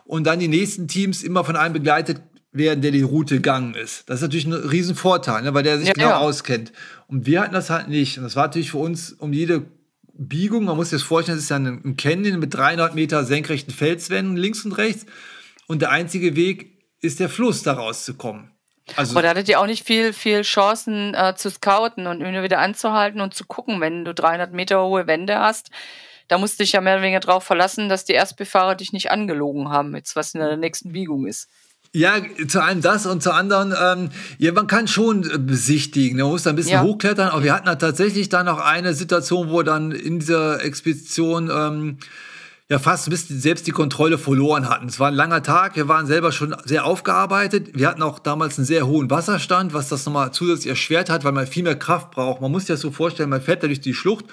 und 0.06 0.26
dann 0.26 0.40
die 0.40 0.48
nächsten 0.48 0.88
Teams 0.88 1.24
immer 1.24 1.44
von 1.44 1.56
einem 1.56 1.74
begleitet 1.74 2.22
werden, 2.52 2.82
der 2.82 2.92
die 2.92 3.02
Route 3.02 3.36
gegangen 3.36 3.74
ist. 3.74 4.10
Das 4.10 4.18
ist 4.18 4.22
natürlich 4.22 4.46
ein 4.46 4.54
Riesenvorteil, 4.54 5.42
ne, 5.42 5.54
weil 5.54 5.64
der 5.64 5.80
sich 5.80 5.88
ja, 5.88 5.94
genau 5.94 6.10
ja. 6.10 6.20
auskennt. 6.20 6.72
Und 7.08 7.26
wir 7.26 7.42
hatten 7.42 7.54
das 7.54 7.70
halt 7.70 7.88
nicht. 7.88 8.18
Und 8.18 8.24
das 8.24 8.36
war 8.36 8.48
natürlich 8.48 8.72
für 8.72 8.78
uns 8.78 9.12
um 9.12 9.34
jede 9.34 9.66
Biegung, 10.14 10.66
man 10.66 10.76
muss 10.76 10.92
sich 10.92 11.00
das 11.00 11.08
vorstellen, 11.08 11.38
das 11.38 11.46
ist 11.46 11.50
ja 11.50 11.58
ein 11.58 11.98
Canyon 11.98 12.40
mit 12.40 12.54
300 12.54 12.94
Meter 12.94 13.24
senkrechten 13.26 13.74
Felswänden 13.74 14.38
links 14.38 14.64
und 14.64 14.74
rechts. 14.74 15.06
Und 15.68 15.82
der 15.82 15.90
einzige 15.90 16.36
Weg 16.36 16.78
ist 17.02 17.20
der 17.20 17.30
Fluss, 17.30 17.64
da 17.64 17.74
rauszukommen. 17.74 18.52
Also, 18.96 19.14
Aber 19.14 19.22
da 19.22 19.30
hattet 19.30 19.50
ihr 19.50 19.60
auch 19.60 19.66
nicht 19.66 19.86
viel, 19.86 20.14
viel 20.14 20.42
Chancen 20.42 21.14
äh, 21.16 21.36
zu 21.36 21.50
scouten 21.50 22.06
und 22.06 22.22
immer 22.22 22.44
wieder 22.44 22.60
anzuhalten 22.60 23.22
und 23.22 23.34
zu 23.34 23.46
gucken, 23.46 23.82
wenn 23.82 24.06
du 24.06 24.14
300 24.14 24.54
Meter 24.54 24.84
hohe 24.84 25.08
Wände 25.08 25.40
hast 25.40 25.72
da 26.28 26.38
musst 26.38 26.60
du 26.60 26.64
dich 26.64 26.74
ja 26.74 26.82
mehr 26.82 26.96
oder 26.96 27.04
weniger 27.04 27.20
darauf 27.20 27.44
verlassen, 27.44 27.90
dass 27.90 28.06
die 28.06 28.14
Erstbefahrer 28.14 28.76
dich 28.76 28.94
nicht 28.94 29.12
angelogen 29.12 29.70
haben, 29.70 29.96
jetzt 29.96 30.16
was 30.16 30.34
in 30.34 30.40
der 30.40 30.58
nächsten 30.58 30.92
Biegung 30.92 31.26
ist. 31.28 31.50
Ja, 31.96 32.16
zu 32.48 32.64
einem 32.64 32.82
das 32.82 33.06
und 33.06 33.22
zu 33.22 33.32
anderen, 33.32 33.76
ähm, 33.80 34.10
ja, 34.40 34.52
man 34.52 34.66
kann 34.66 34.88
schon 34.88 35.30
äh, 35.30 35.38
besichtigen, 35.38 36.18
man 36.18 36.30
muss 36.30 36.42
da 36.42 36.50
ein 36.50 36.56
bisschen 36.56 36.74
ja. 36.74 36.82
hochklettern, 36.82 37.30
aber 37.30 37.44
wir 37.44 37.54
hatten 37.54 37.68
da 37.68 37.76
tatsächlich 37.76 38.30
dann 38.30 38.48
noch 38.48 38.60
eine 38.60 38.96
Situation, 38.96 39.52
wo 39.52 39.62
dann 39.62 39.92
in 39.92 40.18
dieser 40.18 40.64
Expedition 40.64 41.52
ähm, 41.54 42.00
ja 42.68 42.80
fast 42.80 43.08
bisschen 43.12 43.40
selbst 43.40 43.68
die 43.68 43.72
Kontrolle 43.72 44.18
verloren 44.18 44.68
hatten. 44.68 44.88
Es 44.88 45.00
war 45.00 45.10
ein 45.10 45.14
langer 45.14 45.44
Tag, 45.44 45.76
wir 45.76 45.88
waren 45.88 46.08
selber 46.08 46.32
schon 46.32 46.56
sehr 46.66 46.86
aufgearbeitet. 46.86 47.70
Wir 47.74 47.90
hatten 47.90 48.02
auch 48.02 48.18
damals 48.18 48.58
einen 48.58 48.66
sehr 48.66 48.88
hohen 48.88 49.12
Wasserstand, 49.12 49.76
was 49.76 49.90
das 49.90 50.04
nochmal 50.08 50.32
zusätzlich 50.32 50.70
erschwert 50.70 51.12
hat, 51.12 51.24
weil 51.24 51.34
man 51.34 51.46
viel 51.46 51.62
mehr 51.62 51.78
Kraft 51.78 52.10
braucht. 52.10 52.42
Man 52.42 52.52
muss 52.52 52.64
sich 52.64 52.70
das 52.70 52.82
so 52.82 52.90
vorstellen, 52.90 53.30
man 53.30 53.42
fährt 53.42 53.62
da 53.62 53.68
durch 53.68 53.82
die 53.82 53.94
Schlucht 53.94 54.26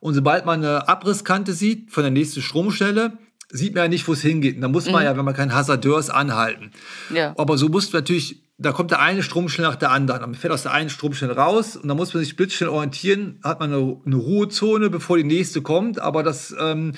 und 0.00 0.14
sobald 0.14 0.46
man 0.46 0.64
eine 0.64 0.88
Abrisskante 0.88 1.52
sieht 1.52 1.90
von 1.90 2.02
der 2.02 2.10
nächsten 2.10 2.42
Stromstelle, 2.42 3.18
sieht 3.50 3.74
man 3.74 3.84
ja 3.84 3.88
nicht, 3.88 4.06
wo 4.06 4.12
es 4.12 4.22
hingeht. 4.22 4.56
Und 4.56 4.62
da 4.62 4.68
muss 4.68 4.86
man 4.86 5.02
mhm. 5.02 5.06
ja, 5.06 5.16
wenn 5.16 5.24
man 5.24 5.34
kein 5.34 5.54
Hasardeurs, 5.54 6.10
anhalten. 6.10 6.70
Ja. 7.12 7.34
Aber 7.36 7.56
so 7.56 7.68
muss 7.68 7.92
man 7.92 8.02
natürlich, 8.02 8.42
da 8.58 8.72
kommt 8.72 8.90
der 8.90 9.00
eine 9.00 9.22
Stromstelle 9.22 9.68
nach 9.68 9.76
der 9.76 9.90
anderen. 9.90 10.20
Man 10.22 10.34
fährt 10.34 10.52
aus 10.52 10.62
der 10.62 10.72
einen 10.72 10.90
Stromstelle 10.90 11.34
raus 11.34 11.76
und 11.76 11.88
da 11.88 11.94
muss 11.94 12.12
man 12.12 12.22
sich 12.22 12.36
blitzschnell 12.36 12.70
orientieren, 12.70 13.40
hat 13.42 13.60
man 13.60 13.72
eine, 13.72 14.00
eine 14.04 14.16
Ruhezone, 14.16 14.90
bevor 14.90 15.16
die 15.16 15.24
nächste 15.24 15.62
kommt. 15.62 16.00
Aber 16.00 16.22
das 16.22 16.54
ähm, 16.58 16.92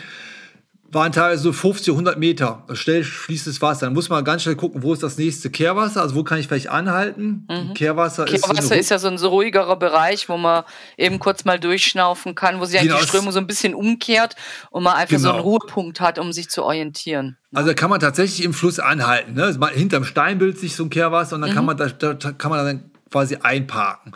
waren 0.93 1.13
teilweise 1.13 1.43
so 1.43 1.53
50, 1.53 1.93
100 1.93 2.19
Meter. 2.19 2.65
Schnell 2.73 3.05
fließt 3.05 3.47
das 3.47 3.63
Wasser. 3.63 3.87
Dann 3.87 3.95
muss 3.95 4.09
man 4.09 4.25
ganz 4.25 4.43
schnell 4.43 4.57
gucken, 4.57 4.83
wo 4.83 4.93
ist 4.93 5.03
das 5.03 5.19
nächste 5.19 5.51
Kehrwasser, 5.51 6.03
also 6.03 6.15
wo 6.17 6.25
kann 6.25 6.39
ich 6.39 6.49
vielleicht 6.49 6.69
anhalten. 6.69 7.47
Mhm. 7.49 7.75
Kehrwasser, 7.75 8.25
Kehrwasser 8.25 8.59
ist, 8.59 8.69
so 8.69 8.75
ist, 8.75 8.91
ja 8.91 8.99
so 8.99 9.09
ein 9.09 9.19
so 9.19 9.29
ruhigerer 9.29 9.77
Bereich, 9.77 10.29
wo 10.29 10.37
man 10.37 10.65
eben 10.97 11.19
kurz 11.19 11.45
mal 11.45 11.61
durchschnaufen 11.61 12.35
kann, 12.35 12.61
wo 12.61 12.65
sich 12.65 12.81
genau. 12.81 12.99
die 12.99 13.05
Strömung 13.05 13.31
so 13.31 13.39
ein 13.39 13.47
bisschen 13.47 13.75
umkehrt 13.75 14.35
und 14.71 14.83
man 14.83 14.95
einfach 14.95 15.17
genau. 15.17 15.21
so 15.21 15.29
einen 15.29 15.39
genau. 15.39 15.49
Ruhepunkt 15.51 16.01
hat, 16.01 16.19
um 16.19 16.33
sich 16.33 16.49
zu 16.49 16.65
orientieren. 16.65 17.37
Also 17.55 17.69
da 17.69 17.75
kann 17.75 17.91
man 17.91 18.01
tatsächlich 18.01 18.45
im 18.45 18.53
Fluss 18.53 18.81
anhalten. 18.81 19.35
Ne? 19.35 19.57
Hinterm 19.73 20.05
Stein 20.05 20.39
bildet 20.39 20.59
sich 20.59 20.75
so 20.75 20.85
ein 20.85 20.91
Kehrwasser 20.91 21.37
und 21.37 21.43
dann 21.43 21.51
mhm. 21.51 21.55
kann 21.55 21.65
man 21.65 21.77
da, 21.77 21.87
da 21.89 22.33
kann 22.33 22.51
man 22.51 22.65
dann 22.65 22.91
quasi 23.11 23.37
einparken. 23.37 24.13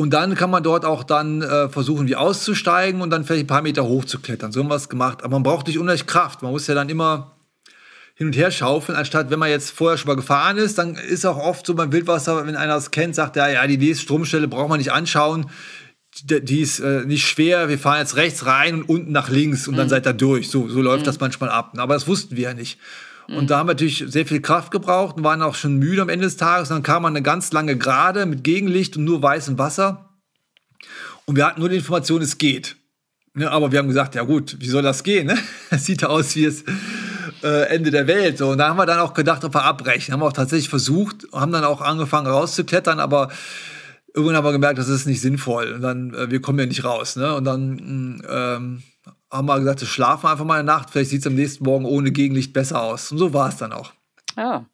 Und 0.00 0.10
dann 0.10 0.36
kann 0.36 0.48
man 0.50 0.62
dort 0.62 0.84
auch 0.84 1.02
dann 1.02 1.42
äh, 1.42 1.68
versuchen, 1.68 2.06
wie 2.06 2.14
auszusteigen 2.14 3.00
und 3.00 3.10
dann 3.10 3.24
vielleicht 3.24 3.46
ein 3.46 3.48
paar 3.48 3.62
Meter 3.62 3.82
hochzuklettern. 3.82 4.52
So 4.52 4.60
haben 4.60 4.68
wir 4.68 4.76
es 4.76 4.88
gemacht. 4.88 5.24
Aber 5.24 5.32
man 5.32 5.42
braucht 5.42 5.66
nicht 5.66 5.76
unheimlich 5.76 6.06
Kraft. 6.06 6.40
Man 6.40 6.52
muss 6.52 6.68
ja 6.68 6.76
dann 6.76 6.88
immer 6.88 7.34
hin 8.14 8.28
und 8.28 8.36
her 8.36 8.52
schaufeln, 8.52 8.96
anstatt 8.96 9.30
wenn 9.30 9.40
man 9.40 9.50
jetzt 9.50 9.72
vorher 9.72 9.98
schon 9.98 10.06
mal 10.06 10.14
gefahren 10.14 10.56
ist, 10.56 10.78
dann 10.78 10.94
ist 10.94 11.26
auch 11.26 11.36
oft 11.36 11.66
so 11.66 11.74
beim 11.74 11.90
Wildwasser, 11.90 12.46
wenn 12.46 12.54
einer 12.54 12.74
das 12.74 12.92
kennt, 12.92 13.16
sagt 13.16 13.36
er, 13.36 13.50
ja, 13.50 13.66
die 13.66 13.76
nächste 13.76 14.04
Stromstelle 14.04 14.46
braucht 14.46 14.68
man 14.68 14.78
nicht 14.78 14.92
anschauen. 14.92 15.50
Die, 16.22 16.44
die 16.44 16.60
ist 16.60 16.78
äh, 16.78 17.04
nicht 17.04 17.26
schwer, 17.26 17.68
wir 17.68 17.78
fahren 17.78 17.98
jetzt 17.98 18.14
rechts 18.14 18.46
rein 18.46 18.74
und 18.74 18.88
unten 18.88 19.10
nach 19.10 19.28
links 19.28 19.66
und 19.66 19.74
mhm. 19.74 19.78
dann 19.78 19.88
seid 19.88 20.06
ihr 20.06 20.12
durch. 20.12 20.48
So, 20.48 20.68
so 20.68 20.80
läuft 20.80 21.02
mhm. 21.02 21.06
das 21.06 21.18
manchmal 21.18 21.50
ab. 21.50 21.74
Aber 21.76 21.94
das 21.94 22.06
wussten 22.06 22.36
wir 22.36 22.44
ja 22.44 22.54
nicht. 22.54 22.78
Und 23.28 23.50
da 23.50 23.58
haben 23.58 23.68
wir 23.68 23.74
natürlich 23.74 24.04
sehr 24.06 24.26
viel 24.26 24.40
Kraft 24.40 24.70
gebraucht 24.70 25.16
und 25.16 25.24
waren 25.24 25.42
auch 25.42 25.54
schon 25.54 25.76
müde 25.76 26.00
am 26.00 26.08
Ende 26.08 26.24
des 26.24 26.36
Tages. 26.36 26.70
Und 26.70 26.76
dann 26.76 26.82
kam 26.82 27.02
man 27.02 27.14
eine 27.14 27.22
ganz 27.22 27.52
lange 27.52 27.76
Gerade 27.76 28.24
mit 28.24 28.42
Gegenlicht 28.42 28.96
und 28.96 29.04
nur 29.04 29.22
weißem 29.22 29.58
Wasser. 29.58 30.08
Und 31.26 31.36
wir 31.36 31.46
hatten 31.46 31.60
nur 31.60 31.68
die 31.68 31.76
Information, 31.76 32.22
es 32.22 32.38
geht. 32.38 32.76
Ja, 33.36 33.50
aber 33.50 33.70
wir 33.70 33.78
haben 33.78 33.88
gesagt, 33.88 34.14
ja 34.14 34.22
gut, 34.22 34.56
wie 34.60 34.68
soll 34.68 34.82
das 34.82 35.02
gehen? 35.02 35.26
Ne? 35.26 35.38
Das 35.70 35.84
sieht 35.84 36.04
aus 36.04 36.34
wie 36.36 36.46
das 36.46 36.64
äh, 37.42 37.68
Ende 37.68 37.90
der 37.90 38.06
Welt. 38.06 38.40
Und 38.40 38.58
da 38.58 38.68
haben 38.68 38.78
wir 38.78 38.86
dann 38.86 38.98
auch 38.98 39.12
gedacht, 39.12 39.44
ob 39.44 39.54
wir 39.54 39.64
abbrechen. 39.64 40.12
Haben 40.12 40.20
wir 40.20 40.26
auch 40.26 40.32
tatsächlich 40.32 40.70
versucht, 40.70 41.26
haben 41.32 41.52
dann 41.52 41.64
auch 41.64 41.82
angefangen 41.82 42.26
rauszuklettern, 42.26 42.98
aber 42.98 43.30
irgendwann 44.14 44.36
haben 44.36 44.46
wir 44.46 44.52
gemerkt, 44.52 44.78
das 44.78 44.88
ist 44.88 45.06
nicht 45.06 45.20
sinnvoll. 45.20 45.72
Und 45.72 45.82
dann, 45.82 46.14
äh, 46.14 46.30
wir 46.30 46.40
kommen 46.40 46.58
ja 46.58 46.66
nicht 46.66 46.84
raus. 46.84 47.16
Ne? 47.16 47.34
Und 47.34 47.44
dann 47.44 47.74
mm, 47.74 48.22
ähm, 48.28 48.82
haben 49.30 49.46
wir 49.46 49.58
gesagt, 49.58 49.80
schlafen 49.82 50.28
einfach 50.28 50.44
mal 50.44 50.60
eine 50.60 50.64
Nacht, 50.64 50.90
vielleicht 50.90 51.10
sieht 51.10 51.20
es 51.20 51.26
am 51.26 51.34
nächsten 51.34 51.64
Morgen 51.64 51.84
ohne 51.84 52.10
Gegenlicht 52.10 52.52
besser 52.52 52.82
aus. 52.82 53.12
Und 53.12 53.18
so 53.18 53.32
war 53.32 53.48
es 53.48 53.56
dann 53.56 53.72
auch. 53.72 53.92
Ja, 54.36 54.66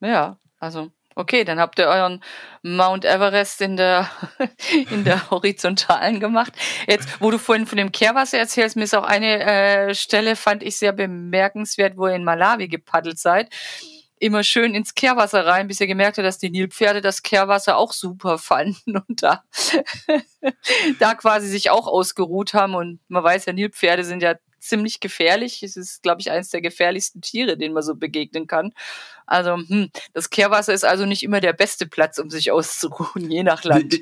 ja, 0.00 0.38
also 0.58 0.90
okay, 1.14 1.44
dann 1.44 1.60
habt 1.60 1.78
ihr 1.78 1.86
euren 1.86 2.22
Mount 2.62 3.04
Everest 3.04 3.60
in 3.60 3.76
der, 3.76 4.10
in 4.90 5.04
der 5.04 5.30
Horizontalen 5.30 6.20
gemacht. 6.20 6.52
Jetzt, 6.88 7.20
wo 7.20 7.30
du 7.30 7.38
vorhin 7.38 7.66
von 7.66 7.78
dem 7.78 7.92
Kehrwasser 7.92 8.38
erzählst, 8.38 8.76
mir 8.76 8.84
ist 8.84 8.94
auch 8.94 9.04
eine 9.04 9.40
äh, 9.44 9.94
Stelle, 9.94 10.36
fand 10.36 10.62
ich 10.62 10.76
sehr 10.76 10.92
bemerkenswert, 10.92 11.96
wo 11.96 12.06
ihr 12.06 12.14
in 12.14 12.24
Malawi 12.24 12.68
gepaddelt 12.68 13.18
seid 13.18 13.48
immer 14.20 14.44
schön 14.44 14.74
ins 14.74 14.94
Kehrwasser 14.94 15.46
rein, 15.46 15.66
bis 15.66 15.80
ihr 15.80 15.86
gemerkt 15.86 16.18
habt, 16.18 16.26
dass 16.26 16.38
die 16.38 16.50
Nilpferde 16.50 17.00
das 17.00 17.22
Kehrwasser 17.22 17.76
auch 17.76 17.92
super 17.92 18.38
fanden 18.38 18.96
und 19.08 19.22
da, 19.22 19.42
da 20.98 21.14
quasi 21.14 21.48
sich 21.48 21.70
auch 21.70 21.86
ausgeruht 21.86 22.54
haben. 22.54 22.74
Und 22.74 23.00
man 23.08 23.24
weiß 23.24 23.46
ja, 23.46 23.52
Nilpferde 23.52 24.04
sind 24.04 24.22
ja 24.22 24.36
ziemlich 24.60 25.00
gefährlich. 25.00 25.62
Es 25.62 25.76
ist, 25.76 26.02
glaube 26.02 26.20
ich, 26.20 26.30
eines 26.30 26.50
der 26.50 26.60
gefährlichsten 26.60 27.22
Tiere, 27.22 27.56
denen 27.56 27.74
man 27.74 27.82
so 27.82 27.96
begegnen 27.96 28.46
kann. 28.46 28.72
Also, 29.26 29.56
hm, 29.56 29.90
das 30.12 30.28
Kehrwasser 30.28 30.74
ist 30.74 30.84
also 30.84 31.06
nicht 31.06 31.22
immer 31.22 31.40
der 31.40 31.54
beste 31.54 31.86
Platz, 31.86 32.18
um 32.18 32.28
sich 32.28 32.50
auszuruhen, 32.50 33.30
je 33.30 33.42
nach 33.42 33.64
Land. 33.64 34.00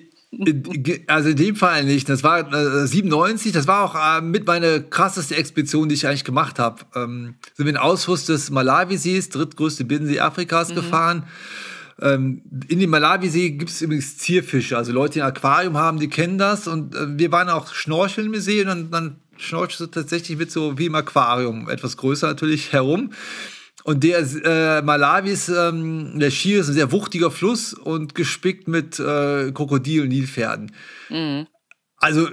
Also 1.06 1.30
in 1.30 1.36
dem 1.36 1.56
Fall 1.56 1.84
nicht. 1.84 2.08
Das 2.08 2.22
war 2.22 2.52
äh, 2.52 2.86
97, 2.86 3.52
das 3.52 3.66
war 3.66 3.82
auch 3.82 3.94
äh, 3.94 4.20
mit 4.20 4.46
meine 4.46 4.82
krasseste 4.82 5.36
Expedition, 5.36 5.88
die 5.88 5.94
ich 5.94 6.06
eigentlich 6.06 6.24
gemacht 6.24 6.58
habe. 6.58 6.82
Ähm, 6.94 7.36
sind 7.54 7.64
wir 7.64 7.70
in 7.70 7.74
den 7.74 7.76
Ausfluss 7.78 8.26
des 8.26 8.50
Malawisees, 8.50 9.30
drittgrößte 9.30 9.84
Binnensee 9.84 10.20
Afrikas, 10.20 10.70
mhm. 10.70 10.74
gefahren. 10.74 11.22
Ähm, 12.00 12.42
in 12.68 12.78
dem 12.78 12.90
Malawisee 12.90 13.50
gibt 13.50 13.70
es 13.70 13.80
übrigens 13.80 14.18
Zierfische. 14.18 14.76
Also 14.76 14.92
Leute, 14.92 15.14
die 15.14 15.22
ein 15.22 15.28
Aquarium 15.28 15.78
haben, 15.78 15.98
die 15.98 16.08
kennen 16.08 16.36
das. 16.36 16.68
Und 16.68 16.94
äh, 16.94 17.18
wir 17.18 17.32
waren 17.32 17.48
auch 17.48 17.72
schnorcheln 17.72 18.32
im 18.32 18.40
See 18.40 18.60
und 18.60 18.66
dann, 18.66 18.90
dann 18.90 19.16
schnorchelst 19.38 19.80
du 19.80 19.86
tatsächlich 19.86 20.36
mit 20.36 20.50
so 20.50 20.78
wie 20.78 20.86
im 20.86 20.94
Aquarium, 20.94 21.70
etwas 21.70 21.96
größer 21.96 22.28
natürlich, 22.28 22.72
herum. 22.72 23.12
Und 23.88 24.04
der 24.04 24.18
äh, 24.18 24.82
Malawis, 24.82 25.48
ähm, 25.48 26.18
der 26.20 26.30
Schir 26.30 26.60
ist 26.60 26.68
ein 26.68 26.74
sehr 26.74 26.92
wuchtiger 26.92 27.30
Fluss 27.30 27.72
und 27.72 28.14
gespickt 28.14 28.68
mit 28.68 29.00
äh, 29.00 29.50
Krokodilen, 29.50 30.10
Nilpferden. 30.10 30.72
Mhm. 31.08 31.46
Also 31.96 32.28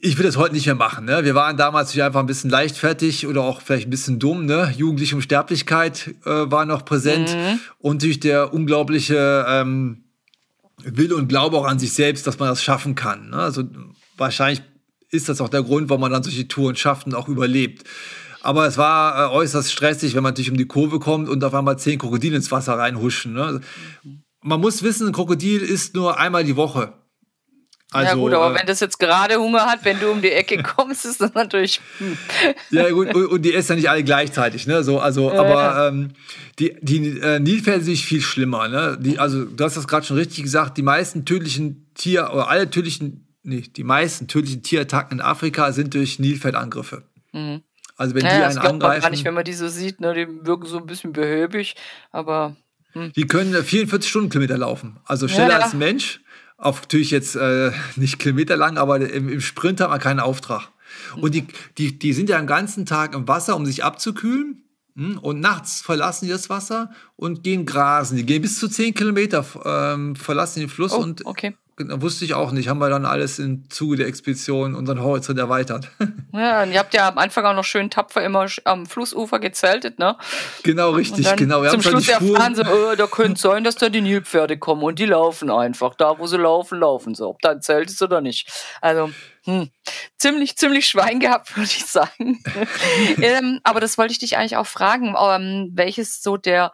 ich 0.00 0.16
würde 0.16 0.28
das 0.28 0.36
heute 0.36 0.54
nicht 0.54 0.66
mehr 0.66 0.76
machen. 0.76 1.06
Ne? 1.06 1.24
Wir 1.24 1.34
waren 1.34 1.56
damals 1.56 1.98
einfach 1.98 2.20
ein 2.20 2.26
bisschen 2.26 2.50
leichtfertig 2.50 3.26
oder 3.26 3.42
auch 3.42 3.62
vielleicht 3.62 3.88
ein 3.88 3.90
bisschen 3.90 4.20
dumm. 4.20 4.46
Ne? 4.46 4.72
Jugendliche 4.76 5.16
Unsterblichkeit 5.16 6.14
äh, 6.24 6.30
war 6.30 6.66
noch 6.66 6.84
präsent 6.84 7.34
mhm. 7.34 7.58
und 7.80 8.04
durch 8.04 8.20
der 8.20 8.54
unglaubliche 8.54 9.44
ähm, 9.48 10.04
Wille 10.84 11.16
und 11.16 11.26
Glaube 11.26 11.56
auch 11.56 11.66
an 11.66 11.80
sich 11.80 11.94
selbst, 11.94 12.28
dass 12.28 12.38
man 12.38 12.48
das 12.48 12.62
schaffen 12.62 12.94
kann. 12.94 13.30
Ne? 13.30 13.38
Also 13.38 13.64
wahrscheinlich 14.16 14.62
ist 15.10 15.28
das 15.28 15.40
auch 15.40 15.48
der 15.48 15.64
Grund, 15.64 15.88
warum 15.88 16.02
man 16.02 16.12
dann 16.12 16.22
solche 16.22 16.46
Touren 16.46 16.76
schafft 16.76 17.08
und 17.08 17.16
auch 17.16 17.26
überlebt. 17.26 17.88
Aber 18.42 18.66
es 18.66 18.76
war 18.76 19.30
äh, 19.30 19.34
äußerst 19.34 19.72
stressig, 19.72 20.14
wenn 20.14 20.22
man 20.22 20.32
natürlich 20.32 20.50
um 20.50 20.56
die 20.56 20.66
Kurve 20.66 20.98
kommt 20.98 21.28
und 21.28 21.42
auf 21.44 21.54
einmal 21.54 21.78
zehn 21.78 21.98
Krokodile 21.98 22.36
ins 22.36 22.50
Wasser 22.50 22.76
reinhuschen. 22.76 23.32
Ne? 23.32 23.60
Man 24.42 24.60
muss 24.60 24.82
wissen, 24.82 25.06
ein 25.06 25.12
Krokodil 25.12 25.62
isst 25.62 25.94
nur 25.94 26.18
einmal 26.18 26.44
die 26.44 26.56
Woche. 26.56 26.92
Also, 27.92 28.08
ja 28.08 28.14
gut, 28.14 28.32
aber 28.32 28.52
äh, 28.52 28.58
wenn 28.58 28.66
das 28.66 28.80
jetzt 28.80 28.98
gerade 28.98 29.36
Hunger 29.36 29.66
hat, 29.66 29.84
wenn 29.84 30.00
du 30.00 30.10
um 30.10 30.22
die 30.22 30.32
Ecke 30.32 30.62
kommst, 30.62 31.04
ist 31.04 31.20
das 31.20 31.34
natürlich. 31.34 31.80
Hm. 31.98 32.16
Ja 32.70 32.90
gut, 32.90 33.14
und, 33.14 33.26
und, 33.26 33.42
die 33.42 33.54
essen 33.54 33.72
ja 33.72 33.76
nicht 33.76 33.90
alle 33.90 34.02
gleichzeitig, 34.02 34.66
ne? 34.66 34.82
So, 34.82 34.98
also, 34.98 35.30
ja, 35.30 35.38
aber 35.38 35.88
ähm, 35.88 36.08
die, 36.58 36.74
die 36.80 37.18
äh, 37.20 37.38
Nilpferde 37.38 37.84
sind 37.84 37.98
viel 37.98 38.22
schlimmer, 38.22 38.68
ne? 38.68 38.98
Die, 38.98 39.18
also 39.18 39.44
du 39.44 39.62
hast 39.62 39.76
das 39.76 39.86
gerade 39.86 40.06
schon 40.06 40.16
richtig 40.16 40.42
gesagt, 40.42 40.78
die 40.78 40.82
meisten 40.82 41.26
tödlichen 41.26 41.92
Tier 41.94 42.30
oder 42.32 42.48
alle 42.48 42.70
tödlichen, 42.70 43.26
nee, 43.42 43.60
die 43.60 43.84
meisten 43.84 44.26
tödlichen 44.26 44.62
Tierattacken 44.62 45.18
in 45.18 45.20
Afrika 45.20 45.72
sind 45.72 45.92
durch 45.92 46.18
Nilpferdangriffe. 46.18 47.02
Mhm. 47.32 47.62
Also 48.02 48.16
wenn 48.16 48.24
ja, 48.24 48.30
die 48.30 48.44
einen 48.44 48.56
das 48.56 48.64
angreifen. 48.64 48.80
Man 48.80 49.00
gar 49.00 49.10
nicht, 49.10 49.24
wenn 49.24 49.34
man 49.34 49.44
die 49.44 49.52
so 49.52 49.68
sieht, 49.68 50.00
ne? 50.00 50.12
Die 50.12 50.26
wirken 50.44 50.66
so 50.66 50.78
ein 50.78 50.86
bisschen 50.86 51.12
behäbig, 51.12 51.76
aber. 52.10 52.56
Hm. 52.94 53.12
Die 53.12 53.26
können 53.26 53.54
44 53.54 54.10
Stundenkilometer 54.10 54.58
laufen, 54.58 54.98
also 55.04 55.28
schneller 55.28 55.54
ja, 55.54 55.58
als 55.60 55.72
ein 55.72 55.78
Mensch 55.78 56.20
auf 56.58 56.82
natürlich 56.82 57.10
jetzt 57.10 57.36
äh, 57.36 57.72
nicht 57.96 58.18
kilometerlang, 58.18 58.78
aber 58.78 59.00
im, 59.00 59.28
im, 59.28 59.40
Sprint 59.40 59.80
hat 59.80 59.90
man 59.90 59.98
keinen 59.98 60.20
Auftrag. 60.20 60.68
Und 61.16 61.34
die, 61.34 61.46
die, 61.78 61.98
die 61.98 62.12
sind 62.12 62.28
ja 62.28 62.38
den 62.38 62.46
ganzen 62.46 62.86
Tag 62.86 63.14
im 63.14 63.26
Wasser, 63.26 63.56
um 63.56 63.66
sich 63.66 63.82
abzukühlen. 63.82 64.62
Hm? 64.94 65.18
Und 65.18 65.40
nachts 65.40 65.80
verlassen 65.80 66.26
die 66.26 66.30
das 66.30 66.50
Wasser 66.50 66.90
und 67.16 67.42
gehen 67.42 67.66
grasen. 67.66 68.16
Die 68.16 68.26
gehen 68.26 68.42
bis 68.42 68.58
zu 68.58 68.68
10 68.68 68.94
Kilometer, 68.94 69.44
ähm, 69.64 70.14
verlassen 70.14 70.60
den 70.60 70.68
Fluss 70.68 70.92
oh, 70.92 70.98
und 70.98 71.24
okay. 71.24 71.56
Wusste 71.78 72.24
ich 72.24 72.34
auch 72.34 72.52
nicht. 72.52 72.68
Haben 72.68 72.78
wir 72.78 72.90
dann 72.90 73.06
alles 73.06 73.38
im 73.38 73.68
Zuge 73.70 73.96
der 73.96 74.06
Expedition 74.06 74.74
unseren 74.74 75.02
Horizont 75.02 75.38
erweitert. 75.38 75.88
Ja, 76.34 76.62
und 76.62 76.72
ihr 76.72 76.78
habt 76.78 76.94
ja 76.94 77.08
am 77.08 77.18
Anfang 77.18 77.44
auch 77.44 77.54
noch 77.54 77.64
schön 77.64 77.90
tapfer 77.90 78.24
immer 78.24 78.46
am 78.64 78.86
Flussufer 78.86 79.38
gezeltet, 79.38 79.98
ne? 79.98 80.16
Genau, 80.62 80.90
richtig, 80.92 81.36
genau. 81.36 81.62
Wir 81.62 81.68
zum 81.68 81.82
Schluss 81.82 82.08
erfahren 82.08 82.54
sie, 82.54 82.62
oh, 82.62 82.94
da 82.96 83.06
könnte 83.06 83.38
sein, 83.38 83.64
dass 83.64 83.76
da 83.76 83.90
die 83.90 84.00
Nilpferde 84.00 84.56
kommen 84.56 84.82
und 84.82 84.98
die 84.98 85.04
laufen 85.04 85.50
einfach. 85.50 85.94
Da, 85.94 86.18
wo 86.18 86.26
sie 86.26 86.38
laufen, 86.38 86.78
laufen 86.78 87.14
sie. 87.14 87.26
Ob 87.26 87.42
da 87.42 87.50
ein 87.50 87.60
Zelt 87.60 87.90
ist 87.90 88.00
oder 88.00 88.22
nicht. 88.22 88.50
Also, 88.80 89.10
hm, 89.44 89.70
ziemlich, 90.16 90.56
ziemlich 90.56 90.86
Schwein 90.86 91.20
gehabt, 91.20 91.54
würde 91.56 91.70
ich 91.70 91.84
sagen. 91.84 92.42
ähm, 93.20 93.60
aber 93.62 93.80
das 93.80 93.98
wollte 93.98 94.12
ich 94.12 94.18
dich 94.18 94.36
eigentlich 94.36 94.56
auch 94.56 94.66
fragen. 94.66 95.14
Ähm, 95.18 95.70
welches 95.74 96.22
so 96.22 96.36
der 96.36 96.72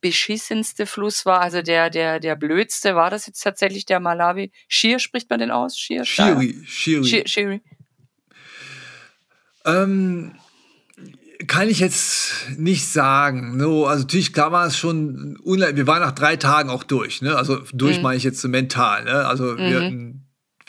beschissenste 0.00 0.86
Fluss 0.86 1.26
war, 1.26 1.40
also 1.40 1.62
der, 1.62 1.90
der, 1.90 2.20
der 2.20 2.36
blödste, 2.36 2.94
war 2.94 3.10
das 3.10 3.26
jetzt 3.26 3.40
tatsächlich 3.42 3.86
der 3.86 4.00
Malawi? 4.00 4.52
Shir 4.68 4.98
spricht 4.98 5.30
man 5.30 5.40
den 5.40 5.50
aus? 5.50 5.78
Shir? 5.78 6.04
Shiri. 6.04 6.62
Shiri. 6.66 7.24
Shiri. 7.26 7.60
Ähm, 9.64 10.34
kann 11.46 11.68
ich 11.68 11.78
jetzt 11.78 12.32
nicht 12.56 12.86
sagen. 12.86 13.56
No, 13.56 13.86
also 13.86 14.02
natürlich, 14.02 14.32
klar 14.32 14.50
war 14.50 14.66
es 14.66 14.76
schon, 14.76 15.38
wir 15.44 15.86
waren 15.86 16.00
nach 16.00 16.12
drei 16.12 16.36
Tagen 16.36 16.70
auch 16.70 16.82
durch. 16.82 17.22
Ne? 17.22 17.36
Also 17.36 17.60
durch 17.72 17.98
mhm. 17.98 18.02
meine 18.02 18.16
ich 18.16 18.24
jetzt 18.24 18.40
so 18.40 18.48
mental. 18.48 19.04
Ne? 19.04 19.26
Also 19.26 19.44
mhm. 19.44 19.58
wir, 19.58 20.14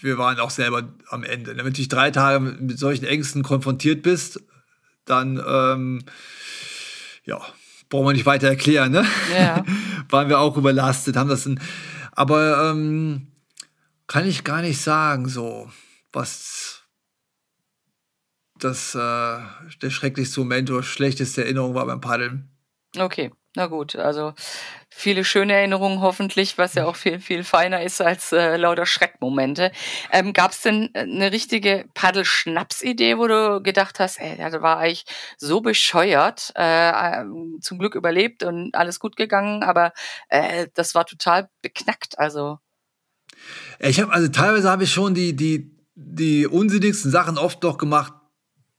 wir 0.02 0.18
waren 0.18 0.40
auch 0.40 0.52
selber 0.52 0.94
am 1.10 1.24
Ende. 1.24 1.52
Wenn 1.52 1.58
du 1.58 1.64
natürlich 1.64 1.90
drei 1.90 2.12
Tage 2.12 2.40
mit 2.40 2.78
solchen 2.78 3.06
Ängsten 3.06 3.42
konfrontiert 3.42 4.04
bist, 4.04 4.42
dann 5.06 5.42
ähm, 5.48 6.04
ja, 7.26 7.42
brauchen 7.90 8.06
wir 8.06 8.14
nicht 8.14 8.26
weiter 8.26 8.48
erklären, 8.48 8.92
ne? 8.92 9.06
Ja. 9.34 9.64
Waren 10.10 10.30
wir 10.30 10.40
auch 10.40 10.58
überlastet, 10.58 11.16
haben 11.16 11.30
das 11.30 11.46
in, 11.46 11.60
aber 12.12 12.72
ähm, 12.72 13.28
kann 14.08 14.28
ich 14.28 14.44
gar 14.44 14.62
nicht 14.62 14.82
sagen, 14.82 15.28
so, 15.28 15.70
was 16.12 16.84
das 18.58 18.96
äh, 18.96 19.40
der 19.82 19.90
schrecklichste 19.90 20.40
Moment 20.42 20.70
oder 20.70 20.84
schlechteste 20.84 21.44
Erinnerung 21.44 21.76
war 21.76 21.86
beim 21.86 22.02
Paddeln. 22.02 22.50
Okay. 22.98 23.32
Na 23.56 23.66
gut, 23.66 23.96
also 23.96 24.34
viele 24.90 25.26
schöne 25.26 25.54
Erinnerungen 25.54 26.02
hoffentlich, 26.02 26.60
was 26.60 26.76
ja 26.76 26.86
auch 26.86 26.96
viel, 26.96 27.20
viel 27.20 27.44
feiner 27.44 27.82
ist 27.82 28.00
als 28.00 28.32
äh, 28.32 28.58
lauter 28.58 28.86
Schreckmomente. 28.86 29.72
Ähm, 30.12 30.34
Gab 30.34 30.52
es 30.52 30.62
denn 30.62 30.92
äh, 30.94 31.00
eine 31.00 31.32
richtige 31.32 31.86
Paddel-Schnaps-Idee, 31.96 33.18
wo 33.18 33.26
du 33.26 33.62
gedacht 33.64 34.00
hast, 34.00 34.20
ey, 34.20 34.38
das 34.38 34.62
war 34.62 34.78
eigentlich 34.78 35.06
so 35.38 35.62
bescheuert, 35.62 36.52
äh, 36.56 37.22
ähm, 37.22 37.58
zum 37.60 37.80
Glück 37.80 37.96
überlebt 37.96 38.44
und 38.44 38.76
alles 38.76 39.00
gut 39.00 39.16
gegangen, 39.16 39.64
aber 39.64 39.94
äh, 40.28 40.68
das 40.76 40.94
war 40.94 41.08
total 41.08 41.50
beknackt, 41.64 42.20
also. 42.20 42.60
Ich 43.80 44.00
habe 44.00 44.14
also 44.14 44.28
teilweise 44.28 44.70
habe 44.70 44.84
ich 44.84 44.92
schon 44.92 45.14
die 45.16 45.36
die 45.36 45.76
die 45.96 46.46
unsinnigsten 46.48 47.12
Sachen 47.12 47.38
oft 47.38 47.64
doch 47.64 47.78
gemacht, 47.78 48.14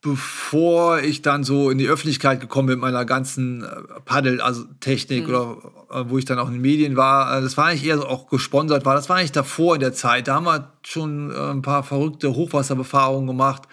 bevor 0.02 1.00
ich 1.00 1.20
dann 1.20 1.44
so 1.44 1.68
in 1.68 1.76
die 1.76 1.86
Öffentlichkeit 1.86 2.40
gekommen 2.40 2.68
bin 2.68 2.76
mit 2.76 2.82
meiner 2.82 3.04
ganzen 3.04 3.64
äh, 3.64 4.00
Paddel, 4.04 4.40
also 4.40 4.64
Technik 4.80 5.28
mhm. 5.28 5.34
oder 5.34 5.56
äh, 5.90 6.04
wo 6.08 6.16
ich 6.16 6.24
dann 6.24 6.38
auch 6.38 6.46
in 6.46 6.54
den 6.54 6.62
Medien 6.62 6.96
war, 6.96 7.36
äh, 7.36 7.42
das 7.42 7.56
war 7.56 7.66
eigentlich 7.66 7.84
eher 7.84 7.98
so 7.98 8.06
auch 8.06 8.28
gesponsert 8.28 8.86
war. 8.86 8.94
Das 8.94 9.08
war 9.08 9.16
eigentlich 9.16 9.32
davor 9.32 9.74
in 9.74 9.80
der 9.80 9.92
Zeit. 9.92 10.28
Da 10.28 10.36
haben 10.36 10.44
wir 10.44 10.72
schon 10.82 11.30
ein 11.30 11.60
paar 11.60 11.82
verrückte 11.82 12.34
Hochwasserbefahrungen 12.34 13.26
gemacht, 13.26 13.64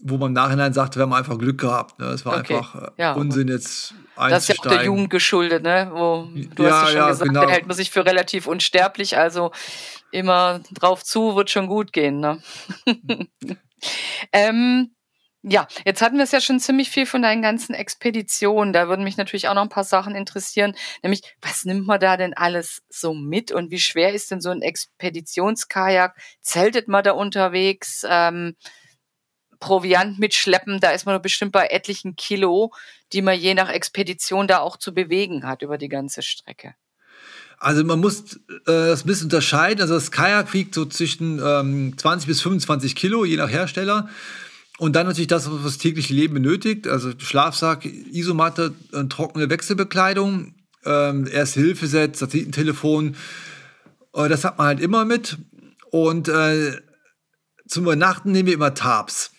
wo 0.00 0.16
man 0.16 0.28
im 0.28 0.34
Nachhinein 0.34 0.72
sagte, 0.72 0.98
wir 0.98 1.02
haben 1.02 1.12
einfach 1.12 1.36
Glück 1.36 1.58
gehabt. 1.60 1.98
Ne? 1.98 2.06
Das 2.06 2.24
war 2.24 2.38
okay. 2.38 2.54
einfach 2.54 2.92
ja, 2.96 3.12
Unsinn 3.12 3.48
jetzt 3.48 3.94
Das 4.16 4.44
ist 4.44 4.48
ja 4.48 4.54
auch 4.58 4.66
der 4.66 4.84
Jugend 4.84 5.10
geschuldet, 5.10 5.62
ne? 5.62 5.90
Wo 5.92 6.28
du 6.54 6.62
ja, 6.62 6.70
hast 6.70 6.80
ja 6.80 6.86
schon 6.86 6.96
ja, 6.96 7.08
gesagt, 7.08 7.28
genau. 7.28 7.44
da 7.44 7.50
hält 7.50 7.66
man 7.66 7.76
sich 7.76 7.90
für 7.90 8.06
relativ 8.06 8.46
unsterblich, 8.46 9.18
also 9.18 9.50
immer 10.12 10.60
drauf 10.72 11.04
zu, 11.04 11.36
wird 11.36 11.50
schon 11.50 11.66
gut 11.66 11.92
gehen, 11.92 12.20
ne? 12.20 12.40
ähm, 14.32 14.95
ja, 15.48 15.68
jetzt 15.84 16.02
hatten 16.02 16.16
wir 16.16 16.24
es 16.24 16.32
ja 16.32 16.40
schon 16.40 16.58
ziemlich 16.58 16.90
viel 16.90 17.06
von 17.06 17.22
deinen 17.22 17.40
ganzen 17.40 17.72
Expeditionen. 17.72 18.72
Da 18.72 18.88
würden 18.88 19.04
mich 19.04 19.16
natürlich 19.16 19.46
auch 19.46 19.54
noch 19.54 19.62
ein 19.62 19.68
paar 19.68 19.84
Sachen 19.84 20.16
interessieren. 20.16 20.74
Nämlich, 21.04 21.22
was 21.40 21.64
nimmt 21.64 21.86
man 21.86 22.00
da 22.00 22.16
denn 22.16 22.34
alles 22.34 22.82
so 22.88 23.14
mit 23.14 23.52
und 23.52 23.70
wie 23.70 23.78
schwer 23.78 24.12
ist 24.12 24.32
denn 24.32 24.40
so 24.40 24.50
ein 24.50 24.60
Expeditionskajak? 24.60 26.16
Zeltet 26.40 26.88
man 26.88 27.04
da 27.04 27.12
unterwegs? 27.12 28.04
Ähm, 28.08 28.56
Proviant 29.60 30.18
mitschleppen, 30.18 30.80
da 30.80 30.90
ist 30.90 31.06
man 31.06 31.14
doch 31.14 31.22
bestimmt 31.22 31.52
bei 31.52 31.68
etlichen 31.68 32.14
Kilo, 32.16 32.72
die 33.12 33.22
man 33.22 33.38
je 33.38 33.54
nach 33.54 33.70
Expedition 33.70 34.48
da 34.48 34.58
auch 34.58 34.76
zu 34.76 34.92
bewegen 34.92 35.46
hat 35.46 35.62
über 35.62 35.78
die 35.78 35.88
ganze 35.88 36.22
Strecke. 36.22 36.74
Also 37.58 37.82
man 37.84 38.00
muss 38.00 38.34
äh, 38.34 38.38
das 38.66 39.04
ein 39.04 39.06
bisschen 39.06 39.26
unterscheiden. 39.26 39.80
Also 39.80 39.94
das 39.94 40.10
Kajak 40.10 40.52
wiegt 40.52 40.74
so 40.74 40.84
zwischen 40.84 41.40
ähm, 41.42 41.96
20 41.96 42.26
bis 42.26 42.42
25 42.42 42.94
Kilo, 42.94 43.24
je 43.24 43.36
nach 43.36 43.48
Hersteller. 43.48 44.10
Und 44.78 44.94
dann 44.94 45.06
natürlich 45.06 45.28
das, 45.28 45.50
was 45.50 45.62
das 45.62 45.78
tägliche 45.78 46.12
Leben 46.12 46.34
benötigt, 46.34 46.86
also 46.86 47.12
Schlafsack, 47.18 47.84
Isomatte, 47.84 48.74
äh, 48.92 49.04
trockene 49.04 49.48
Wechselbekleidung, 49.48 50.54
ähm, 50.84 51.26
Erste-Hilfe-Set, 51.26 52.16
Satellitentelefon, 52.16 53.16
äh, 54.14 54.28
das 54.28 54.44
hat 54.44 54.58
man 54.58 54.66
halt 54.66 54.80
immer 54.80 55.04
mit. 55.04 55.38
Und 55.90 56.28
äh, 56.28 56.78
zum 57.66 57.84
Übernachten 57.84 58.32
nehmen 58.32 58.46
wir 58.46 58.54
immer 58.54 58.74
Tabs. 58.74 59.30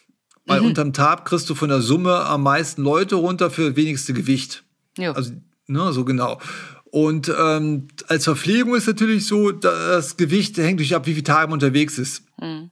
Weil 0.46 0.62
mhm. 0.62 0.68
unterm 0.68 0.94
Tab 0.94 1.26
kriegst 1.26 1.50
du 1.50 1.56
von 1.56 1.70
der 1.70 1.82
Summe 1.82 2.26
am 2.26 2.44
meisten 2.44 2.82
Leute 2.82 3.16
runter 3.16 3.52
für 3.52 3.76
wenigste 3.76 4.14
Gewicht. 4.14 4.64
Ja. 4.98 5.12
Also, 5.12 5.34
ne, 5.68 5.92
so 5.94 6.06
genau. 6.06 6.40
Und 6.86 7.32
ähm, 7.38 7.90
als 8.08 8.24
Verpflegung 8.24 8.74
ist 8.76 8.88
natürlich 8.88 9.28
so, 9.28 9.52
das 9.52 10.16
Gewicht 10.16 10.58
hängt 10.58 10.80
durch 10.80 10.96
ab, 10.96 11.06
wie 11.06 11.14
viele 11.14 11.26
Tage 11.26 11.48
man 11.48 11.56
unterwegs 11.56 11.98
ist. 11.98 12.24
Mhm. 12.40 12.72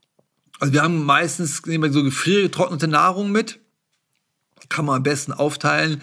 Also 0.60 0.74
wir 0.74 0.82
haben 0.82 1.04
meistens 1.04 1.66
nehmen 1.66 1.84
wir 1.84 1.92
so 1.92 2.04
gefriergetrocknete 2.04 2.88
Nahrung 2.88 3.32
mit. 3.32 3.60
Kann 4.70 4.86
man 4.86 4.98
am 4.98 5.04
besten 5.04 5.32
aufteilen. 5.32 6.02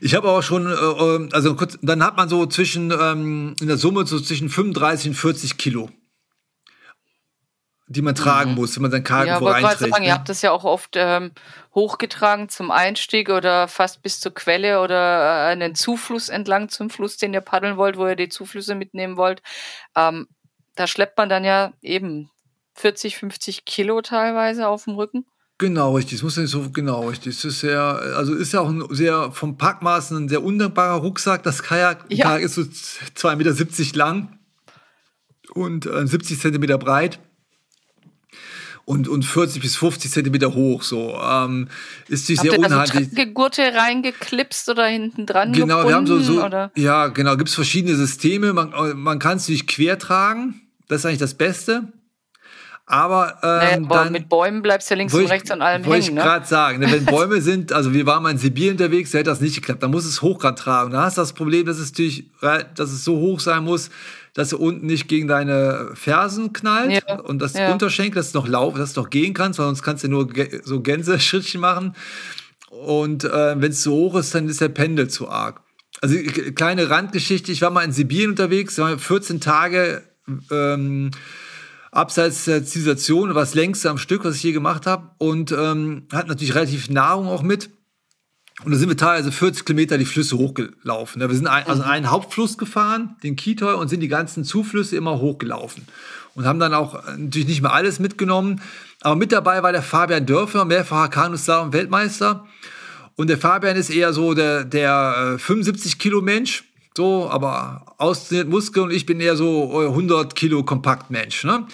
Ich 0.00 0.16
habe 0.16 0.28
auch 0.28 0.42
schon, 0.42 0.66
äh, 0.66 1.28
also 1.32 1.54
kurz, 1.54 1.78
dann 1.82 2.02
hat 2.02 2.16
man 2.16 2.28
so 2.28 2.46
zwischen, 2.46 2.90
ähm, 2.90 3.54
in 3.60 3.68
der 3.68 3.76
Summe 3.76 4.04
so 4.06 4.18
zwischen 4.18 4.48
35 4.48 5.10
und 5.10 5.14
40 5.14 5.58
Kilo, 5.58 5.88
die 7.86 8.02
man 8.02 8.16
tragen 8.16 8.50
mhm. 8.50 8.56
muss, 8.56 8.74
wenn 8.74 8.82
man 8.82 8.90
sein 8.90 9.04
Cargo 9.04 9.28
ja, 9.28 9.38
reinträgt. 9.38 9.78
Sagen, 9.78 10.02
ne? 10.02 10.08
Ihr 10.08 10.14
habt 10.14 10.28
das 10.28 10.42
ja 10.42 10.50
auch 10.50 10.64
oft 10.64 10.94
ähm, 10.96 11.30
hochgetragen 11.72 12.48
zum 12.48 12.72
Einstieg 12.72 13.28
oder 13.28 13.68
fast 13.68 14.02
bis 14.02 14.18
zur 14.18 14.34
Quelle 14.34 14.80
oder 14.80 14.96
äh, 15.46 15.52
einen 15.52 15.76
Zufluss 15.76 16.28
entlang 16.28 16.68
zum 16.68 16.90
Fluss, 16.90 17.18
den 17.18 17.32
ihr 17.32 17.40
paddeln 17.40 17.76
wollt, 17.76 17.96
wo 17.96 18.08
ihr 18.08 18.16
die 18.16 18.28
Zuflüsse 18.30 18.74
mitnehmen 18.74 19.16
wollt. 19.16 19.42
Ähm, 19.94 20.26
da 20.74 20.88
schleppt 20.88 21.16
man 21.16 21.28
dann 21.28 21.44
ja 21.44 21.72
eben 21.80 22.31
40, 22.74 23.16
50 23.16 23.64
Kilo 23.64 24.00
teilweise 24.02 24.68
auf 24.68 24.84
dem 24.84 24.94
Rücken. 24.94 25.24
Genau, 25.58 25.94
richtig. 25.94 26.18
Das 26.18 26.22
muss 26.24 26.36
ja 26.36 26.42
nicht 26.42 26.50
so 26.50 26.70
genau 26.70 27.08
richtig. 27.08 27.36
Das 27.36 27.44
ist 27.44 27.60
sehr, 27.60 27.80
also 27.80 28.34
ist 28.34 28.52
ja 28.52 28.60
auch 28.60 28.68
ein 28.68 28.84
sehr 28.90 29.30
vom 29.32 29.56
Packmaßen 29.56 30.16
ein 30.16 30.28
sehr 30.28 30.42
undankbarer 30.42 31.00
Rucksack. 31.00 31.42
Das 31.44 31.62
Kajak, 31.62 32.04
ja. 32.08 32.24
Kajak 32.24 32.42
ist 32.42 32.54
so 32.54 32.62
2,70 32.62 33.36
Meter 33.36 33.96
lang 33.98 34.38
und 35.54 35.86
äh, 35.86 36.06
70 36.06 36.40
Zentimeter 36.40 36.78
breit 36.78 37.20
und, 38.84 39.08
und 39.08 39.24
40 39.24 39.62
bis 39.62 39.76
50 39.76 40.10
Zentimeter 40.10 40.54
hoch. 40.54 40.82
So 40.82 41.16
ähm, 41.22 41.68
ist 42.08 42.26
sich 42.26 42.40
sehr 42.40 42.58
unhandlich. 42.58 43.08
So 43.14 43.26
Gurte 43.26 43.62
reingeklipst 43.62 44.68
oder 44.68 44.86
hinten 44.86 45.26
dran 45.26 45.52
Genau, 45.52 45.86
wir 45.86 45.94
haben 45.94 46.06
so, 46.06 46.18
so 46.18 46.44
ja 46.74 47.06
genau, 47.08 47.36
gibt 47.36 47.50
es 47.50 47.54
verschiedene 47.54 47.94
Systeme. 47.94 48.52
Man, 48.52 48.72
man 48.98 49.18
kann 49.18 49.36
es 49.36 49.46
sich 49.46 49.66
quer 49.66 49.98
tragen. 49.98 50.60
Das 50.88 51.00
ist 51.00 51.06
eigentlich 51.06 51.18
das 51.20 51.34
Beste. 51.34 51.92
Aber 52.84 53.38
ähm, 53.42 53.82
naja, 53.82 54.04
dann, 54.04 54.12
mit 54.12 54.28
Bäumen 54.28 54.60
bleibst 54.60 54.90
du 54.90 54.94
ja 54.94 54.98
links 54.98 55.14
und 55.14 55.26
rechts 55.26 55.50
an 55.50 55.62
allem 55.62 55.84
wollte 55.86 56.04
hängen. 56.06 56.08
ich 56.08 56.10
Ne? 56.14 56.20
gerade 56.28 56.46
sagen, 56.46 56.80
ne, 56.80 56.90
wenn 56.90 57.04
Bäume 57.06 57.40
sind, 57.40 57.72
also 57.72 57.92
wir 57.94 58.06
waren 58.06 58.22
mal 58.22 58.30
in 58.30 58.38
Sibirien 58.38 58.72
unterwegs, 58.72 59.12
da 59.12 59.18
hätte 59.18 59.30
das 59.30 59.40
nicht 59.40 59.54
geklappt. 59.54 59.82
Da 59.82 59.88
muss 59.88 60.04
es 60.04 60.20
Hochkant 60.20 60.58
tragen. 60.58 60.90
Da 60.90 61.02
hast 61.04 61.16
du 61.16 61.22
das 61.22 61.32
Problem, 61.32 61.64
dass 61.64 61.78
es 61.78 61.90
natürlich, 61.92 62.26
äh, 62.42 62.64
dass 62.74 62.90
es 62.90 63.04
so 63.04 63.16
hoch 63.18 63.40
sein 63.40 63.62
muss, 63.64 63.90
dass 64.34 64.52
er 64.52 64.60
unten 64.60 64.86
nicht 64.86 65.08
gegen 65.08 65.28
deine 65.28 65.90
Fersen 65.94 66.52
knallt 66.52 67.02
Ja, 67.08 67.20
und 67.20 67.40
das 67.40 67.54
ja. 67.54 67.70
Unterschenkel, 67.72 68.16
dass 68.16 68.32
du 68.32 68.38
noch 68.38 68.48
laufen, 68.48 68.78
dass 68.78 68.94
du 68.94 69.02
noch 69.02 69.10
gehen 69.10 69.32
kannst, 69.32 69.58
weil 69.58 69.66
sonst 69.66 69.82
kannst 69.82 70.04
du 70.04 70.08
nur 70.08 70.28
so 70.64 70.80
Gänseschrittchen 70.80 71.60
machen. 71.60 71.94
Und 72.70 73.24
äh, 73.24 73.60
wenn 73.60 73.70
es 73.70 73.82
zu 73.82 73.92
hoch 73.92 74.16
ist, 74.16 74.34
dann 74.34 74.48
ist 74.48 74.60
der 74.60 74.70
Pendel 74.70 75.08
zu 75.08 75.28
arg. 75.28 75.60
Also 76.00 76.16
k- 76.16 76.50
kleine 76.52 76.88
Randgeschichte, 76.90 77.52
ich 77.52 77.62
war 77.62 77.70
mal 77.70 77.82
in 77.84 77.92
Sibirien 77.92 78.30
unterwegs, 78.30 78.78
war 78.78 78.98
14 78.98 79.40
Tage 79.40 80.02
ähm, 80.50 81.10
abseits 81.92 82.46
der 82.46 82.64
Zivilisation, 82.64 83.34
war 83.34 83.42
das 83.42 83.54
längste 83.54 83.90
am 83.90 83.98
Stück, 83.98 84.24
was 84.24 84.36
ich 84.36 84.42
je 84.42 84.52
gemacht 84.52 84.86
habe. 84.86 85.10
Und 85.18 85.52
ähm, 85.52 86.08
hatten 86.12 86.28
natürlich 86.28 86.54
relativ 86.54 86.90
Nahrung 86.90 87.28
auch 87.28 87.42
mit. 87.42 87.70
Und 88.64 88.72
da 88.72 88.78
sind 88.78 88.88
wir 88.88 88.96
teilweise 88.96 89.32
40 89.32 89.64
Kilometer 89.64 89.98
die 89.98 90.04
Flüsse 90.04 90.36
hochgelaufen. 90.36 91.20
ne? 91.20 91.28
Wir 91.28 91.36
sind 91.36 91.46
ein, 91.46 91.66
also 91.66 91.82
einen 91.82 92.10
Hauptfluss 92.10 92.58
gefahren, 92.58 93.16
den 93.22 93.36
Kitoi, 93.36 93.74
und 93.74 93.88
sind 93.88 94.00
die 94.00 94.08
ganzen 94.08 94.44
Zuflüsse 94.44 94.96
immer 94.96 95.20
hochgelaufen. 95.20 95.84
Und 96.34 96.46
haben 96.46 96.58
dann 96.58 96.74
auch 96.74 96.94
äh, 97.06 97.16
natürlich 97.16 97.48
nicht 97.48 97.62
mehr 97.62 97.72
alles 97.72 97.98
mitgenommen. 97.98 98.62
Aber 99.00 99.16
mit 99.16 99.32
dabei 99.32 99.62
war 99.62 99.72
der 99.72 99.82
Fabian 99.82 100.26
Dörfer, 100.26 100.64
mehrfacher 100.64 101.08
Kanuslalom 101.08 101.72
Weltmeister. 101.72 102.46
Und 103.16 103.28
der 103.28 103.38
Fabian 103.38 103.76
ist 103.76 103.90
eher 103.90 104.12
so 104.12 104.32
der, 104.32 104.64
der 104.64 105.34
äh, 105.34 105.38
75 105.38 105.98
Kilo 105.98 106.22
Mensch, 106.22 106.64
so, 106.96 107.28
aber 107.30 107.94
austrainiert 107.98 108.48
Muskeln. 108.48 108.86
Und 108.86 108.92
ich 108.92 109.06
bin 109.06 109.20
eher 109.20 109.36
so 109.36 109.82
äh, 109.82 109.86
100 109.88 110.34
Kilo 110.34 110.62
Kompaktmensch. 110.62 111.44
Ne? 111.44 111.66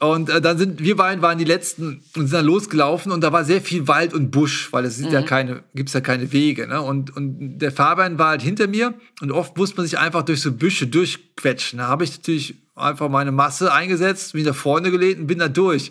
Und 0.00 0.30
äh, 0.30 0.40
dann 0.40 0.58
sind 0.58 0.80
wir 0.82 0.96
beiden 0.96 1.22
waren 1.22 1.38
die 1.38 1.44
letzten 1.44 2.02
und 2.16 2.28
sind 2.28 2.32
dann 2.32 2.46
losgelaufen 2.46 3.10
und 3.10 3.22
da 3.22 3.32
war 3.32 3.44
sehr 3.44 3.60
viel 3.60 3.88
Wald 3.88 4.14
und 4.14 4.30
Busch, 4.30 4.72
weil 4.72 4.84
es 4.84 4.96
sind 4.96 5.12
ja 5.12 5.22
keine, 5.22 5.64
gibt's 5.74 5.92
ja 5.92 6.00
keine 6.00 6.30
Wege. 6.32 6.68
Ne? 6.68 6.80
Und, 6.80 7.16
und 7.16 7.58
der 7.58 7.72
Fabian 7.72 8.18
war 8.18 8.28
halt 8.28 8.42
hinter 8.42 8.68
mir 8.68 8.94
und 9.20 9.32
oft 9.32 9.56
musste 9.56 9.76
man 9.78 9.86
sich 9.86 9.98
einfach 9.98 10.22
durch 10.22 10.40
so 10.40 10.52
Büsche 10.52 10.86
durchquetschen. 10.86 11.80
Da 11.80 11.88
habe 11.88 12.04
ich 12.04 12.16
natürlich 12.16 12.54
einfach 12.76 13.08
meine 13.08 13.32
Masse 13.32 13.72
eingesetzt, 13.72 14.34
mich 14.34 14.44
nach 14.44 14.54
vorne 14.54 14.92
gelehnt 14.92 15.20
und 15.20 15.26
bin 15.26 15.40
da 15.40 15.48
durch. 15.48 15.90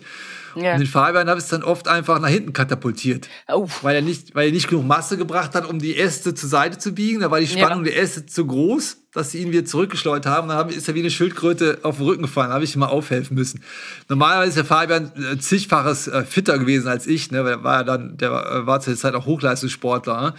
Ja. 0.54 0.72
Und 0.74 0.80
den 0.80 0.86
Fabian 0.86 1.28
habe 1.28 1.40
ich 1.40 1.46
dann 1.46 1.62
oft 1.62 1.88
einfach 1.88 2.20
nach 2.20 2.28
hinten 2.28 2.52
katapultiert. 2.52 3.28
Uff. 3.52 3.82
Weil 3.84 3.96
er, 3.96 4.02
nicht, 4.02 4.34
weil 4.34 4.48
er 4.48 4.52
nicht 4.52 4.68
genug 4.68 4.86
Masse 4.86 5.16
gebracht 5.16 5.54
hat, 5.54 5.68
um 5.68 5.78
die 5.78 5.96
Äste 5.96 6.34
zur 6.34 6.48
Seite 6.48 6.78
zu 6.78 6.92
biegen. 6.92 7.20
Da 7.20 7.30
war 7.30 7.40
die 7.40 7.46
Spannung 7.46 7.84
Ja. 7.84 7.92
der 7.92 8.02
Äste 8.02 8.26
zu 8.26 8.46
groß, 8.46 8.96
dass 9.12 9.30
sie 9.30 9.38
ihn 9.38 9.52
wieder 9.52 9.64
zurückgeschleudert 9.64 10.26
haben. 10.26 10.48
Dann 10.48 10.68
ist 10.68 10.88
er 10.88 10.94
wie 10.94 11.00
eine 11.00 11.10
Schildkröte 11.10 11.78
auf 11.82 11.96
den 11.96 12.06
Rücken 12.06 12.22
gefallen. 12.22 12.48
Da 12.48 12.54
habe 12.54 12.64
ich 12.64 12.74
ihm 12.74 12.80
mal 12.80 12.86
aufhelfen 12.86 13.36
müssen. 13.36 13.62
Normalerweise 14.08 14.48
ist 14.50 14.56
der 14.56 14.64
Fabian 14.64 15.12
äh, 15.16 15.38
zigfaches 15.38 16.08
äh, 16.08 16.24
fitter 16.24 16.58
gewesen 16.58 16.88
als 16.88 17.06
ich. 17.06 17.30
Ne? 17.30 17.44
Weil 17.44 17.52
er 17.52 17.64
war 17.64 17.76
ja 17.78 17.84
dann, 17.84 18.16
der 18.16 18.30
äh, 18.30 18.66
war 18.66 18.80
zu 18.80 18.90
der 18.90 18.98
Zeit 18.98 19.14
auch 19.14 19.26
Hochleistungssportler. 19.26 20.20
Ne? 20.20 20.34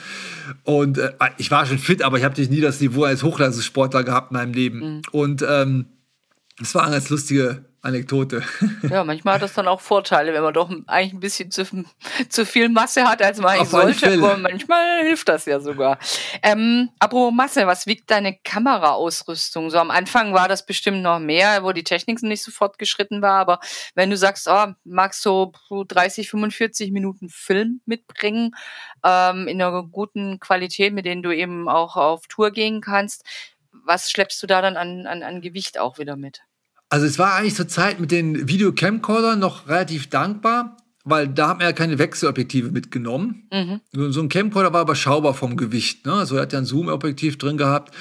Und 0.63 0.97
äh, 0.97 1.11
ich 1.37 1.51
war 1.51 1.65
schon 1.65 1.79
fit, 1.79 2.01
aber 2.03 2.17
ich 2.17 2.23
habe 2.23 2.33
natürlich 2.33 2.49
nie 2.49 2.61
das 2.61 2.79
Niveau 2.79 3.03
als 3.03 3.23
Hochleistungssportler 3.23 4.03
gehabt 4.03 4.31
in 4.31 4.37
meinem 4.37 4.53
Leben. 4.53 4.79
Mhm. 4.79 5.01
Und 5.11 5.45
ähm, 5.47 5.85
das 6.59 6.75
war 6.75 6.83
eine 6.83 6.93
ganz 6.93 7.09
lustige 7.09 7.65
Anekdote. 7.81 8.43
Ja, 8.89 9.03
manchmal 9.03 9.35
hat 9.35 9.41
das 9.41 9.53
dann 9.53 9.67
auch 9.67 9.79
Vorteile, 9.79 10.33
wenn 10.33 10.41
man 10.41 10.53
doch 10.53 10.69
eigentlich 10.87 11.13
ein 11.13 11.19
bisschen 11.19 11.51
zu, 11.51 11.65
zu 12.27 12.45
viel 12.45 12.69
Masse 12.69 13.03
hat, 13.03 13.21
als 13.21 13.39
man 13.39 13.51
eigentlich 13.51 13.69
sollte. 13.69 14.13
Aber 14.13 14.37
manchmal 14.37 15.03
hilft 15.03 15.29
das 15.29 15.45
ja 15.45 15.59
sogar. 15.59 15.97
Ähm, 16.43 16.89
apropos 16.99 17.33
Masse, 17.33 17.67
was 17.67 17.87
wiegt 17.87 18.11
deine 18.11 18.37
Kameraausrüstung? 18.43 19.69
So 19.69 19.77
am 19.77 19.91
Anfang 19.91 20.33
war 20.33 20.47
das 20.47 20.65
bestimmt 20.65 21.01
noch 21.01 21.19
mehr, 21.19 21.63
wo 21.63 21.71
die 21.71 21.83
Technik 21.83 22.21
nicht 22.21 22.43
so 22.43 22.51
fortgeschritten 22.51 23.21
war. 23.21 23.39
Aber 23.39 23.59
wenn 23.95 24.09
du 24.09 24.17
sagst, 24.17 24.47
oh, 24.49 24.67
magst 24.83 25.25
du 25.25 25.51
30, 25.69 26.29
45 26.29 26.91
Minuten 26.91 27.29
Film 27.29 27.81
mitbringen, 27.85 28.55
ähm, 29.05 29.47
in 29.47 29.61
einer 29.61 29.83
guten 29.83 30.39
Qualität, 30.39 30.93
mit 30.93 31.05
denen 31.05 31.23
du 31.23 31.31
eben 31.31 31.69
auch 31.69 31.95
auf 31.95 32.27
Tour 32.27 32.51
gehen 32.51 32.81
kannst, 32.81 33.23
was 33.71 34.11
schleppst 34.11 34.41
du 34.43 34.47
da 34.47 34.61
dann 34.61 34.77
an, 34.77 35.05
an, 35.05 35.23
an 35.23 35.41
Gewicht 35.41 35.79
auch 35.79 35.97
wieder 35.97 36.15
mit? 36.15 36.41
Also 36.89 37.05
es 37.05 37.19
war 37.19 37.35
eigentlich 37.35 37.55
zur 37.55 37.67
Zeit 37.67 37.99
mit 37.99 38.11
den 38.11 38.47
Videocamcordern 38.47 39.39
noch 39.39 39.67
relativ 39.67 40.09
dankbar, 40.09 40.77
weil 41.05 41.27
da 41.27 41.49
haben 41.49 41.59
wir 41.59 41.67
ja 41.67 41.73
keine 41.73 41.99
Wechselobjektive 41.99 42.71
mitgenommen. 42.71 43.47
Mhm. 43.51 44.11
So, 44.11 44.21
ein 44.21 44.29
Camcorder 44.29 44.73
war 44.73 44.81
überschaubar 44.81 45.35
vom 45.35 45.55
Gewicht. 45.55 46.05
Ne? 46.05 46.13
Also 46.13 46.35
er 46.35 46.43
hat 46.43 46.53
ja 46.53 46.59
ein 46.59 46.65
Zoom-Objektiv 46.65 47.37
drin 47.37 47.57
gehabt. 47.57 47.93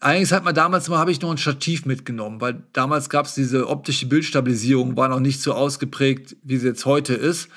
Eigentlich 0.00 0.32
hat 0.32 0.44
man 0.44 0.54
damals 0.54 0.88
mal, 0.88 0.98
habe 0.98 1.10
ich 1.10 1.22
noch 1.22 1.30
ein 1.30 1.38
Stativ 1.38 1.86
mitgenommen, 1.86 2.42
weil 2.42 2.62
damals 2.74 3.08
gab 3.08 3.24
es 3.24 3.34
diese 3.34 3.68
optische 3.68 4.06
Bildstabilisierung, 4.06 4.96
war 4.96 5.08
noch 5.08 5.20
nicht 5.20 5.40
so 5.40 5.54
ausgeprägt, 5.54 6.36
wie 6.42 6.58
sie 6.58 6.68
jetzt 6.68 6.84
heute 6.84 7.14
ist. 7.14 7.48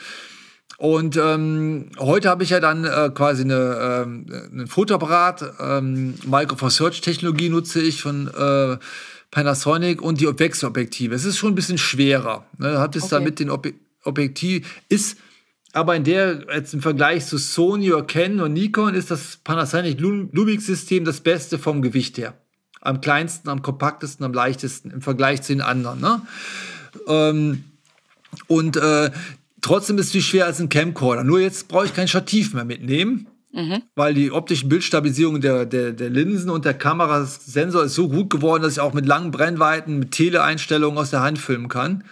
Und 0.78 1.18
ähm, 1.18 1.90
heute 2.00 2.30
habe 2.30 2.44
ich 2.44 2.52
ja 2.52 2.62
dann 2.62 2.86
äh, 2.86 3.10
quasi 3.14 3.44
eine, 3.44 4.06
ähm, 4.06 4.26
einen 4.30 4.68
Fotoapparat, 4.68 5.44
ähm, 5.60 6.14
Micro 6.26 6.56
Four 6.56 6.70
Search 6.70 7.02
Technologie 7.02 7.50
nutze 7.50 7.82
ich 7.82 8.02
von 8.02 8.30
äh, 8.30 8.78
Panasonic 9.32 10.02
und 10.02 10.20
die 10.22 10.28
Wechselobjektive. 10.28 11.14
Es 11.16 11.26
ist 11.26 11.38
schon 11.38 11.52
ein 11.52 11.56
bisschen 11.56 11.78
schwerer. 11.78 12.46
Ne? 12.58 12.80
Hat 12.80 12.96
es 12.96 13.04
Okay. 13.04 13.16
da 13.16 13.20
mit 13.20 13.40
den 13.40 13.50
Ob 13.50 13.68
Objektiv 14.04 14.82
ist 14.90 15.18
aber 15.72 15.96
in 15.96 16.04
der, 16.04 16.46
jetzt 16.52 16.74
im 16.74 16.82
Vergleich 16.82 17.28
zu 17.28 17.38
Sony 17.38 17.92
oder 17.94 18.04
Canon 18.04 18.40
und 18.42 18.54
Nikon, 18.54 18.96
ist 18.96 19.12
das 19.12 19.38
Panasonic 19.44 20.00
Lum- 20.00 20.30
Lumix-System 20.32 21.06
das 21.06 21.22
Beste 21.22 21.60
vom 21.60 21.84
Gewicht 21.84 22.18
her. 22.18 22.34
Am 22.82 23.02
kleinsten, 23.02 23.50
am 23.50 23.62
kompaktesten, 23.62 24.26
am 24.26 24.34
leichtesten 24.34 24.90
im 24.90 25.02
Vergleich 25.04 25.44
zu 25.44 25.54
den 25.54 25.62
anderen. 25.62 26.00
Ne? 26.02 26.22
Ähm, 27.08 27.64
und 28.48 28.78
äh, 28.78 29.12
trotzdem 29.62 30.00
ist 30.00 30.08
es 30.08 30.12
viel 30.14 30.22
schwerer 30.22 30.48
als 30.48 30.60
ein 30.60 30.70
Camcorder. 30.70 31.24
Nur 31.24 31.40
jetzt 31.40 31.68
brauche 31.68 31.86
ich 31.86 31.94
kein 31.94 32.08
Stativ 32.08 32.54
mehr 32.56 32.66
mitnehmen, 32.66 33.28
weil 33.96 34.14
die 34.14 34.32
optische 34.32 34.68
Bildstabilisierung 34.68 35.42
der, 35.42 35.66
der, 35.66 35.92
der 35.92 36.10
Linsen 36.10 36.50
und 36.50 36.66
der 36.66 36.74
Kamerasensor 36.76 37.84
ist 37.86 37.96
so 37.96 38.08
gut 38.08 38.30
geworden, 38.30 38.64
dass 38.64 38.74
ich 38.74 38.80
auch 38.80 38.94
mit 38.94 39.06
langen 39.06 39.32
Brennweiten, 39.32 40.00
mit 40.00 40.12
Teleeinstellungen 40.12 40.98
aus 41.00 41.10
der 41.10 41.22
Hand 41.22 41.40
filmen 41.40 41.68
kann. 41.68 42.04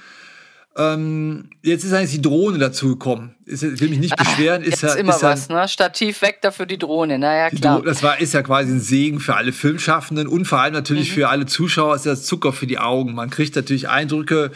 Ähm, 0.79 1.49
jetzt 1.63 1.83
ist 1.85 1.93
eigentlich 1.93 2.11
die 2.11 2.21
Drohne 2.21 2.59
dazu 2.59 2.89
gekommen. 2.89 3.33
Ist, 3.45 3.63
ich 3.63 3.79
will 3.81 3.89
mich 3.89 3.97
nicht 3.97 4.15
beschweren. 4.15 4.61
Ist 4.61 4.83
Ah, 4.83 4.87
Jetzt 4.89 4.95
ja, 4.95 4.99
immer 5.01 5.15
ist 5.15 5.21
ja, 5.23 5.29
was, 5.29 5.49
ne? 5.49 5.67
Stativ 5.67 6.21
weg, 6.21 6.37
dafür 6.43 6.67
die 6.67 6.77
Drohne. 6.77 7.17
Naja, 7.17 7.49
klar. 7.49 7.79
Dro- 7.79 7.85
Das 7.85 8.03
war, 8.03 8.19
ist 8.19 8.35
ja 8.35 8.43
quasi 8.43 8.73
ein 8.73 8.79
Segen 8.79 9.19
für 9.19 9.35
alle 9.35 9.53
Filmschaffenden 9.53 10.27
und 10.27 10.45
vor 10.45 10.59
allem 10.59 10.73
Mhm. 10.73 10.77
natürlich 10.77 11.11
für 11.11 11.29
alle 11.29 11.47
Zuschauer 11.47 11.95
ist 11.95 12.05
das 12.05 12.25
Zucker 12.25 12.53
für 12.53 12.67
die 12.67 12.77
Augen. 12.77 13.15
Man 13.15 13.31
kriegt 13.31 13.55
natürlich 13.55 13.89
Eindrücke, 13.89 14.51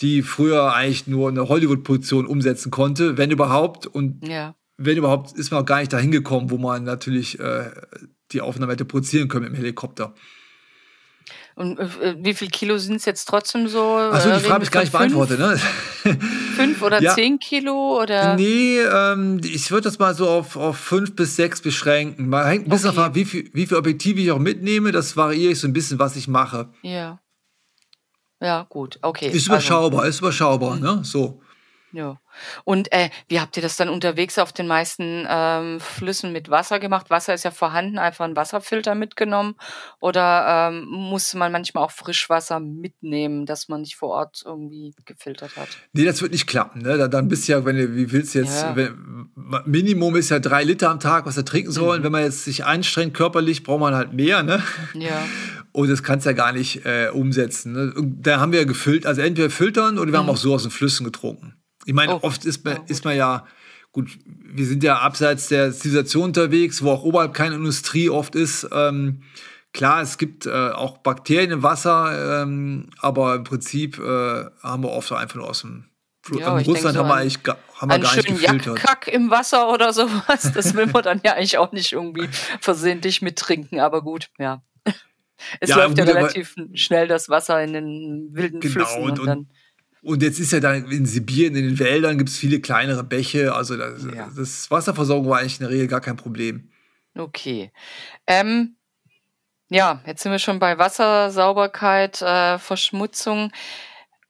die 0.00 0.22
früher 0.22 0.72
eigentlich 0.72 1.06
nur 1.06 1.28
eine 1.28 1.48
Hollywood-Produktion 1.50 2.24
umsetzen 2.26 2.70
konnte, 2.70 3.18
wenn 3.18 3.30
überhaupt. 3.30 3.86
Und 3.86 4.26
Ja. 4.26 4.54
Wenn 4.78 4.96
überhaupt, 4.96 5.32
ist 5.36 5.50
man 5.50 5.60
auch 5.62 5.66
gar 5.66 5.80
nicht 5.80 5.92
dahin 5.92 6.10
gekommen, 6.12 6.50
wo 6.50 6.56
man 6.58 6.84
natürlich 6.84 7.38
äh, 7.38 7.70
die 8.32 8.40
Aufnahme 8.40 8.72
hätte 8.72 8.84
produzieren 8.84 9.28
können 9.28 9.44
mit 9.44 9.52
dem 9.52 9.56
Helikopter. 9.56 10.14
Und 11.56 11.78
äh, 11.80 12.14
wie 12.20 12.32
viel 12.34 12.48
Kilo 12.48 12.78
sind 12.78 12.96
es 12.96 13.04
jetzt 13.04 13.24
trotzdem 13.24 13.66
so? 13.66 13.82
Achso, 13.96 14.28
Äh, 14.30 14.34
die 14.34 14.40
Frage 14.40 14.54
habe 14.54 14.64
ich 14.64 14.70
gar 14.70 14.80
nicht 14.82 14.90
von 14.92 15.00
beantwortet, 15.00 15.38
ne? 15.40 15.58
Fünf, 15.58 16.24
fünf 16.56 16.82
oder 16.82 17.02
Ja. 17.02 17.14
zehn 17.14 17.38
Kilo? 17.40 18.00
Oder? 18.00 18.36
Nee, 18.36 18.78
ähm, 18.78 19.40
ich 19.42 19.70
würde 19.72 19.82
das 19.84 19.98
mal 19.98 20.14
so 20.14 20.28
auf, 20.28 20.56
auf 20.56 20.78
fünf 20.78 21.16
bis 21.16 21.34
sechs 21.34 21.60
beschränken. 21.60 22.28
Man 22.28 22.46
hängt 22.46 22.66
ein 22.66 22.70
bisschen 22.70 22.90
Okay. 22.90 22.96
davon 22.96 23.10
ab, 23.10 23.14
wie 23.16 23.24
viel, 23.24 23.50
wie 23.52 23.66
viel 23.66 23.76
Objektive 23.76 24.20
ich 24.20 24.30
auch 24.30 24.38
mitnehme. 24.38 24.92
Das 24.92 25.16
variiere 25.16 25.52
ich 25.52 25.58
so 25.60 25.66
ein 25.66 25.72
bisschen, 25.72 25.98
was 25.98 26.14
ich 26.14 26.28
mache. 26.28 26.70
Ja. 26.82 27.20
Ja, 28.40 28.62
gut, 28.68 29.00
okay. 29.02 29.26
Ist 29.26 29.34
Also, 29.34 29.50
überschaubar, 29.50 30.06
ist 30.06 30.20
überschaubar, 30.20 30.76
ne? 30.76 31.00
So. 31.02 31.42
Ja. 31.92 32.18
Und 32.64 32.92
äh, 32.92 33.10
wie 33.28 33.40
habt 33.40 33.56
ihr 33.56 33.62
das 33.62 33.76
dann 33.76 33.88
unterwegs 33.88 34.38
auf 34.38 34.52
den 34.52 34.66
meisten 34.68 35.26
ähm, 35.28 35.80
Flüssen 35.80 36.32
mit 36.32 36.50
Wasser 36.50 36.78
gemacht? 36.78 37.10
Wasser 37.10 37.34
ist 37.34 37.44
ja 37.44 37.50
vorhanden, 37.50 37.98
einfach 37.98 38.24
einen 38.26 38.36
Wasserfilter 38.36 38.94
mitgenommen. 38.94 39.56
Oder 40.00 40.68
ähm, 40.70 40.84
musste 40.88 41.36
man 41.38 41.50
manchmal 41.50 41.82
auch 41.84 41.90
Frischwasser 41.90 42.60
mitnehmen, 42.60 43.44
dass 43.46 43.68
man 43.68 43.80
nicht 43.80 43.96
vor 43.96 44.10
Ort 44.10 44.42
irgendwie 44.44 44.94
gefiltert 45.04 45.56
hat? 45.56 45.68
Nee, 45.92 46.04
das 46.04 46.22
wird 46.22 46.32
nicht 46.32 46.46
klappen, 46.46 46.82
ne? 46.82 46.96
Da- 46.98 47.08
Dann 47.08 47.26
bist 47.28 47.48
du 47.48 47.52
ja, 47.52 47.64
wenn 47.64 47.76
du, 47.76 47.96
wie 47.96 48.12
willst 48.12 48.34
du 48.34 48.40
jetzt, 48.40 48.62
Ja. 48.62 48.76
wenn, 48.76 49.30
Minimum 49.64 50.14
ist 50.16 50.28
ja 50.28 50.38
drei 50.38 50.62
Liter 50.62 50.90
am 50.90 51.00
Tag, 51.00 51.26
was 51.26 51.36
er 51.36 51.44
trinken 51.44 51.72
soll. 51.72 51.98
Mhm. 51.98 52.04
Wenn 52.04 52.12
man 52.12 52.22
jetzt 52.22 52.44
sich 52.44 52.64
anstrengt 52.64 53.14
körperlich, 53.14 53.62
braucht 53.64 53.80
man 53.80 53.94
halt 53.94 54.12
mehr, 54.12 54.42
ne? 54.42 54.62
Ja. 54.94 55.26
Und 55.72 55.88
das 55.90 56.02
kannst 56.02 56.26
du 56.26 56.30
ja 56.30 56.36
gar 56.36 56.52
nicht 56.52 56.84
äh, 56.86 57.08
umsetzen. 57.12 57.72
Ne? 57.72 57.92
Da 58.20 58.40
haben 58.40 58.52
wir 58.52 58.60
ja 58.60 58.64
gefüllt, 58.66 59.06
also 59.06 59.20
entweder 59.22 59.50
filtern 59.50 59.98
oder 59.98 60.12
wir 60.12 60.18
haben 60.18 60.28
auch 60.28 60.36
so 60.36 60.54
aus 60.54 60.62
den 60.62 60.70
Flüssen 60.70 61.04
getrunken. 61.04 61.54
Ich 61.88 61.94
meine. 61.94 62.16
Oh. 62.16 62.18
oft 62.22 62.44
ist 62.44 62.64
man, 62.66 62.74
Ja, 62.74 62.80
gut. 62.80 62.90
ist 62.90 63.04
man 63.06 63.16
ja, 63.16 63.46
gut, 63.92 64.18
wir 64.26 64.66
sind 64.66 64.82
ja 64.84 64.98
abseits 64.98 65.48
der 65.48 65.72
Zivilisation 65.72 66.24
unterwegs, 66.24 66.82
wo 66.82 66.90
auch 66.90 67.02
oberhalb 67.02 67.32
keine 67.32 67.54
Industrie 67.54 68.10
oft 68.10 68.34
ist. 68.34 68.68
Ähm, 68.72 69.22
klar, 69.72 70.02
es 70.02 70.18
gibt 70.18 70.44
äh, 70.44 70.50
auch 70.70 70.98
Bakterien 70.98 71.50
im 71.50 71.62
Wasser, 71.62 72.42
ähm, 72.42 72.90
aber 73.00 73.36
im 73.36 73.44
Prinzip 73.44 73.98
äh, 73.98 74.02
haben 74.62 74.82
wir 74.82 74.90
oft 74.90 75.10
einfach 75.12 75.36
nur 75.36 75.48
aus 75.48 75.62
dem 75.62 75.86
Fl- 76.26 76.40
Ja, 76.40 76.58
in 76.58 76.66
Russland 76.66 76.94
so 76.94 77.00
haben 77.00 77.08
wir 77.08 77.14
eigentlich 77.14 77.38
haben 77.76 77.90
wir 77.90 77.98
gar 78.00 78.14
nicht 78.16 78.26
gefiltert. 78.28 78.66
Jackkack 78.66 79.08
im 79.08 79.30
Wasser 79.30 79.72
oder 79.72 79.94
sowas. 79.94 80.52
Das 80.54 80.74
will 80.74 80.86
man 80.88 81.02
dann 81.04 81.20
ja 81.24 81.32
eigentlich 81.34 81.56
auch 81.56 81.72
nicht 81.72 81.92
irgendwie 81.92 82.28
versehentlich 82.60 83.22
mittrinken, 83.22 83.80
aber 83.80 84.02
gut, 84.02 84.28
ja. 84.38 84.62
Es 85.60 85.70
Ja, 85.70 85.76
läuft 85.76 85.96
ja 85.96 86.04
relativ 86.04 86.54
schnell 86.74 87.08
das 87.08 87.30
Wasser 87.30 87.62
in 87.64 87.72
den 87.72 88.28
wilden 88.32 88.60
Genau, 88.60 88.72
Flüssen 88.74 89.02
und, 89.04 89.20
und- 89.20 89.26
dann. 89.26 89.46
Und 90.02 90.22
jetzt 90.22 90.38
ist 90.38 90.52
ja 90.52 90.60
dann 90.60 90.90
in 90.90 91.06
Sibirien, 91.06 91.56
in 91.56 91.64
den 91.64 91.78
Wäldern 91.78 92.18
gibt 92.18 92.30
es 92.30 92.36
viele 92.38 92.60
kleinere 92.60 93.04
Bäche. 93.04 93.54
Also 93.54 93.76
das, 93.76 94.04
Ja. 94.14 94.30
das 94.34 94.70
Wasserversorgung 94.70 95.28
war 95.28 95.40
eigentlich 95.40 95.60
in 95.60 95.66
der 95.66 95.70
Regel 95.70 95.88
gar 95.88 96.00
kein 96.00 96.16
Problem. 96.16 96.70
Okay. 97.16 97.72
Ähm, 98.26 98.76
ja, 99.70 100.00
jetzt 100.06 100.22
sind 100.22 100.32
wir 100.32 100.38
schon 100.38 100.58
bei 100.58 100.78
Wassersauberkeit, 100.78 102.22
äh, 102.22 102.58
Verschmutzung. 102.58 103.52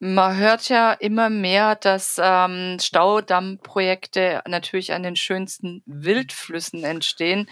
Man 0.01 0.37
hört 0.37 0.69
ja 0.69 0.93
immer 0.93 1.29
mehr, 1.29 1.75
dass 1.75 2.21
ähm, 2.23 2.79
Staudammprojekte 2.81 4.43
natürlich 4.47 4.93
an 4.93 5.03
den 5.03 5.17
schönsten 5.17 5.83
Wildflüssen 5.87 6.85
entstehen. 6.85 7.51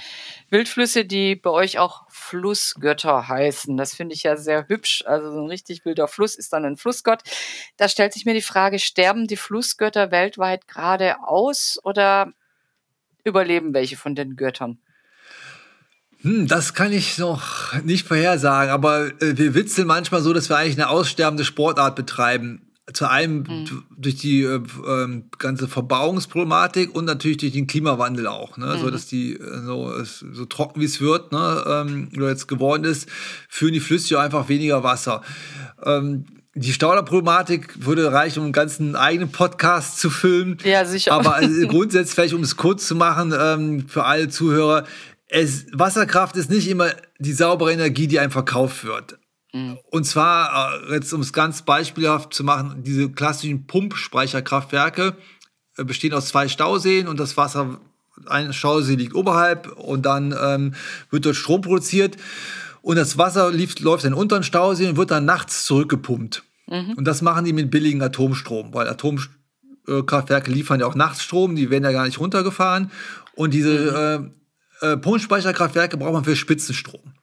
Wildflüsse, 0.48 1.04
die 1.04 1.34
bei 1.34 1.50
euch 1.50 1.80
auch 1.80 2.04
Flussgötter 2.08 3.26
heißen. 3.26 3.76
Das 3.76 3.96
finde 3.96 4.14
ich 4.14 4.22
ja 4.22 4.36
sehr 4.36 4.68
hübsch. 4.68 5.02
Also 5.06 5.32
so 5.32 5.40
ein 5.40 5.48
richtig 5.48 5.84
wilder 5.84 6.06
Fluss 6.06 6.36
ist 6.36 6.52
dann 6.52 6.64
ein 6.64 6.76
Flussgott. 6.76 7.22
Da 7.78 7.88
stellt 7.88 8.12
sich 8.12 8.26
mir 8.26 8.34
die 8.34 8.42
Frage, 8.42 8.78
sterben 8.78 9.26
die 9.26 9.36
Flussgötter 9.36 10.12
weltweit 10.12 10.68
gerade 10.68 11.24
aus 11.24 11.80
oder 11.82 12.32
überleben 13.24 13.74
welche 13.74 13.96
von 13.96 14.14
den 14.14 14.36
Göttern? 14.36 14.78
Hm, 16.26 16.46
das 16.48 16.74
kann 16.74 16.92
ich 16.92 17.18
noch 17.18 17.74
nicht 17.84 18.06
vorhersagen, 18.06 18.70
aber 18.72 19.06
äh, 19.22 19.36
wir 19.38 19.54
witzeln 19.54 19.86
manchmal 19.86 20.22
so, 20.22 20.32
dass 20.32 20.48
wir 20.48 20.56
eigentlich 20.56 20.76
eine 20.76 20.88
aussterbende 20.88 21.44
Sportart 21.44 21.94
betreiben. 21.96 22.62
Zu 22.92 23.10
einem 23.10 23.42
d- 23.44 23.70
durch 23.96 24.14
die 24.14 24.42
äh, 24.42 24.60
ähm, 24.86 25.24
ganze 25.38 25.66
Verbauungsproblematik 25.66 26.94
und 26.94 27.04
natürlich 27.04 27.38
durch 27.38 27.52
den 27.52 27.66
Klimawandel 27.66 28.28
auch, 28.28 28.56
ne? 28.58 28.78
so 28.80 28.90
dass 28.90 29.06
die 29.06 29.32
äh, 29.34 29.62
so, 29.64 29.92
so 30.04 30.44
trocken 30.44 30.80
wie 30.80 30.84
es 30.84 31.00
wird, 31.00 31.32
ne? 31.32 31.64
ähm, 31.66 32.08
oder 32.16 32.28
jetzt 32.28 32.46
geworden 32.46 32.84
ist, 32.84 33.08
führen 33.48 33.72
die 33.72 33.80
Flüsse 33.80 34.20
einfach 34.20 34.48
weniger 34.48 34.84
Wasser. 34.84 35.22
Ähm, 35.84 36.26
die 36.54 36.72
Stauderproblematik 36.72 37.84
würde 37.84 38.12
reichen, 38.12 38.38
um 38.38 38.44
einen 38.46 38.52
ganzen 38.52 38.94
eigenen 38.96 39.30
Podcast 39.30 39.98
zu 39.98 40.08
filmen. 40.08 40.56
Ja, 40.64 40.84
sicher. 40.84 41.12
Aber 41.12 41.42
äh, 41.42 41.66
grundsätzlich, 41.66 42.14
vielleicht 42.14 42.34
um 42.34 42.42
es 42.42 42.56
kurz 42.56 42.86
zu 42.86 42.94
machen, 42.94 43.34
ähm, 43.38 43.88
für 43.88 44.04
alle 44.04 44.28
Zuhörer, 44.28 44.84
es, 45.28 45.66
Wasserkraft 45.72 46.36
ist 46.36 46.50
nicht 46.50 46.68
immer 46.68 46.90
die 47.18 47.32
saubere 47.32 47.72
Energie, 47.72 48.06
die 48.06 48.20
einem 48.20 48.30
verkauft 48.30 48.84
wird. 48.84 49.18
Und 49.90 50.04
zwar, 50.04 50.82
äh, 50.88 50.94
jetzt 50.94 51.12
um 51.12 51.20
es 51.20 51.32
ganz 51.32 51.62
beispielhaft 51.62 52.34
zu 52.34 52.44
machen, 52.44 52.82
diese 52.84 53.10
klassischen 53.10 53.66
Pumpspeicherkraftwerke 53.66 55.16
äh, 55.76 55.84
bestehen 55.84 56.12
aus 56.12 56.28
zwei 56.28 56.48
Stauseen 56.48 57.08
und 57.08 57.18
das 57.18 57.36
Wasser, 57.36 57.80
ein 58.26 58.52
Stausee 58.52 58.94
liegt 58.94 59.14
oberhalb 59.14 59.72
und 59.78 60.04
dann 60.04 60.34
ähm, 60.38 60.74
wird 61.10 61.26
dort 61.26 61.36
Strom 61.36 61.60
produziert 61.60 62.16
und 62.82 62.96
das 62.96 63.18
Wasser 63.18 63.50
lief, 63.50 63.78
läuft 63.80 64.04
in 64.04 64.12
den 64.12 64.18
unteren 64.18 64.42
Stausee 64.42 64.88
und 64.88 64.96
wird 64.96 65.10
dann 65.10 65.24
nachts 65.24 65.64
zurückgepumpt. 65.64 66.42
Und 66.96 67.04
das 67.04 67.22
machen 67.22 67.44
die 67.44 67.52
mit 67.52 67.70
billigem 67.70 68.02
Atomstrom, 68.02 68.74
weil 68.74 68.88
Atomkraftwerke 68.88 70.50
liefern 70.50 70.80
ja 70.80 70.86
auch 70.86 70.94
nachts 70.94 71.22
Strom, 71.22 71.56
die 71.56 71.70
werden 71.70 71.84
ja 71.84 71.92
gar 71.92 72.06
nicht 72.06 72.18
runtergefahren. 72.20 72.90
Und 73.34 73.54
diese 73.54 74.24
äh, 74.24 74.30
äh, 74.80 74.96
Pumpspeicherkraftwerke 74.96 75.96
braucht 75.96 76.12
man 76.12 76.24
für 76.24 76.36
Spitzenstrom. 76.36 77.14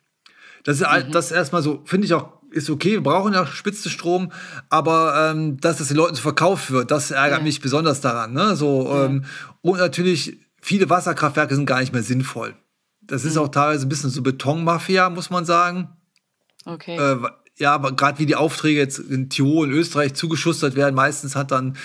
Das 0.63 0.77
ist, 0.79 0.87
halt- 0.87 1.13
das 1.13 1.25
ist 1.25 1.31
erstmal 1.31 1.61
so, 1.61 1.81
finde 1.85 2.05
ich 2.05 2.13
auch, 2.13 2.41
ist 2.51 2.69
okay, 2.69 2.91
wir 2.91 3.01
brauchen 3.03 3.33
ja 3.33 3.45
Spitzenstrom, 3.47 4.31
aber 4.69 5.31
ähm, 5.31 5.59
dass 5.59 5.77
das 5.77 5.87
den 5.89 5.97
Leuten 5.97 6.15
so 6.15 6.21
verkauft 6.21 6.71
wird, 6.71 6.91
das 6.91 7.11
ärgert 7.11 7.39
Ja. 7.39 7.43
mich 7.43 7.59
besonders 7.61 7.99
daran. 8.01 8.33
Ne? 8.33 8.55
So, 8.55 8.93
ähm, 8.95 9.25
und 9.61 9.79
natürlich, 9.79 10.37
viele 10.61 10.89
Wasserkraftwerke 10.89 11.55
sind 11.55 11.65
gar 11.65 11.79
nicht 11.79 11.91
mehr 11.93 12.03
sinnvoll. 12.03 12.55
Das 13.01 13.25
ist 13.25 13.37
auch 13.37 13.49
teilweise 13.49 13.85
ein 13.85 13.89
bisschen 13.89 14.09
so 14.11 14.21
Betonmafia, 14.21 15.09
muss 15.09 15.29
man 15.29 15.43
sagen. 15.45 15.89
Okay. 16.65 16.95
Äh, 16.95 17.17
ja, 17.63 17.73
aber 17.73 17.93
gerade 17.93 18.19
wie 18.19 18.25
die 18.25 18.35
Aufträge 18.35 18.77
jetzt 18.77 18.99
in 18.99 19.29
Tirol 19.29 19.67
und 19.67 19.73
Österreich 19.73 20.15
zugeschustert 20.15 20.75
werden, 20.75 20.95
meistens 20.95 21.33
hat 21.33 21.51
dann, 21.51 21.77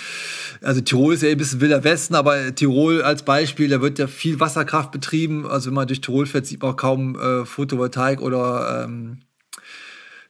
also 0.61 0.81
Tirol 0.81 1.13
ist 1.13 1.23
ja 1.23 1.29
ein 1.29 1.37
bisschen 1.37 1.61
wilder 1.61 1.85
Westen, 1.85 2.15
aber 2.15 2.53
Tirol 2.53 3.01
als 3.01 3.23
Beispiel, 3.23 3.69
da 3.69 3.81
wird 3.81 3.97
ja 3.97 4.07
viel 4.07 4.41
Wasserkraft 4.41 4.91
betrieben. 4.91 5.47
Also 5.47 5.67
wenn 5.67 5.75
man 5.75 5.87
durch 5.87 6.01
Tirol 6.01 6.25
fährt, 6.25 6.45
sieht 6.45 6.61
man 6.61 6.71
auch 6.71 6.75
kaum 6.75 7.17
äh, 7.17 7.45
Photovoltaik 7.45 8.21
oder 8.21 8.83
ähm, 8.83 9.19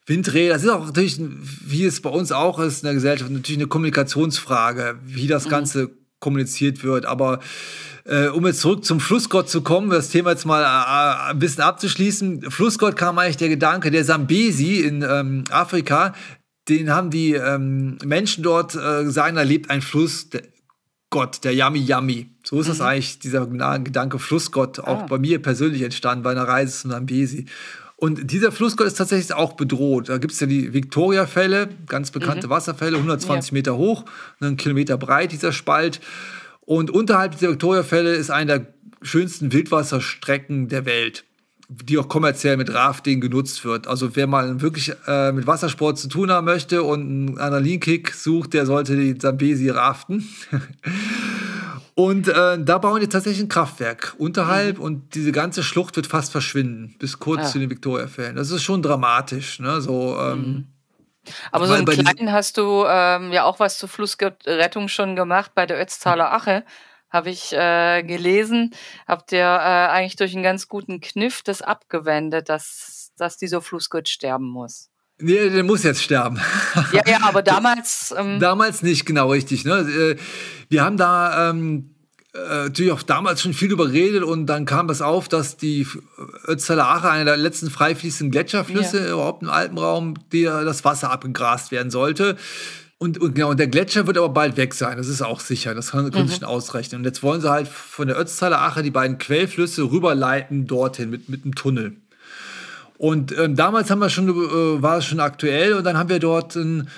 Windräder. 0.06 0.54
Das 0.54 0.62
ist 0.62 0.70
auch 0.70 0.86
natürlich, 0.86 1.20
wie 1.20 1.84
es 1.84 2.00
bei 2.00 2.12
uns 2.12 2.32
auch 2.32 2.60
ist 2.60 2.84
in 2.84 2.86
der 2.86 2.94
Gesellschaft, 2.94 3.32
natürlich 3.32 3.58
eine 3.58 3.68
Kommunikationsfrage, 3.68 5.00
wie 5.04 5.26
das 5.26 5.50
Ganze 5.50 5.90
kommuniziert 6.20 6.84
wird. 6.84 7.08
Aber 7.08 7.40
äh, 8.06 8.28
um 8.28 8.46
jetzt 8.46 8.62
zurück 8.62 8.86
zum 8.86 9.00
Flussgott 9.00 9.50
zu 9.50 9.62
kommen, 9.62 9.90
das 9.90 10.10
Thema 10.10 10.32
jetzt 10.32 10.46
mal 10.46 10.62
äh, 10.64 11.32
ein 11.32 11.40
bisschen 11.40 11.64
abzuschließen. 11.64 12.50
Flussgott 12.52 12.96
kam 12.96 13.18
eigentlich 13.20 13.38
der 13.38 13.50
Gedanke, 13.50 13.92
der 13.92 14.04
Sambesi 14.06 14.82
in 14.82 15.02
ähm, 15.02 15.44
Afrika, 15.52 16.14
den 16.68 16.92
haben 16.94 17.10
die 17.10 17.34
ähm, 17.34 17.98
Menschen 18.04 18.44
dort 18.44 18.76
äh, 18.76 19.10
sagen, 19.10 19.36
da 19.36 19.42
lebt 19.42 19.70
ein 19.70 19.82
Fluss, 19.82 20.30
der 20.30 20.44
Gott, 21.12 21.44
der 21.44 21.56
Yami 21.56 21.80
Yami. 21.80 22.30
So 22.44 22.60
ist 22.62 22.70
das 22.70 22.82
eigentlich, 22.82 23.18
dieser 23.18 23.48
Gedanke 23.48 24.20
Flussgott, 24.20 24.78
auch 24.80 25.02
Ah. 25.04 25.06
bei 25.10 25.18
mir 25.18 25.42
persönlich 25.42 25.82
entstanden, 25.82 26.24
bei 26.24 26.30
einer 26.32 26.48
Reise 26.48 26.82
zum 26.82 26.92
Sambesi. 26.92 27.46
Und 27.96 28.32
dieser 28.32 28.52
Flussgott 28.52 28.86
ist 28.86 28.94
tatsächlich 29.00 29.34
auch 29.34 29.54
bedroht. 29.54 30.08
Da 30.10 30.20
gibt 30.20 30.34
es 30.34 30.40
ja 30.40 30.46
die 30.48 30.72
Victoria-Fälle, 30.72 31.70
ganz 31.88 32.12
bekannte 32.12 32.50
Wasserfälle, 32.52 32.98
120 32.98 33.50
Ja. 33.50 33.54
Meter 33.56 33.76
hoch, 33.78 34.06
einen 34.40 34.56
Kilometer 34.56 34.98
breit, 35.00 35.32
dieser 35.32 35.52
Spalt. 35.52 36.00
Und 36.70 36.92
unterhalb 36.92 37.32
dieser 37.32 37.50
Victoria-Fälle 37.50 38.14
ist 38.14 38.30
eine 38.30 38.46
der 38.60 38.68
schönsten 39.02 39.52
Wildwasserstrecken 39.52 40.68
der 40.68 40.86
Welt, 40.86 41.24
die 41.68 41.98
auch 41.98 42.08
kommerziell 42.08 42.58
mit 42.58 42.72
Rafting 42.72 43.22
genutzt 43.22 43.66
wird. 43.66 43.88
Also 43.88 44.16
wer 44.16 44.28
mal 44.28 44.62
wirklich 44.62 44.94
äh, 45.08 45.32
mit 45.32 45.48
Wassersport 45.48 45.98
zu 45.98 46.10
tun 46.10 46.30
haben 46.30 46.46
möchte 46.46 46.84
und 46.84 47.02
einen 47.02 47.40
Adrenalinkick 47.40 48.14
sucht, 48.14 48.54
der 48.54 48.68
sollte 48.68 48.96
die 48.96 49.18
Zambesi 49.18 49.70
raften. 49.70 50.28
Und 51.96 52.30
äh, 52.30 52.64
da 52.64 52.78
bauen 52.78 53.02
die 53.02 53.08
tatsächlich 53.08 53.44
ein 53.44 53.50
Kraftwerk 53.50 54.16
unterhalb 54.18 54.80
und 54.80 55.16
diese 55.16 55.34
ganze 55.34 55.64
Schlucht 55.64 55.98
wird 55.98 56.08
fast 56.08 56.32
verschwinden, 56.32 56.96
bis 56.98 57.20
kurz 57.20 57.42
Ah. 57.42 57.46
zu 57.48 57.60
den 57.60 57.70
Victoria-Fällen. 57.70 58.38
Das 58.38 58.52
ist 58.52 58.64
schon 58.64 58.82
dramatisch. 58.82 59.60
Ne? 59.60 59.82
So, 59.82 60.18
ähm, 60.18 60.68
Aber 61.52 61.68
so 61.68 61.76
diesen- 61.84 62.06
Kleinen 62.06 62.32
hast 62.32 62.58
du 62.58 62.86
ähm, 62.88 63.32
ja 63.32 63.44
auch 63.44 63.60
was 63.60 63.78
zur 63.78 63.90
Flussrettung 63.90 64.88
schon 64.88 65.16
gemacht 65.16 65.52
bei 65.56 65.66
der 65.66 65.80
Ötztaler 65.82 66.32
Ache. 66.34 66.64
Habe 67.12 67.30
ich 67.32 67.54
äh, 67.54 68.04
gelesen. 68.04 68.72
Habt 69.08 69.32
ihr 69.32 69.40
äh, 69.40 69.44
eigentlich 69.44 70.16
durch 70.16 70.34
einen 70.36 70.44
ganz 70.44 70.68
guten 70.68 71.02
Kniff 71.02 71.42
das 71.42 71.62
abgewendet, 71.64 72.50
dass, 72.50 73.12
dass 73.18 73.36
dieser 73.38 73.62
Flussgott 73.62 74.08
sterben 74.08 74.48
muss? 74.48 74.90
nee, 75.22 75.50
der 75.50 75.64
muss 75.66 75.84
jetzt 75.84 76.02
sterben. 76.02 76.40
Ja, 76.94 77.02
ja, 77.06 77.20
aber 77.24 77.42
damals. 77.44 78.14
Ähm, 78.18 78.40
Damals 78.40 78.84
nicht, 78.84 79.06
genau 79.06 79.32
richtig. 79.32 79.66
Ne? 79.66 79.80
Äh, 79.80 80.16
Wir 80.70 80.84
haben 80.86 80.96
da 80.96 81.50
ähm, 81.50 81.94
äh, 82.34 82.66
natürlich 82.66 82.92
auch 82.92 83.02
damals 83.02 83.42
schon 83.42 83.54
viel 83.54 83.70
drüber 83.70 83.88
geredet 83.88 84.24
und 84.24 84.46
dann 84.46 84.66
kam 84.66 84.88
das 84.88 85.02
auf, 85.02 85.28
dass 85.28 85.58
die 85.58 85.88
Ötztaler 86.48 86.88
Ache, 86.88 87.10
einer 87.10 87.26
der 87.26 87.38
letzten 87.38 87.72
frei 87.72 87.96
fließenden 87.96 88.32
Gletscherflüsse 88.32 89.12
überhaupt 89.12 89.42
im 89.42 89.50
Alpenraum, 89.50 90.14
der 90.32 90.64
das 90.64 90.86
Wasser 90.86 91.12
abgegrast 91.12 91.72
werden 91.72 91.90
sollte. 91.90 92.38
Und, 93.00 93.18
und 93.18 93.34
genau, 93.34 93.50
und 93.52 93.60
der 93.60 93.68
Gletscher 93.68 94.06
wird 94.08 94.18
aber 94.18 94.30
bald 94.30 94.58
weg 94.58 94.74
sein, 94.74 94.98
das 94.98 95.08
ist 95.08 95.22
auch 95.22 95.40
sicher, 95.40 95.74
das 95.74 95.92
kann, 95.92 96.12
können 96.12 96.28
Sie 96.28 96.36
schon 96.36 96.44
ausrechnen. 96.44 97.00
Und 97.00 97.06
jetzt 97.06 97.24
wollen 97.24 97.40
sie 97.40 97.50
halt 97.50 97.68
von 97.70 98.10
der 98.10 98.20
Ötztaler 98.20 98.62
Ache 98.62 98.84
die 98.84 98.92
beiden 98.92 99.18
Quellflüsse 99.18 99.84
rüberleiten 99.84 100.68
dorthin 100.68 101.10
mit, 101.10 101.30
mit 101.30 101.46
einem 101.46 101.56
Tunnel. 101.56 101.96
Und 102.98 103.36
ähm, 103.38 103.56
damals 103.56 103.90
haben 103.90 104.00
wir 104.00 104.10
schon, 104.10 104.28
äh, 104.28 104.82
war 104.84 104.98
es 104.98 105.06
schon 105.06 105.22
aktuell 105.22 105.74
und 105.74 105.86
dann 105.86 105.98
haben 105.98 106.10
wir 106.10 106.20
dort 106.20 106.58
einen 106.58 106.90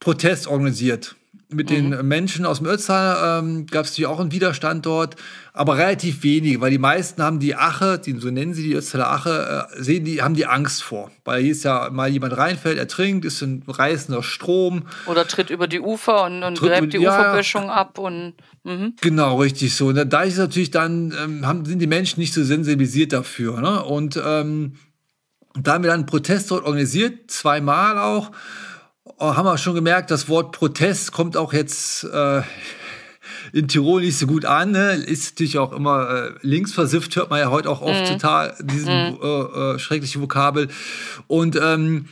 Protest 0.00 0.48
organisiert. 0.48 1.14
Mit 1.50 1.70
den 1.70 2.06
Menschen 2.06 2.46
aus 2.46 2.58
dem 2.58 2.66
Ötztal 2.66 3.40
ähm, 3.40 3.66
gab 3.66 3.84
es 3.84 3.92
natürlich 3.92 4.06
auch 4.06 4.20
einen 4.20 4.32
Widerstand 4.32 4.86
dort, 4.86 5.16
aber 5.52 5.76
relativ 5.76 6.22
wenige, 6.22 6.60
weil 6.60 6.70
die 6.70 6.78
meisten 6.78 7.22
haben 7.22 7.38
die 7.38 7.54
Ache, 7.54 7.98
die, 7.98 8.18
so 8.18 8.30
nennen 8.30 8.54
sie 8.54 8.62
die 8.62 8.74
Ötztaler 8.74 9.10
Ache, 9.10 9.68
äh, 9.70 9.82
sehen 9.82 10.04
die, 10.04 10.22
haben 10.22 10.34
die 10.34 10.46
Angst 10.46 10.82
vor. 10.82 11.10
Weil 11.24 11.42
hier 11.42 11.52
ist 11.52 11.64
ja 11.64 11.90
mal 11.90 12.08
jemand 12.08 12.36
reinfällt, 12.36 12.78
ertrinkt, 12.78 13.24
ist 13.24 13.42
ein 13.42 13.62
reißender 13.66 14.22
Strom. 14.22 14.84
oder 15.06 15.28
tritt 15.28 15.50
über 15.50 15.68
die 15.68 15.80
Ufer 15.80 16.24
und, 16.24 16.42
und 16.42 16.58
gräbt 16.58 16.92
die 16.92 16.98
ja. 16.98 17.10
Uferböschung 17.10 17.70
ab 17.70 17.98
und. 17.98 18.34
Mhm. 18.64 18.94
Genau, 19.00 19.40
richtig 19.40 19.76
so. 19.76 19.88
Und 19.88 20.12
da 20.12 20.22
ist 20.22 20.38
natürlich 20.38 20.70
dann, 20.70 21.14
ähm, 21.22 21.46
haben, 21.46 21.66
sind 21.66 21.78
die 21.80 21.86
Menschen 21.86 22.20
nicht 22.20 22.32
so 22.32 22.42
sensibilisiert 22.42 23.12
dafür. 23.12 23.60
Ne? 23.60 23.84
Und 23.84 24.20
ähm, 24.24 24.76
da 25.60 25.74
haben 25.74 25.84
wir 25.84 25.90
dann 25.90 26.00
einen 26.00 26.06
Protest 26.06 26.50
dort 26.50 26.64
organisiert, 26.64 27.30
zweimal 27.30 27.98
auch. 27.98 28.32
Oh, 29.26 29.36
haben 29.36 29.46
wir 29.46 29.56
schon 29.56 29.74
gemerkt, 29.74 30.10
das 30.10 30.28
Wort 30.28 30.52
Protest 30.52 31.10
kommt 31.10 31.34
auch 31.34 31.54
jetzt 31.54 32.04
äh, 32.04 32.42
in 33.54 33.68
Tirol 33.68 34.02
nicht 34.02 34.18
so 34.18 34.26
gut 34.26 34.44
an. 34.44 34.72
Ne? 34.72 34.96
Ist 34.96 35.32
natürlich 35.32 35.56
auch 35.56 35.72
immer 35.72 36.10
äh, 36.10 36.32
linksversifft, 36.42 37.16
hört 37.16 37.30
man 37.30 37.40
ja 37.40 37.50
heute 37.50 37.70
auch 37.70 37.80
oft 37.80 38.06
total, 38.06 38.54
diesen 38.62 38.90
äh, 38.90 39.16
äh, 39.16 39.78
schrecklichen 39.78 40.20
Vokabel. 40.20 40.68
Und 41.26 41.56
ähm, 41.56 42.04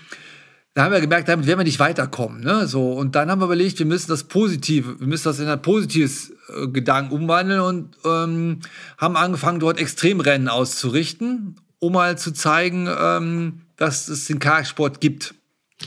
da 0.73 0.85
haben 0.85 0.93
wir 0.93 1.03
gemerkt, 1.03 1.29
damit 1.29 1.47
werden 1.47 1.59
wir 1.59 1.65
nicht 1.65 1.81
weiterkommen. 1.81 2.41
Ne? 2.41 2.67
So, 2.67 2.93
und 2.93 3.15
dann 3.15 3.31
haben 3.31 3.43
wir 3.43 3.45
überlegt, 3.45 3.79
wir 3.79 3.85
müssen 3.85 4.09
das 4.09 4.25
Positive, 4.25 4.99
wir 4.99 5.07
müssen 5.07 5.25
das 5.25 5.39
in 5.39 5.49
ein 5.49 5.61
positives 5.61 6.33
äh, 6.49 6.67
Gedanken 6.69 7.13
umwandeln 7.13 7.61
und 7.61 7.95
ähm, 8.07 8.61
haben 8.97 9.17
angefangen, 9.17 9.61
dort 9.61 9.79
Extremrennen 9.79 10.49
auszurichten, 10.49 11.57
um 11.79 11.93
mal 11.93 12.17
zu 12.17 12.33
zeigen, 12.33 12.89
ähm, 12.89 13.61
dass 13.77 14.09
es 14.09 14.25
den 14.29 14.39
Kartsport 14.39 15.03
gibt. 15.03 15.35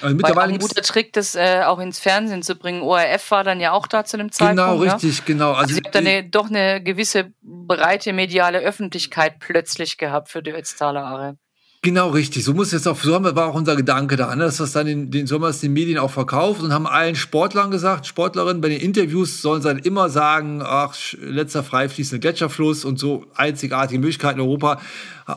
Also 0.01 0.15
mittlerweile 0.15 0.53
ein 0.53 0.59
guter 0.59 0.81
Trick, 0.81 1.13
das 1.13 1.35
äh, 1.35 1.63
auch 1.65 1.79
ins 1.79 1.99
Fernsehen 1.99 2.43
zu 2.43 2.55
bringen. 2.55 2.81
ORF 2.81 3.31
war 3.31 3.43
dann 3.43 3.59
ja 3.59 3.71
auch 3.71 3.87
da 3.87 4.05
zu 4.05 4.17
dem 4.17 4.31
Zeitpunkt. 4.31 4.61
Genau, 4.61 4.83
ne? 4.83 4.93
richtig, 4.93 5.19
ja? 5.19 5.23
genau. 5.25 5.49
Also, 5.49 5.61
also 5.61 5.71
ich 5.71 5.83
habe 5.83 5.91
dann 5.91 6.07
eine, 6.07 6.29
doch 6.29 6.49
eine 6.49 6.81
gewisse 6.81 7.33
breite 7.41 8.13
mediale 8.13 8.59
Öffentlichkeit 8.59 9.39
plötzlich 9.39 9.97
gehabt 9.97 10.29
für 10.29 10.41
die 10.41 10.51
Ötztaler 10.51 11.03
Aare. 11.03 11.37
Genau, 11.85 12.09
richtig. 12.09 12.43
So 12.43 12.55
muss 12.55 12.71
jetzt 12.71 12.87
auch, 12.87 12.97
so 12.97 13.13
haben 13.13 13.25
wir, 13.25 13.35
war 13.35 13.45
auch 13.45 13.53
unser 13.53 13.75
Gedanke 13.75 14.15
da, 14.15 14.35
ne? 14.35 14.45
dass 14.45 14.57
das 14.57 14.71
dann 14.71 14.87
in 14.87 15.11
den, 15.11 15.27
so 15.27 15.35
haben 15.35 15.43
wir 15.43 15.49
es 15.49 15.59
den 15.59 15.71
Medien 15.71 15.99
auch 15.99 16.09
verkauft 16.09 16.63
und 16.63 16.73
haben 16.73 16.87
allen 16.87 17.15
Sportlern 17.15 17.69
gesagt, 17.69 18.07
Sportlerinnen 18.07 18.59
bei 18.59 18.69
den 18.69 18.81
Interviews 18.81 19.43
sollen 19.43 19.61
sie 19.61 19.67
dann 19.67 19.77
immer 19.77 20.09
sagen, 20.09 20.63
ach, 20.65 20.95
letzter 21.21 21.63
freifließende 21.63 22.19
Gletscherfluss 22.19 22.85
und 22.85 22.97
so 22.97 23.27
einzigartige 23.35 23.99
Möglichkeiten 23.99 24.39
in 24.39 24.47
Europa. 24.47 24.81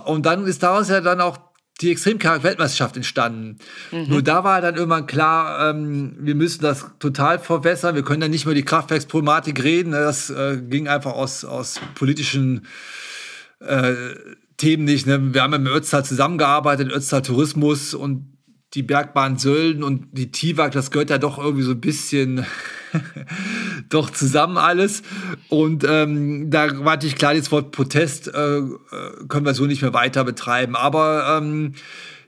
Und 0.07 0.25
dann 0.25 0.47
ist 0.47 0.63
daraus 0.63 0.89
ja 0.89 1.03
dann 1.03 1.21
auch 1.21 1.37
die 1.81 1.93
Extremkarak-Weltmeisterschaft 1.93 2.97
entstanden. 2.97 3.59
Mhm. 3.93 4.07
Nur 4.09 4.23
da 4.23 4.43
war 4.43 4.61
dann 4.61 4.75
irgendwann 4.75 5.07
klar, 5.07 5.71
ähm, 5.71 6.17
wir 6.19 6.35
müssen 6.35 6.63
das 6.63 6.87
total 6.99 7.39
verwässern. 7.39 7.95
Wir 7.95 8.03
können 8.03 8.21
dann 8.21 8.31
nicht 8.31 8.47
mehr 8.47 8.55
die 8.55 8.65
Kraftwerksproblematik 8.65 9.63
reden. 9.63 9.91
Ne? 9.91 10.01
Das 10.01 10.31
äh, 10.31 10.61
ging 10.61 10.89
einfach 10.89 11.13
aus, 11.13 11.45
aus 11.45 11.81
politischen 11.95 12.67
äh, 13.61 13.95
Themen 14.57 14.85
nicht. 14.85 15.07
Ne? 15.07 15.33
Wir 15.33 15.43
haben 15.43 15.53
ja 15.53 15.59
mit 15.59 15.73
Ötztal 15.73 16.05
zusammengearbeitet, 16.05 16.91
Ötztal 16.91 17.23
Tourismus 17.23 17.95
und 17.95 18.38
die 18.75 18.83
Bergbahn 18.83 19.39
Sölden 19.39 19.83
und 19.83 20.09
die 20.13 20.31
TIWAG, 20.31 20.73
das 20.73 20.91
gehört 20.91 21.11
ja 21.11 21.19
doch 21.19 21.39
irgendwie 21.39 21.63
so 21.63 21.73
ein 21.73 21.81
bisschen 21.81 22.45
doch 23.89 24.11
zusammen 24.11 24.59
alles. 24.59 25.03
Und 25.49 25.85
ähm, 25.89 26.51
da 26.51 26.69
war 26.85 26.95
natürlich 26.97 27.17
klar, 27.17 27.35
das 27.35 27.51
Wort 27.51 27.73
Protest 27.73 28.29
äh, 28.29 28.59
äh, 28.59 28.67
können 29.29 29.47
wir 29.47 29.55
so 29.55 29.65
nicht 29.65 29.81
mehr 29.81 29.95
weiter 29.95 30.23
betreiben. 30.25 30.77
Aber 30.77 31.39
ähm, 31.39 31.75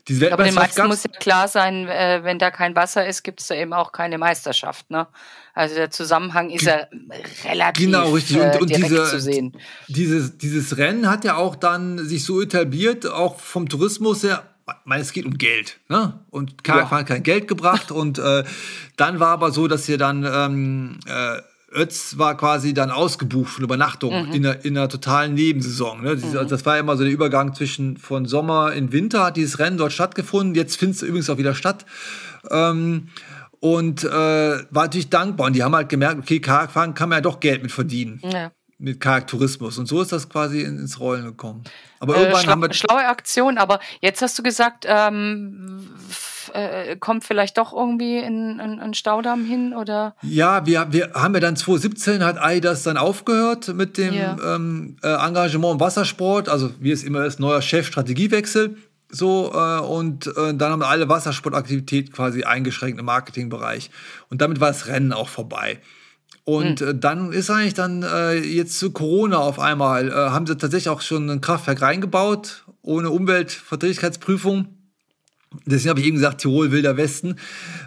diese 0.07 0.21
Weltmeisterschaft. 0.21 0.79
Aber 0.79 0.87
den 0.87 0.87
meisten 0.87 0.87
muss 0.87 1.03
ja 1.03 1.19
klar 1.19 1.47
sein, 1.47 1.87
äh, 1.87 2.21
wenn 2.23 2.39
da 2.39 2.49
kein 2.49 2.75
Wasser 2.75 3.05
ist, 3.05 3.23
gibt 3.23 3.41
es 3.41 3.47
da 3.47 3.55
eben 3.55 3.73
auch 3.73 3.91
keine 3.91 4.17
Meisterschaft. 4.17 4.89
Ne? 4.89 5.07
Also 5.53 5.75
der 5.75 5.91
Zusammenhang 5.91 6.49
ist 6.49 6.65
ja 6.65 6.87
relativ 7.45 7.85
genau, 7.85 8.11
richtig. 8.11 8.37
Und, 8.37 8.43
äh, 8.43 8.57
und 8.57 8.69
diese, 8.75 9.05
zu 9.05 9.19
sehen. 9.19 9.57
Dieses, 9.87 10.37
dieses 10.37 10.77
Rennen 10.77 11.09
hat 11.09 11.23
ja 11.23 11.35
auch 11.35 11.55
dann 11.55 11.99
sich 11.99 12.25
so 12.25 12.41
etabliert, 12.41 13.05
auch 13.05 13.39
vom 13.39 13.69
Tourismus 13.69 14.23
her, 14.23 14.43
ich 14.67 14.73
meine, 14.85 15.01
es 15.01 15.13
geht 15.13 15.25
um 15.25 15.37
Geld. 15.37 15.79
Ne? 15.89 16.19
Und 16.29 16.63
Karl 16.63 16.79
ja. 16.79 16.91
hat 16.91 17.07
kein 17.07 17.23
Geld 17.23 17.47
gebracht. 17.47 17.91
und 17.91 18.19
äh, 18.19 18.43
dann 18.97 19.19
war 19.19 19.29
aber 19.29 19.51
so, 19.51 19.67
dass 19.67 19.87
ihr 19.89 19.97
dann 19.97 20.23
ähm, 20.23 20.99
äh, 21.07 21.41
Ötz 21.73 22.17
war 22.17 22.35
quasi 22.35 22.73
dann 22.73 22.91
ausgebucht 22.91 23.53
von 23.53 23.63
Übernachtung 23.63 24.27
mhm. 24.27 24.33
in, 24.33 24.45
einer, 24.45 24.65
in 24.65 24.77
einer 24.77 24.89
totalen 24.89 25.33
Nebensaison. 25.33 26.01
Ne? 26.01 26.15
Mhm. 26.15 26.47
Das 26.47 26.65
war 26.65 26.77
immer 26.77 26.97
so 26.97 27.03
der 27.03 27.13
Übergang 27.13 27.53
zwischen 27.53 27.97
von 27.97 28.25
Sommer 28.25 28.73
in 28.73 28.91
Winter 28.91 29.23
hat 29.25 29.37
dieses 29.37 29.59
Rennen 29.59 29.77
dort 29.77 29.93
stattgefunden. 29.93 30.55
Jetzt 30.55 30.77
findet 30.77 30.97
es 30.97 31.03
übrigens 31.03 31.29
auch 31.29 31.37
wieder 31.37 31.55
statt. 31.55 31.85
Ähm, 32.49 33.07
und 33.61 34.03
äh, 34.03 34.09
war 34.09 34.83
natürlich 34.83 35.09
dankbar. 35.09 35.47
Und 35.47 35.55
die 35.55 35.63
haben 35.63 35.75
halt 35.75 35.87
gemerkt, 35.87 36.19
okay, 36.19 36.39
Kajakfahren 36.39 36.93
kann 36.93 37.09
man 37.09 37.17
ja 37.17 37.21
doch 37.21 37.39
Geld 37.39 37.61
mit 37.61 37.71
verdienen. 37.71 38.19
Ja. 38.23 38.51
Mit 38.83 38.99
Kajaktourismus. 38.99 39.77
Und 39.77 39.85
so 39.85 40.01
ist 40.01 40.11
das 40.11 40.27
quasi 40.27 40.61
ins 40.61 40.99
Rollen 40.99 41.23
gekommen. 41.23 41.63
Aber 41.99 42.15
äh, 42.15 42.21
irgendwann 42.21 42.45
äh, 42.45 42.47
haben 42.47 42.61
wir. 42.63 42.73
Schlaue 42.73 43.07
Aktion, 43.07 43.59
aber 43.59 43.79
jetzt 44.01 44.23
hast 44.23 44.39
du 44.39 44.41
gesagt, 44.41 44.85
ähm, 44.87 45.87
äh, 46.53 46.95
kommt 46.95 47.23
vielleicht 47.23 47.59
doch 47.59 47.73
irgendwie 47.73 48.17
in, 48.17 48.59
in, 48.59 48.79
in, 48.79 48.93
Staudamm 48.95 49.45
hin 49.45 49.75
oder? 49.75 50.15
Ja, 50.23 50.65
wir, 50.65 50.87
wir 50.91 51.11
haben 51.13 51.35
ja 51.35 51.39
dann 51.39 51.55
2017 51.55 52.23
hat 52.23 52.41
AIDAS 52.41 52.81
dann 52.81 52.97
aufgehört 52.97 53.67
mit 53.75 53.99
dem 53.99 54.15
ja. 54.15 54.35
ähm, 54.43 54.97
äh, 55.03 55.09
Engagement 55.09 55.73
im 55.73 55.79
Wassersport. 55.79 56.49
Also 56.49 56.71
wie 56.79 56.91
es 56.91 57.03
immer 57.03 57.23
ist, 57.25 57.39
neuer 57.39 57.61
Chef, 57.61 57.85
Strategiewechsel. 57.85 58.77
So, 59.11 59.51
äh, 59.53 59.79
und 59.81 60.25
äh, 60.25 60.55
dann 60.55 60.71
haben 60.71 60.79
wir 60.79 60.87
alle 60.87 61.07
Wassersportaktivitäten 61.07 62.13
quasi 62.13 62.45
eingeschränkt 62.45 62.99
im 62.99 63.05
Marketingbereich. 63.05 63.91
Und 64.29 64.41
damit 64.41 64.59
war 64.59 64.69
das 64.69 64.87
Rennen 64.87 65.13
auch 65.13 65.29
vorbei. 65.29 65.79
Und 66.43 66.79
hm. 66.79 66.87
äh, 66.87 66.95
dann 66.95 67.31
ist 67.31 67.49
eigentlich 67.49 67.73
dann 67.73 68.03
äh, 68.03 68.35
jetzt 68.35 68.79
zu 68.79 68.91
Corona 68.91 69.37
auf 69.37 69.59
einmal, 69.59 70.09
äh, 70.09 70.13
haben 70.13 70.47
sie 70.47 70.57
tatsächlich 70.57 70.89
auch 70.89 71.01
schon 71.01 71.29
ein 71.29 71.41
Kraftwerk 71.41 71.81
reingebaut, 71.81 72.65
ohne 72.81 73.09
Umweltverträglichkeitsprüfung. 73.09 74.67
Deswegen 75.65 75.89
habe 75.89 75.99
ich 75.99 76.05
eben 76.05 76.15
gesagt, 76.15 76.41
Tirol, 76.41 76.71
Wilder 76.71 76.95
Westen. 76.95 77.35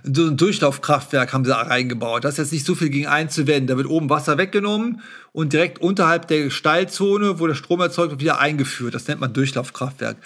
So 0.03 0.27
ein 0.27 0.37
Durchlaufkraftwerk 0.37 1.33
haben 1.33 1.45
sie 1.45 1.51
da 1.51 1.63
reingebaut. 1.63 2.25
Da 2.25 2.29
ist 2.29 2.37
jetzt 2.37 2.53
nicht 2.53 2.67
so 2.67 2.75
viel 2.75 2.91
gegen 2.91 3.07
einzuwenden. 3.07 3.69
Da 3.69 3.79
wird 3.79 3.89
oben 3.89 4.11
Wasser 4.11 4.37
weggenommen 4.37 5.01
und 5.33 5.55
direkt 5.55 5.81
unterhalb 5.81 6.29
der 6.29 6.51
Steilzone, 6.51 7.41
wo 7.41 7.47
der 7.47 7.55
Strom 7.55 7.81
erzeugt 7.81 8.11
wird, 8.11 8.21
wieder 8.21 8.39
eingeführt. 8.39 8.95
Das 8.95 9.09
nennt 9.09 9.21
man 9.21 9.33
Durchlaufkraftwerk. 9.33 10.19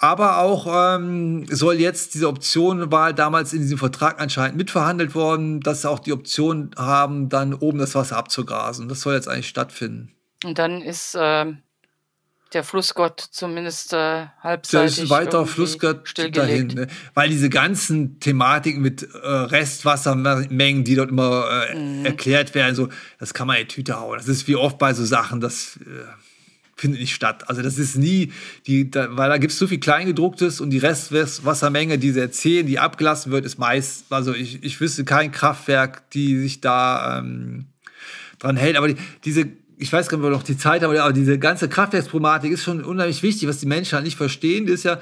Aber 0.00 0.38
auch 0.38 0.96
ähm, 0.96 1.46
soll 1.50 1.80
jetzt 1.80 2.14
diese 2.14 2.28
Option 2.28 2.92
war 2.92 3.12
damals 3.12 3.52
in 3.52 3.62
diesem 3.62 3.78
Vertrag 3.78 4.20
anscheinend 4.20 4.56
mitverhandelt 4.56 5.14
worden, 5.14 5.60
dass 5.60 5.82
sie 5.82 5.90
auch 5.90 5.98
die 5.98 6.12
Option 6.12 6.70
haben, 6.76 7.28
dann 7.28 7.52
oben 7.52 7.78
das 7.78 7.96
Wasser 7.96 8.16
abzugrasen. 8.16 8.88
Das 8.88 9.00
soll 9.00 9.14
jetzt 9.14 9.28
eigentlich 9.28 9.48
stattfinden. 9.48 10.12
Und 10.44 10.56
dann 10.56 10.82
ist 10.82 11.16
äh, 11.16 11.46
der 12.52 12.64
Flussgott 12.64 13.20
zumindest 13.20 13.92
äh, 13.92 14.26
halbseitig. 14.40 14.70
Da 14.70 14.84
ist 14.84 15.00
ein 15.00 15.10
weiterer 15.10 15.46
Flussgott 15.46 16.14
dahin. 16.32 16.68
Ne? 16.68 16.86
Weil 17.14 17.28
diese 17.28 17.50
ganzen 17.50 18.20
Thematiken 18.20 18.80
mit 18.80 19.02
äh, 19.02 19.26
Restwassermengen, 19.26 20.84
die 20.84 20.94
dort 20.94 21.10
immer 21.10 21.66
äh, 21.70 21.74
mhm. 21.74 22.06
erklärt 22.06 22.54
werden, 22.54 22.74
so, 22.74 22.88
das 23.18 23.34
kann 23.34 23.48
man 23.48 23.56
in 23.56 23.62
die 23.62 23.74
Tüte 23.74 24.00
hauen. 24.00 24.16
Das 24.16 24.28
ist 24.28 24.46
wie 24.46 24.56
oft 24.56 24.78
bei 24.78 24.94
so 24.94 25.04
Sachen, 25.04 25.40
das 25.40 25.78
äh, 25.82 26.04
findet 26.78 27.00
nicht 27.00 27.14
statt. 27.14 27.48
Also 27.48 27.60
das 27.60 27.78
ist 27.78 27.96
nie, 27.96 28.32
die, 28.66 28.90
da, 28.90 29.16
weil 29.16 29.28
da 29.28 29.38
gibt 29.38 29.52
es 29.52 29.58
so 29.58 29.66
viel 29.66 29.80
Kleingedrucktes 29.80 30.60
und 30.60 30.70
die 30.70 30.78
Restwassermenge, 30.78 31.98
die 31.98 32.12
sie 32.12 32.20
erzählen, 32.20 32.66
die 32.66 32.78
abgelassen 32.78 33.32
wird, 33.32 33.44
ist 33.44 33.58
meist, 33.58 34.06
also 34.10 34.32
ich, 34.32 34.62
ich 34.62 34.80
wüsste 34.80 35.04
kein 35.04 35.32
Kraftwerk, 35.32 36.08
die 36.10 36.38
sich 36.38 36.60
da 36.60 37.18
ähm, 37.18 37.66
dran 38.38 38.56
hält. 38.56 38.76
Aber 38.76 38.88
die, 38.88 38.96
diese, 39.24 39.48
ich 39.76 39.92
weiß 39.92 40.08
gar 40.08 40.18
nicht, 40.18 40.24
ob 40.24 40.30
wir 40.30 40.36
noch 40.36 40.44
die 40.44 40.56
Zeit 40.56 40.82
haben, 40.82 40.96
aber 40.96 41.12
diese 41.12 41.38
ganze 41.38 41.68
Kraftwerksproblematik 41.68 42.52
ist 42.52 42.62
schon 42.62 42.84
unheimlich 42.84 43.22
wichtig, 43.22 43.48
was 43.48 43.58
die 43.58 43.66
Menschen 43.66 43.94
halt 43.94 44.04
nicht 44.04 44.16
verstehen, 44.16 44.68
ist 44.68 44.84
ja, 44.84 45.00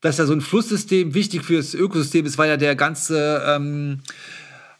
dass 0.00 0.18
ja 0.18 0.26
so 0.26 0.32
ein 0.32 0.40
Flusssystem 0.40 1.12
wichtig 1.14 1.44
für 1.44 1.56
das 1.56 1.74
Ökosystem 1.74 2.24
ist, 2.24 2.38
weil 2.38 2.48
ja 2.48 2.56
der 2.56 2.76
ganze 2.76 3.42
ähm, 3.46 4.00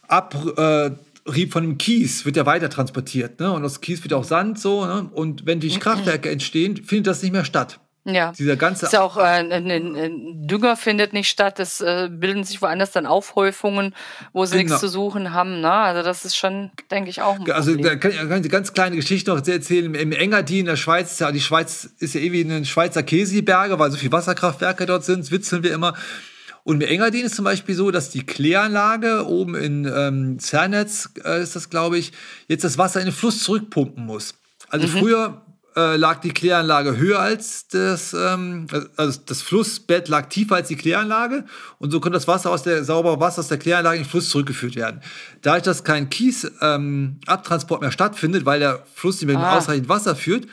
Ab... 0.07 0.35
Äh, 0.57 0.91
Rieb 1.25 1.53
von 1.53 1.63
dem 1.63 1.77
Kies 1.77 2.25
wird 2.25 2.35
ja 2.35 2.45
weiter 2.45 2.69
transportiert, 2.69 3.39
ne? 3.39 3.51
Und 3.51 3.63
aus 3.63 3.81
Kies 3.81 4.03
wird 4.03 4.13
auch 4.13 4.23
Sand 4.23 4.59
so, 4.59 4.85
ne? 4.85 5.09
Und 5.13 5.45
wenn 5.45 5.59
durch 5.59 5.79
Kraftwerke 5.79 6.29
entstehen, 6.29 6.77
findet 6.77 7.07
das 7.07 7.21
nicht 7.21 7.31
mehr 7.31 7.45
statt. 7.45 7.79
Ja. 8.03 8.31
Dieser 8.31 8.55
ganze 8.55 8.87
ist 8.87 8.93
ja 8.93 9.01
auch 9.01 9.17
äh, 9.17 9.21
ein, 9.21 9.51
ein, 9.51 10.47
Dünger 10.47 10.75
findet 10.75 11.13
nicht 11.13 11.29
statt. 11.29 11.59
Es 11.59 11.81
äh, 11.81 12.09
bilden 12.11 12.43
sich 12.43 12.59
woanders 12.61 12.91
dann 12.91 13.05
Aufhäufungen, 13.05 13.93
wo 14.33 14.45
sie 14.45 14.57
genau. 14.57 14.63
nichts 14.63 14.79
zu 14.79 14.87
suchen 14.87 15.33
haben. 15.33 15.61
Ne? 15.61 15.71
Also 15.71 16.01
das 16.01 16.25
ist 16.25 16.35
schon, 16.35 16.71
denke 16.89 17.11
ich, 17.11 17.21
auch 17.21 17.39
ein 17.39 17.51
Also 17.51 17.75
da 17.75 17.95
kann, 17.95 18.11
ich 18.11 18.19
eine 18.19 18.41
ganz 18.49 18.73
kleine 18.73 18.95
Geschichte 18.95 19.29
noch 19.29 19.45
erzählen. 19.45 19.93
Im 19.93 20.11
Engadin 20.11 20.61
in 20.61 20.65
der 20.65 20.77
Schweiz, 20.77 21.19
ja, 21.19 21.31
die 21.31 21.41
Schweiz 21.41 21.89
ist 21.99 22.15
ja 22.15 22.21
ewig 22.21 22.49
ein 22.49 22.65
Schweizer 22.65 23.03
Käseberge, 23.03 23.77
weil 23.77 23.91
so 23.91 23.97
viele 23.97 24.13
Wasserkraftwerke 24.13 24.87
dort 24.87 25.03
sind, 25.03 25.29
witzeln 25.29 25.61
wir 25.61 25.73
immer. 25.73 25.93
Und 26.63 26.77
mit 26.77 26.89
Engadin 26.89 27.25
ist 27.25 27.35
zum 27.35 27.45
Beispiel 27.45 27.75
so, 27.75 27.91
dass 27.91 28.09
die 28.09 28.25
Kläranlage 28.25 29.25
oben 29.27 29.55
in 29.55 29.85
ähm, 29.85 30.39
Zernetz, 30.39 31.09
äh, 31.23 31.41
ist 31.41 31.55
das 31.55 31.69
glaube 31.69 31.97
ich, 31.97 32.11
jetzt 32.47 32.63
das 32.63 32.77
Wasser 32.77 32.99
in 32.99 33.07
den 33.07 33.15
Fluss 33.15 33.43
zurückpumpen 33.43 34.05
muss. 34.05 34.35
Also 34.69 34.87
mhm. 34.87 34.91
früher 34.91 35.41
äh, 35.75 35.95
lag 35.95 36.19
die 36.19 36.31
Kläranlage 36.31 36.97
höher 36.97 37.19
als 37.19 37.67
das, 37.69 38.13
ähm, 38.13 38.67
also 38.97 39.19
das 39.25 39.41
Flussbett 39.41 40.09
lag 40.09 40.27
tiefer 40.27 40.55
als 40.55 40.67
die 40.67 40.75
Kläranlage 40.75 41.45
und 41.79 41.91
so 41.91 41.99
konnte 41.99 42.17
das 42.17 42.27
Wasser 42.27 42.51
aus 42.51 42.63
der 42.63 42.83
saubere 42.83 43.19
Wasser 43.19 43.39
aus 43.39 43.47
der 43.47 43.57
Kläranlage 43.57 43.97
in 43.97 44.03
den 44.03 44.09
Fluss 44.09 44.29
zurückgeführt 44.29 44.75
werden. 44.75 45.01
Dadurch, 45.41 45.63
dass 45.63 45.83
kein 45.83 46.09
Kiesabtransport 46.09 47.81
ähm, 47.81 47.85
mehr 47.85 47.91
stattfindet, 47.91 48.45
weil 48.45 48.59
der 48.59 48.85
Fluss 48.93 49.21
nicht 49.21 49.27
mehr 49.27 49.39
ah. 49.39 49.57
ausreichend 49.57 49.87
Wasser 49.87 50.15
führt, 50.15 50.47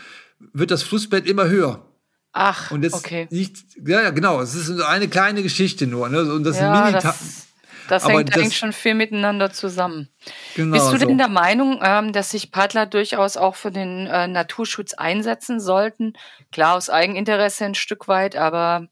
wird 0.53 0.71
das 0.71 0.83
Flussbett 0.83 1.27
immer 1.27 1.49
höher. 1.49 1.85
Ach, 2.33 2.71
und 2.71 2.83
das 2.83 2.93
okay. 2.93 3.27
Nicht, 3.31 3.57
ja, 3.85 4.11
genau. 4.11 4.41
Es 4.41 4.55
ist 4.55 4.81
eine 4.83 5.09
kleine 5.09 5.43
Geschichte 5.43 5.87
nur. 5.87 6.09
Ne? 6.09 6.33
Und 6.33 6.45
das 6.45 6.59
ja, 6.59 6.71
Mini 6.71 6.93
das, 6.93 7.49
das 7.89 8.07
hängt 8.07 8.29
das, 8.29 8.37
eigentlich 8.37 8.57
schon 8.57 8.73
viel 8.73 8.95
miteinander 8.95 9.51
zusammen. 9.51 10.09
Genau, 10.55 10.75
Bist 10.75 10.93
du 10.93 10.99
denn 10.99 11.11
so. 11.11 11.17
der 11.17 11.29
Meinung, 11.29 11.81
ähm, 11.83 12.13
dass 12.13 12.31
sich 12.31 12.53
Paddler 12.53 12.87
durchaus 12.87 13.37
auch 13.37 13.57
für 13.57 13.71
den 13.71 14.07
äh, 14.07 14.29
Naturschutz 14.29 14.95
einsetzen 14.95 15.59
sollten? 15.59 16.13
Klar, 16.53 16.77
aus 16.77 16.91
Eigeninteresse 16.91 17.65
ein 17.65 17.75
Stück 17.75 18.07
weit, 18.07 18.37
aber 18.37 18.89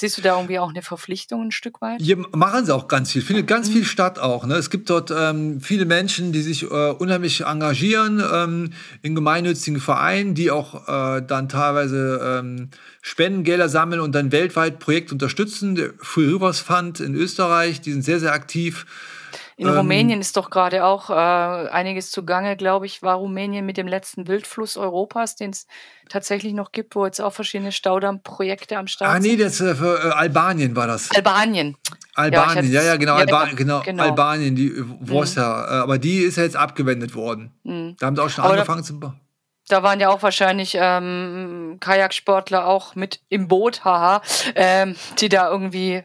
Siehst 0.00 0.16
du 0.16 0.22
da 0.22 0.36
irgendwie 0.36 0.58
auch 0.58 0.70
eine 0.70 0.80
Verpflichtung 0.80 1.48
ein 1.48 1.50
Stück 1.50 1.82
weit? 1.82 2.00
Hier 2.00 2.16
machen 2.16 2.64
sie 2.64 2.74
auch 2.74 2.88
ganz 2.88 3.12
viel. 3.12 3.20
Findet 3.20 3.46
ganz 3.46 3.68
mhm. 3.68 3.72
viel 3.74 3.84
statt 3.84 4.18
auch. 4.18 4.46
Ne? 4.46 4.54
Es 4.54 4.70
gibt 4.70 4.88
dort 4.88 5.12
ähm, 5.14 5.60
viele 5.60 5.84
Menschen, 5.84 6.32
die 6.32 6.40
sich 6.40 6.62
äh, 6.62 6.66
unheimlich 6.92 7.42
engagieren 7.42 8.22
ähm, 8.32 8.72
in 9.02 9.14
gemeinnützigen 9.14 9.78
Vereinen, 9.78 10.34
die 10.34 10.50
auch 10.50 10.88
äh, 10.88 11.20
dann 11.20 11.50
teilweise 11.50 12.18
ähm, 12.40 12.70
Spendengelder 13.02 13.68
sammeln 13.68 14.00
und 14.00 14.14
dann 14.14 14.32
weltweit 14.32 14.78
Projekte 14.78 15.12
unterstützen. 15.12 15.74
Der 15.74 15.90
Free 15.98 16.28
Rivers 16.28 16.60
Fund 16.60 17.00
in 17.00 17.14
Österreich, 17.14 17.82
die 17.82 17.92
sind 17.92 18.00
sehr, 18.00 18.20
sehr 18.20 18.32
aktiv. 18.32 18.86
In 19.60 19.68
ähm, 19.68 19.76
Rumänien 19.76 20.22
ist 20.22 20.38
doch 20.38 20.48
gerade 20.48 20.86
auch 20.86 21.10
äh, 21.10 21.12
einiges 21.12 22.10
zugange, 22.10 22.56
glaube 22.56 22.86
ich, 22.86 23.02
war 23.02 23.16
Rumänien 23.16 23.66
mit 23.66 23.76
dem 23.76 23.86
letzten 23.86 24.26
Wildfluss 24.26 24.78
Europas, 24.78 25.36
den 25.36 25.50
es 25.50 25.66
tatsächlich 26.08 26.54
noch 26.54 26.72
gibt, 26.72 26.94
wo 26.94 27.04
jetzt 27.04 27.20
auch 27.20 27.34
verschiedene 27.34 27.70
Staudammprojekte 27.70 28.78
am 28.78 28.86
Start 28.86 29.22
sind. 29.22 29.30
Ah, 29.30 29.34
nee, 29.34 29.36
das 29.36 29.60
äh, 29.60 29.74
für 29.74 30.02
äh, 30.02 30.12
Albanien 30.12 30.74
war 30.76 30.86
das. 30.86 31.10
Albanien. 31.10 31.76
Albanien, 32.14 32.72
ja, 32.72 32.82
ja, 32.82 32.96
genau, 32.96 33.18
ja, 33.18 33.26
Alba 33.26 33.50
genau, 33.54 33.82
genau, 33.82 34.02
Albanien, 34.02 34.56
die 34.56 34.72
Vostra, 34.98 35.66
mhm. 35.66 35.72
Äh, 35.72 35.82
aber 35.82 35.98
die 35.98 36.20
ist 36.20 36.38
ja 36.38 36.44
jetzt 36.44 36.56
abgewendet 36.56 37.14
worden. 37.14 37.52
Mhm. 37.62 37.96
Da 37.98 38.06
haben 38.06 38.16
sie 38.16 38.22
auch 38.22 38.30
schon 38.30 38.44
aber 38.44 38.54
angefangen 38.54 38.82
zu 38.82 38.98
bauen. 38.98 39.20
Da 39.68 39.82
waren 39.82 40.00
ja 40.00 40.08
auch 40.08 40.22
wahrscheinlich 40.22 40.74
ähm, 40.80 41.76
Kajaksportler 41.80 42.66
auch 42.66 42.94
mit 42.94 43.20
im 43.28 43.46
Boot, 43.46 43.84
haha, 43.84 44.22
ähm, 44.54 44.96
die 45.20 45.28
da 45.28 45.50
irgendwie 45.50 46.02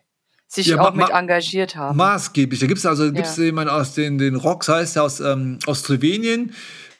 sich 0.56 0.68
ja, 0.68 0.82
auch 0.82 0.93
mit 0.93 1.10
engagiert 1.10 1.76
haben. 1.76 1.97
Maßgeblich. 1.97 2.60
Da 2.60 2.68
gibt 2.68 2.80
es 2.80 2.86
also 2.86 3.12
gibt's 3.12 3.38
ja. 3.38 3.43
jemanden 3.43 3.72
aus 3.72 3.93
den, 3.93 4.18
den 4.18 4.36
Rocks, 4.36 4.68
heißt 4.68 4.95
der 4.95 5.03
aus, 5.03 5.20
ähm, 5.20 5.60
aus 5.66 5.84
Slowenien, 5.84 6.53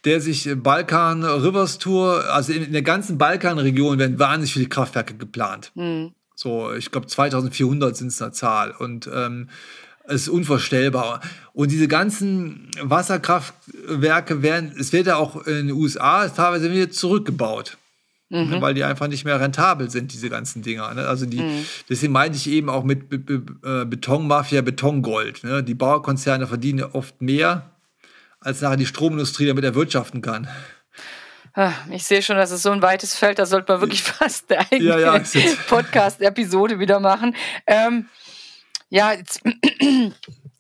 der 0.06 0.22
sich 0.22 0.50
Balkan 0.56 1.24
Rivers 1.24 1.78
Tour, 1.80 2.24
also 2.32 2.54
in, 2.54 2.66
in 2.66 2.74
der 2.74 2.84
ganzen 2.84 3.18
Balkanregion 3.18 3.98
werden 3.98 4.20
wahnsinnig 4.20 4.54
viele 4.54 4.68
Kraftwerke 4.68 5.16
geplant. 5.16 5.72
Mhm. 5.76 6.14
So, 6.36 6.74
ich 6.74 6.92
glaube 6.92 7.08
2400 7.08 7.96
sind 7.96 8.08
es 8.08 8.22
eine 8.22 8.32
Zahl. 8.32 8.72
Und 8.72 9.10
ähm, 9.12 9.50
es 10.08 10.24
ist 10.24 10.30
unvorstellbar. 10.30 11.22
Und 11.54 11.72
diese 11.72 11.88
ganzen 11.88 12.70
Wasserkraftwerke 12.82 14.42
werden, 14.42 14.76
es 14.80 14.94
wird 14.94 15.08
ja 15.08 15.16
auch 15.16 15.48
in 15.48 15.68
den 15.68 15.72
USA 15.72 16.28
teilweise 16.28 16.72
wieder 16.72 16.92
zurückgebaut. 16.92 17.78
Mhm. 18.30 18.60
Weil 18.60 18.74
die 18.74 18.84
einfach 18.84 19.08
nicht 19.08 19.24
mehr 19.24 19.40
rentabel 19.40 19.90
sind, 19.92 20.12
diese 20.12 20.30
ganzen 20.30 20.64
Dinger. 20.64 20.94
Ne? 20.96 21.08
Also 21.08 21.26
die, 21.26 21.42
mhm. 21.42 21.66
deswegen 21.90 22.12
meinte 22.12 22.38
ich 22.38 22.50
eben 22.50 22.70
auch 22.70 22.84
mit 22.84 23.08
Be 23.08 23.20
Be 23.20 23.44
äh, 23.64 23.86
Betonmafia, 23.86 24.62
Betongold. 24.62 25.44
Ne? 25.44 25.64
Die 25.64 25.76
Baukonzerne 25.76 26.48
verdienen 26.48 26.84
oft 26.84 27.22
mehr, 27.22 27.70
als 28.40 28.62
nachher 28.62 28.78
die 28.78 28.88
Stromindustrie 28.88 29.46
damit 29.46 29.64
erwirtschaften 29.64 30.22
kann. 30.22 30.48
Ah, 31.54 31.72
ich 31.92 32.04
sehe 32.04 32.22
schon, 32.22 32.36
das 32.36 32.52
ist 32.52 32.64
so 32.64 32.72
ein 32.72 32.82
weites 32.82 33.16
Feld, 33.16 33.40
da 33.40 33.46
sollte 33.46 33.72
man 33.72 33.82
wirklich 33.82 34.04
fast 34.04 34.52
eine 34.52 34.72
eigene 34.72 35.00
ja, 35.00 35.18
ja, 35.18 35.24
Podcast-Episode 35.68 36.80
wieder 36.80 37.00
machen. 37.00 37.36
Ähm, 37.66 38.08
ja, 38.90 39.14
jetzt 39.14 39.42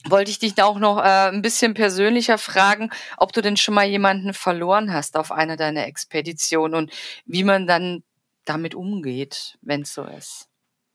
wollte 0.09 0.31
ich 0.31 0.39
dich 0.39 0.61
auch 0.61 0.79
noch 0.79 0.97
äh, 0.97 1.29
ein 1.29 1.41
bisschen 1.41 1.73
persönlicher 1.73 2.37
fragen, 2.37 2.89
ob 3.17 3.33
du 3.33 3.41
denn 3.41 3.57
schon 3.57 3.73
mal 3.73 3.85
jemanden 3.85 4.33
verloren 4.33 4.93
hast 4.93 5.17
auf 5.17 5.31
einer 5.31 5.57
deiner 5.57 5.87
Expeditionen 5.87 6.75
und 6.75 6.91
wie 7.25 7.43
man 7.43 7.67
dann 7.67 8.03
damit 8.45 8.75
umgeht, 8.75 9.57
wenn 9.61 9.81
es 9.81 9.93
so 9.93 10.03
ist. 10.03 10.47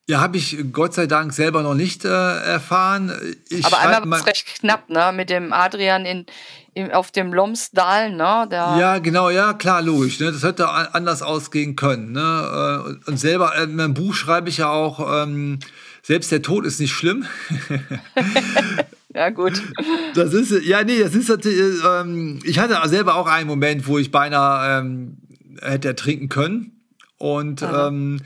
Ja, 0.09 0.21
habe 0.21 0.39
ich 0.39 0.57
Gott 0.73 0.93
sei 0.93 1.07
Dank 1.07 1.33
selber 1.33 1.63
noch 1.63 1.75
nicht 1.75 2.05
äh, 2.05 2.09
erfahren. 2.09 3.13
Ich 3.49 3.65
Aber 3.65 3.79
einmal 3.79 4.11
war 4.11 4.19
es 4.19 4.27
recht 4.27 4.59
knapp, 4.59 4.91
ne? 4.91 5.13
Mit 5.15 5.31
dem 5.31 5.53
Adrian 5.53 6.05
in, 6.05 6.27
in 6.75 6.91
auf 6.91 7.13
dem 7.13 7.33
Lomsdal, 7.33 8.11
ne? 8.11 8.49
Der 8.51 8.77
ja, 8.77 8.99
genau, 8.99 9.31
ja, 9.31 9.53
klar, 9.53 9.83
logisch. 9.83 10.19
Ne? 10.19 10.33
Das 10.33 10.43
hätte 10.43 10.69
anders 10.69 11.23
ausgehen 11.23 11.77
können. 11.77 12.11
Ne? 12.11 12.99
Äh, 13.07 13.09
und 13.09 13.19
selber, 13.19 13.57
äh, 13.57 13.65
in 13.65 13.77
meinem 13.77 13.95
Buch 13.95 14.15
schreibe 14.15 14.49
ich 14.49 14.57
ja 14.57 14.71
auch, 14.71 15.23
ähm, 15.23 15.61
selbst 16.03 16.33
der 16.33 16.43
Tod 16.43 16.67
ist 16.67 16.81
nicht 16.81 16.93
schlimm. 16.93 17.27
Ja, 19.21 19.29
gut. 19.29 19.63
Das 20.15 20.33
ist, 20.33 20.65
ja, 20.65 20.83
nee, 20.83 20.99
das 20.99 21.15
ist 21.15 21.29
natürlich, 21.29 21.85
ähm, 21.87 22.41
ich 22.43 22.59
hatte 22.59 22.77
selber 22.89 23.15
auch 23.15 23.27
einen 23.29 23.47
Moment, 23.47 23.87
wo 23.87 23.99
ich 23.99 24.11
beinahe 24.11 24.81
ähm, 24.81 25.19
hätte 25.61 25.89
ertrinken 25.89 26.29
können. 26.29 26.81
Und 27.19 27.63
ähm, 27.63 28.21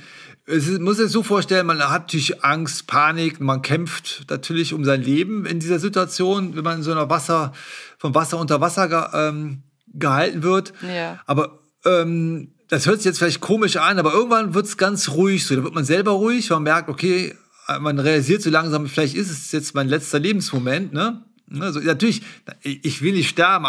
es 0.47 0.69
ist, 0.69 0.81
muss 0.81 0.99
sich 0.99 1.11
so 1.11 1.25
vorstellen, 1.25 1.67
man 1.67 1.81
hat 1.81 2.03
natürlich 2.03 2.45
Angst, 2.45 2.87
Panik, 2.87 3.41
man 3.41 3.61
kämpft 3.61 4.27
natürlich 4.31 4.73
um 4.73 4.85
sein 4.85 5.03
Leben 5.03 5.47
in 5.47 5.59
dieser 5.59 5.81
Situation, 5.81 6.55
wenn 6.57 6.63
man 6.63 6.79
in 6.79 6.83
so 6.85 6.93
einer 6.93 7.11
Wasser, 7.11 7.53
vom 7.99 8.15
Wasser 8.15 8.39
unter 8.39 8.61
Wasser 8.61 8.89
ge, 8.89 9.03
ähm, 9.13 9.63
gehalten 9.89 10.45
wird. 10.45 10.73
Ja. 10.81 11.21
Aber 11.27 11.59
ähm, 11.85 12.53
das 12.69 12.87
hört 12.87 12.99
sich 12.99 13.07
jetzt 13.07 13.19
vielleicht 13.19 13.41
komisch 13.41 13.77
an, 13.77 13.99
aber 13.99 14.13
irgendwann 14.13 14.55
wird 14.55 14.67
es 14.67 14.77
ganz 14.77 15.11
ruhig 15.11 15.45
so. 15.45 15.57
Da 15.57 15.65
wird 15.65 15.75
man 15.75 15.85
selber 15.85 16.13
ruhig, 16.13 16.49
man 16.51 16.63
merkt, 16.63 16.89
okay, 16.89 17.35
man 17.81 17.99
realisiert 17.99 18.43
so 18.43 18.51
langsam, 18.51 18.87
vielleicht 18.87 19.15
ist 19.15 19.31
es 19.31 19.53
jetzt 19.53 19.75
mein 19.75 19.89
letzter 19.89 20.19
Lebensmoment, 20.19 20.93
ne? 20.93 21.23
Also 21.61 21.81
natürlich, 21.81 22.23
ich 22.63 23.03
will 23.03 23.13
nicht 23.13 23.29
sterben, 23.29 23.67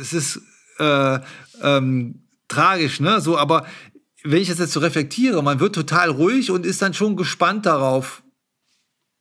es 0.00 0.12
ist 0.12 0.40
äh, 0.78 1.18
ähm, 1.62 2.22
tragisch, 2.48 3.00
ne? 3.00 3.20
So, 3.20 3.36
aber 3.36 3.66
wenn 4.22 4.42
ich 4.42 4.48
das 4.48 4.58
jetzt 4.58 4.72
so 4.72 4.80
reflektiere, 4.80 5.42
man 5.42 5.60
wird 5.60 5.74
total 5.74 6.10
ruhig 6.10 6.50
und 6.50 6.66
ist 6.66 6.82
dann 6.82 6.94
schon 6.94 7.16
gespannt 7.16 7.66
darauf, 7.66 8.22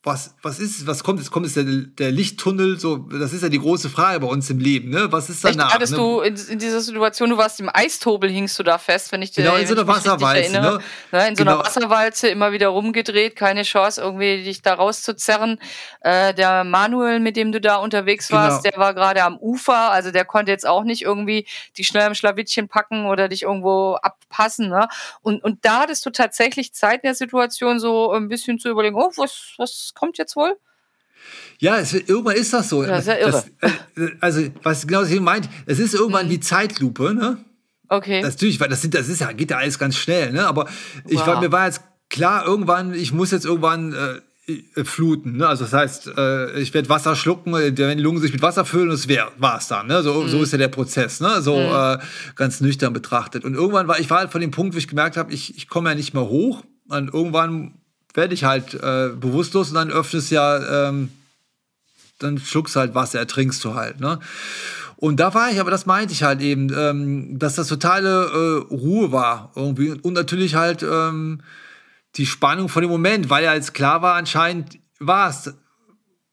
was, 0.05 0.35
was 0.43 0.59
ist, 0.59 0.85
was 0.85 1.03
kommt 1.03 1.19
jetzt? 1.19 1.31
Kommt 1.31 1.47
jetzt 1.47 1.55
der, 1.55 1.63
der 1.65 2.11
Lichttunnel? 2.11 2.79
So, 2.79 2.97
das 2.97 3.33
ist 3.33 3.41
ja 3.41 3.49
die 3.49 3.59
große 3.59 3.89
Frage 3.89 4.19
bei 4.19 4.27
uns 4.27 4.47
im 4.51 4.59
Leben, 4.59 4.91
ne? 4.91 5.11
Was 5.11 5.31
ist 5.31 5.43
danach? 5.43 5.65
Echt, 5.65 5.73
hattest 5.73 5.93
ne? 5.93 5.97
du 5.97 6.19
in, 6.21 6.35
in, 6.35 6.59
dieser 6.59 6.79
Situation, 6.79 7.31
du 7.31 7.37
warst 7.37 7.59
im 7.59 7.71
Eistobel, 7.73 8.29
hingst 8.29 8.59
du 8.59 8.63
da 8.63 8.77
fest, 8.77 9.11
wenn 9.11 9.23
ich 9.23 9.31
dir 9.31 9.43
Genau, 9.43 9.55
in 9.55 9.65
so 9.65 9.73
einer 9.73 9.87
Wasserwalze, 9.87 10.51
ne? 10.51 10.79
ne? 11.11 11.27
In 11.27 11.35
so 11.35 11.43
genau. 11.43 11.55
einer 11.55 11.65
Wasserwalze, 11.65 12.27
immer 12.27 12.51
wieder 12.51 12.67
rumgedreht, 12.67 13.35
keine 13.35 13.63
Chance, 13.63 13.99
irgendwie 13.99 14.43
dich 14.43 14.61
da 14.61 14.75
rauszuzerren. 14.75 15.59
Äh, 16.01 16.35
der 16.35 16.63
Manuel, 16.63 17.19
mit 17.19 17.35
dem 17.35 17.51
du 17.51 17.59
da 17.59 17.77
unterwegs 17.77 18.31
warst, 18.31 18.61
genau. 18.61 18.71
der 18.75 18.79
war 18.79 18.93
gerade 18.93 19.23
am 19.23 19.37
Ufer, 19.37 19.89
also 19.89 20.11
der 20.11 20.25
konnte 20.25 20.51
jetzt 20.51 20.67
auch 20.67 20.83
nicht 20.83 21.01
irgendwie 21.01 21.47
dich 21.79 21.87
schnell 21.87 22.03
am 22.03 22.13
Schlawittchen 22.13 22.67
packen 22.67 23.07
oder 23.07 23.27
dich 23.27 23.41
irgendwo 23.41 23.95
abpassen, 23.95 24.69
ne? 24.69 24.87
Und, 25.23 25.43
und 25.43 25.65
da 25.65 25.79
hattest 25.79 26.05
du 26.05 26.11
tatsächlich 26.11 26.75
Zeit 26.75 27.03
in 27.03 27.07
der 27.07 27.15
Situation, 27.15 27.79
so 27.79 28.11
ein 28.11 28.27
bisschen 28.27 28.59
zu 28.59 28.69
überlegen, 28.69 28.95
oh, 28.95 29.11
was, 29.17 29.55
was 29.57 29.93
kommt 29.95 30.17
jetzt 30.17 30.35
wohl? 30.35 30.55
Ja, 31.59 31.79
es, 31.79 31.93
irgendwann 31.93 32.35
ist 32.35 32.53
das 32.53 32.69
so. 32.69 32.83
Das 32.83 33.01
ist 33.01 33.07
ja 33.07 33.17
irre. 33.17 33.43
Das, 33.61 33.71
äh, 33.97 34.11
also, 34.19 34.41
was 34.63 34.85
genau 34.85 35.01
das 35.01 35.11
meint, 35.19 35.49
es 35.65 35.79
ist 35.79 35.93
irgendwann 35.93 36.27
mhm. 36.27 36.31
wie 36.31 36.39
Zeitlupe, 36.39 37.13
ne? 37.13 37.37
Okay. 37.87 38.21
Das, 38.21 38.33
natürlich, 38.33 38.59
weil 38.59 38.69
das, 38.69 38.81
sind, 38.81 38.93
das 38.93 39.07
ist 39.07 39.21
ja, 39.21 39.31
geht 39.31 39.51
ja 39.51 39.57
alles 39.57 39.79
ganz 39.79 39.95
schnell, 39.95 40.31
ne? 40.31 40.47
Aber 40.47 40.67
ich 41.07 41.19
wow. 41.19 41.27
war, 41.27 41.41
mir 41.41 41.51
war 41.51 41.65
jetzt 41.65 41.81
klar, 42.09 42.45
irgendwann, 42.45 42.93
ich 42.93 43.13
muss 43.13 43.31
jetzt 43.31 43.45
irgendwann 43.45 43.93
äh, 43.93 44.51
äh 44.51 44.83
fluten, 44.83 45.37
ne? 45.37 45.47
Also 45.47 45.63
das 45.63 45.73
heißt, 45.73 46.11
äh, 46.17 46.59
ich 46.59 46.73
werde 46.73 46.89
Wasser 46.89 47.15
schlucken, 47.15 47.53
wenn 47.53 47.75
die 47.75 48.03
Lungen 48.03 48.21
sich 48.21 48.33
mit 48.33 48.41
Wasser 48.41 48.65
füllen, 48.65 48.89
das 48.89 49.07
war 49.37 49.57
es 49.57 49.67
dann, 49.67 49.87
ne? 49.87 50.03
So, 50.03 50.23
mhm. 50.23 50.27
so 50.27 50.43
ist 50.43 50.51
ja 50.51 50.57
der 50.57 50.67
Prozess, 50.67 51.21
ne? 51.21 51.41
So 51.41 51.55
mhm. 51.55 51.73
äh, 51.73 51.97
ganz 52.35 52.59
nüchtern 52.59 52.91
betrachtet. 52.91 53.45
Und 53.45 53.53
irgendwann 53.53 53.87
war 53.87 53.99
ich 53.99 54.09
war 54.09 54.19
halt 54.19 54.31
von 54.31 54.41
dem 54.41 54.51
Punkt, 54.51 54.73
wo 54.73 54.77
ich 54.77 54.87
gemerkt 54.87 55.15
habe, 55.15 55.31
ich, 55.33 55.55
ich 55.55 55.67
komme 55.69 55.89
ja 55.89 55.95
nicht 55.95 56.13
mehr 56.13 56.27
hoch. 56.27 56.63
Und 56.87 57.11
irgendwann 57.13 57.73
werde 58.15 58.33
ich 58.33 58.43
halt 58.43 58.73
äh, 58.73 59.09
bewusstlos 59.15 59.69
und 59.69 59.75
dann 59.75 59.91
öffnest 59.91 60.31
ja, 60.31 60.87
ähm, 60.87 61.11
dann 62.19 62.39
schluckst 62.39 62.75
halt 62.75 62.95
Wasser, 62.95 63.19
ertrinkst 63.19 63.63
du 63.63 63.75
halt, 63.75 63.99
ne? 63.99 64.19
Und 64.97 65.19
da 65.19 65.33
war 65.33 65.51
ich, 65.51 65.59
aber 65.59 65.71
das 65.71 65.85
meinte 65.85 66.13
ich 66.13 66.23
halt 66.23 66.41
eben, 66.41 66.73
ähm, 66.73 67.37
dass 67.37 67.55
das 67.55 67.67
totale 67.67 68.25
äh, 68.69 68.73
Ruhe 68.73 69.11
war 69.11 69.51
irgendwie 69.55 69.91
und 69.91 70.13
natürlich 70.13 70.55
halt 70.55 70.83
ähm, 70.83 71.41
die 72.15 72.25
Spannung 72.25 72.69
von 72.69 72.81
dem 72.81 72.91
Moment, 72.91 73.29
weil 73.29 73.43
ja 73.43 73.53
jetzt 73.53 73.73
klar 73.73 74.01
war, 74.01 74.15
anscheinend 74.15 74.79
war 74.99 75.29
es 75.29 75.53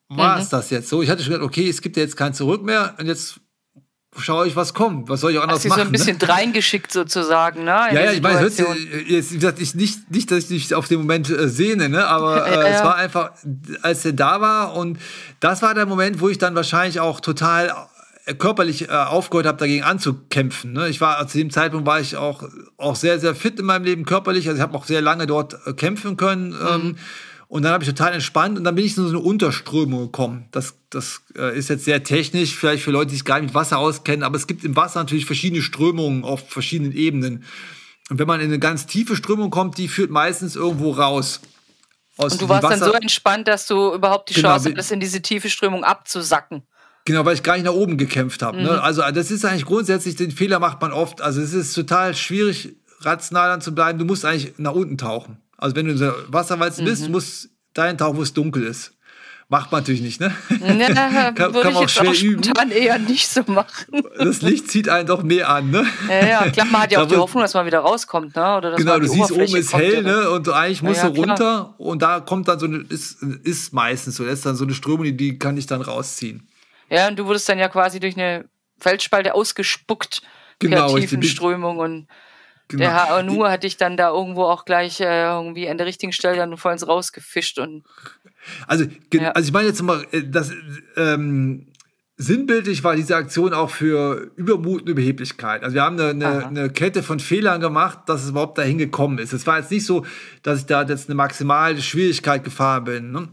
war 0.09 0.39
es 0.39 0.47
mhm. 0.47 0.51
das 0.51 0.70
jetzt 0.70 0.89
so. 0.89 1.03
Ich 1.03 1.11
hatte 1.11 1.22
schon 1.22 1.33
gedacht, 1.33 1.47
okay, 1.47 1.68
es 1.68 1.80
gibt 1.80 1.97
ja 1.97 2.03
jetzt 2.03 2.16
kein 2.16 2.35
Zurück 2.35 2.62
mehr 2.62 2.95
und 2.99 3.07
jetzt 3.07 3.41
schaue 4.18 4.46
ich, 4.46 4.56
was 4.56 4.74
kommt. 4.74 5.08
Was 5.08 5.20
soll 5.20 5.32
ich 5.32 5.38
auch 5.38 5.42
anders 5.42 5.60
Hast 5.60 5.68
machen? 5.68 5.80
so 5.80 5.86
ein 5.86 5.92
bisschen 5.92 6.18
ne? 6.18 6.28
reingeschickt 6.28 6.92
sozusagen, 6.92 7.64
ne? 7.64 7.70
ja, 7.70 7.92
ja, 7.92 8.12
ich 8.12 8.22
meine, 8.22 8.40
jetzt, 8.42 9.32
wie 9.32 9.36
gesagt, 9.36 9.60
ich 9.60 9.74
nicht, 9.74 10.10
nicht, 10.10 10.30
dass 10.30 10.44
ich 10.44 10.50
mich 10.50 10.74
auf 10.74 10.88
den 10.88 10.98
Moment 10.98 11.30
äh, 11.30 11.48
sehne, 11.48 11.88
ne? 11.88 12.06
Aber 12.06 12.46
äh, 12.46 12.54
ja, 12.54 12.62
ja. 12.62 12.68
es 12.68 12.84
war 12.84 12.96
einfach, 12.96 13.32
als 13.82 14.04
er 14.04 14.12
da 14.12 14.40
war 14.40 14.74
und 14.74 14.98
das 15.40 15.62
war 15.62 15.74
der 15.74 15.86
Moment, 15.86 16.20
wo 16.20 16.28
ich 16.28 16.38
dann 16.38 16.54
wahrscheinlich 16.54 17.00
auch 17.00 17.20
total 17.20 17.72
äh, 18.24 18.34
körperlich 18.34 18.88
äh, 18.88 18.92
aufgehört 18.92 19.46
habe, 19.46 19.58
dagegen 19.58 19.82
anzukämpfen. 19.82 20.74
Ne? 20.74 20.88
Ich 20.88 21.00
war 21.00 21.26
zu 21.26 21.38
dem 21.38 21.50
Zeitpunkt 21.50 21.86
war 21.86 21.98
ich 21.98 22.16
auch, 22.16 22.44
auch 22.76 22.94
sehr, 22.94 23.18
sehr 23.18 23.34
fit 23.34 23.58
in 23.58 23.66
meinem 23.66 23.84
Leben 23.84 24.04
körperlich. 24.04 24.46
Also 24.46 24.58
ich 24.58 24.62
habe 24.62 24.76
auch 24.76 24.84
sehr 24.84 25.00
lange 25.00 25.26
dort 25.26 25.56
äh, 25.66 25.72
kämpfen 25.72 26.16
können. 26.16 26.50
Mhm. 26.50 26.68
Ähm, 26.70 26.96
und 27.53 27.64
dann 27.64 27.72
habe 27.72 27.84
ich 27.84 27.90
total 27.90 28.14
entspannt 28.14 28.57
und 28.57 28.64
dann 28.64 28.74
bin 28.74 28.82
ich 28.82 28.96
in 28.96 29.03
so 29.03 29.11
eine 29.11 29.18
Unterströmung 29.18 30.05
gekommen. 30.05 30.46
Das, 30.53 30.72
das 30.88 31.20
äh, 31.36 31.55
ist 31.55 31.68
jetzt 31.68 31.84
sehr 31.84 32.03
technisch, 32.03 32.57
vielleicht 32.57 32.82
für 32.82 32.92
Leute, 32.92 33.11
die 33.11 33.16
sich 33.16 33.26
gar 33.26 33.40
nicht 33.40 33.48
mit 33.48 33.55
Wasser 33.55 33.76
auskennen, 33.76 34.22
aber 34.22 34.36
es 34.36 34.46
gibt 34.46 34.64
im 34.64 34.74
Wasser 34.74 35.00
natürlich 35.00 35.26
verschiedene 35.26 35.61
Strömungen 35.61 36.24
auf 36.24 36.48
verschiedenen 36.48 36.92
Ebenen. 36.92 37.44
Und 38.09 38.18
wenn 38.18 38.26
man 38.26 38.40
in 38.40 38.46
eine 38.46 38.59
ganz 38.59 38.86
tiefe 38.86 39.16
Strömung 39.16 39.50
kommt, 39.50 39.76
die 39.76 39.88
führt 39.88 40.11
meistens 40.11 40.57
irgendwo 40.57 40.92
raus. 40.92 41.42
und 42.16 42.40
du 42.40 42.48
warst 42.48 42.62
Wasser. 42.62 42.78
dann 42.78 42.88
so 42.88 42.94
entspannt, 42.94 43.46
dass 43.48 43.66
du 43.66 43.92
überhaupt 43.92 44.30
die 44.30 44.34
genau, 44.34 44.53
Chance 44.53 44.70
hattest, 44.70 44.90
in 44.90 45.00
diese 45.00 45.20
tiefe 45.20 45.50
Strömung 45.50 45.84
abzusacken. 45.84 46.62
Genau, 47.05 47.26
weil 47.26 47.34
ich 47.34 47.42
gar 47.42 47.57
nicht 47.57 47.66
nach 47.66 47.74
oben 47.74 47.98
gekämpft 47.98 48.40
habe. 48.40 48.57
Ne? 48.57 48.62
Mhm. 48.62 48.68
Ne? 48.76 48.82
Also 48.82 49.03
das 49.12 49.30
ist 49.30 49.44
eigentlich 49.44 49.66
grundsätzlich, 49.66 50.16
den 50.16 50.30
Fehler 50.30 50.59
macht 50.59 50.80
man 50.80 50.90
oft. 50.90 51.20
Also 51.20 51.42
es 51.42 51.53
ist 51.53 51.74
total 51.74 52.14
schwierig, 52.14 52.76
rational 53.00 53.50
dann 53.50 53.61
zu 53.61 53.74
bleiben. 53.74 53.98
Du 53.98 54.07
musst 54.07 54.24
eigentlich 54.24 54.55
nach 54.57 54.72
unten 54.72 54.96
tauchen. 54.96 55.36
Also 55.62 55.76
wenn 55.76 55.86
du 55.86 55.92
in 55.92 55.98
der 55.98 56.14
Wasserwalze 56.28 56.82
mhm. 56.82 56.86
bist, 56.86 57.08
muss 57.08 57.48
dein 57.72 57.96
Tauch, 57.96 58.16
wo 58.16 58.22
es 58.22 58.32
dunkel 58.32 58.64
ist. 58.64 58.92
Macht 59.48 59.70
man 59.70 59.82
natürlich 59.82 60.00
nicht, 60.00 60.18
ne? 60.18 60.34
Ja, 60.48 60.88
kann, 61.32 61.34
kann 61.34 61.52
man 61.52 61.76
auch 61.76 61.88
schwer 61.88 62.10
auch 62.10 62.70
eher 62.70 62.98
nicht 62.98 63.28
so 63.28 63.42
machen. 63.46 64.02
Das 64.16 64.40
Licht 64.40 64.70
zieht 64.70 64.88
einen 64.88 65.06
doch 65.06 65.22
mehr 65.22 65.50
an, 65.50 65.70
ne? 65.70 65.84
Ja, 66.08 66.26
ja, 66.26 66.50
klar, 66.50 66.66
man 66.70 66.82
hat 66.82 66.92
ja 66.92 67.02
auch 67.02 67.06
die 67.06 67.16
Hoffnung, 67.16 67.42
dass 67.42 67.52
man 67.52 67.66
wieder 67.66 67.80
rauskommt, 67.80 68.34
ne? 68.34 68.56
Oder 68.56 68.70
dass 68.70 68.78
genau, 68.78 68.98
du 68.98 69.06
siehst, 69.06 69.30
oben 69.30 69.42
ist 69.42 69.74
hell, 69.74 70.02
ne? 70.02 70.30
Und 70.30 70.48
eigentlich 70.48 70.82
musst 70.82 71.02
ja, 71.02 71.10
du 71.10 71.20
runter 71.20 71.36
klar. 71.36 71.74
und 71.76 72.00
da 72.00 72.20
kommt 72.20 72.48
dann 72.48 72.58
so 72.58 72.66
eine, 72.66 72.78
ist, 72.88 73.22
ist 73.22 73.74
meistens 73.74 74.16
so, 74.16 74.24
da 74.24 74.30
ist 74.30 74.46
dann 74.46 74.56
so 74.56 74.64
eine 74.64 74.72
Strömung, 74.72 75.04
die, 75.04 75.16
die 75.16 75.38
kann 75.38 75.56
ich 75.58 75.66
dann 75.66 75.82
rausziehen. 75.82 76.48
Ja, 76.88 77.08
und 77.08 77.18
du 77.18 77.26
wurdest 77.26 77.46
dann 77.48 77.58
ja 77.58 77.68
quasi 77.68 78.00
durch 78.00 78.16
eine 78.16 78.46
Felsspalte 78.78 79.34
ausgespuckt 79.34 80.22
genau, 80.60 80.92
per 80.92 81.00
Tiefenströmung 81.00 81.78
und 81.78 82.08
Genau. 82.73 82.85
Der 82.85 83.23
HNU 83.23 83.47
hat 83.47 83.62
dich 83.62 83.77
dann 83.77 83.97
da 83.97 84.11
irgendwo 84.11 84.45
auch 84.45 84.64
gleich 84.64 85.01
äh, 85.01 85.25
irgendwie 85.25 85.68
an 85.68 85.79
der 85.79 85.87
richtigen 85.87 86.12
Stelle 86.12 86.37
dann 86.37 86.57
voll 86.57 86.73
ins 86.73 86.87
rausgefischt 86.87 87.59
und 87.59 87.85
also, 88.66 88.85
ja. 89.12 89.31
also 89.33 89.47
ich 89.47 89.53
meine 89.53 89.68
jetzt 89.68 89.83
mal, 89.83 90.05
äh, 90.11 90.23
das 90.25 90.53
ähm, 90.97 91.68
sinnbildlich 92.16 92.83
war 92.85 92.97
diese 92.97 93.16
Aktion 93.16 93.55
auch 93.55 93.70
für 93.70 94.31
Übermut 94.37 94.83
und 94.83 94.89
Überheblichkeit. 94.89 95.62
Also 95.62 95.75
wir 95.75 95.83
haben 95.83 95.99
eine, 95.99 96.11
eine, 96.11 96.47
eine, 96.47 96.70
Kette 96.70 97.03
von 97.03 97.20
Fehlern 97.20 97.61
gemacht, 97.61 98.01
dass 98.07 98.25
es 98.25 98.31
überhaupt 98.31 98.59
dahin 98.59 98.79
gekommen 98.79 99.18
ist. 99.18 99.33
Es 99.33 99.47
war 99.47 99.59
jetzt 99.59 99.70
nicht 99.70 99.87
so, 99.87 100.05
dass 100.43 100.61
ich 100.61 100.66
da 100.66 100.83
jetzt 100.83 101.09
eine 101.09 101.14
maximale 101.14 101.81
Schwierigkeit 101.81 102.45
gefahren 102.45 102.85
bin. 102.85 103.12
Ne? 103.12 103.29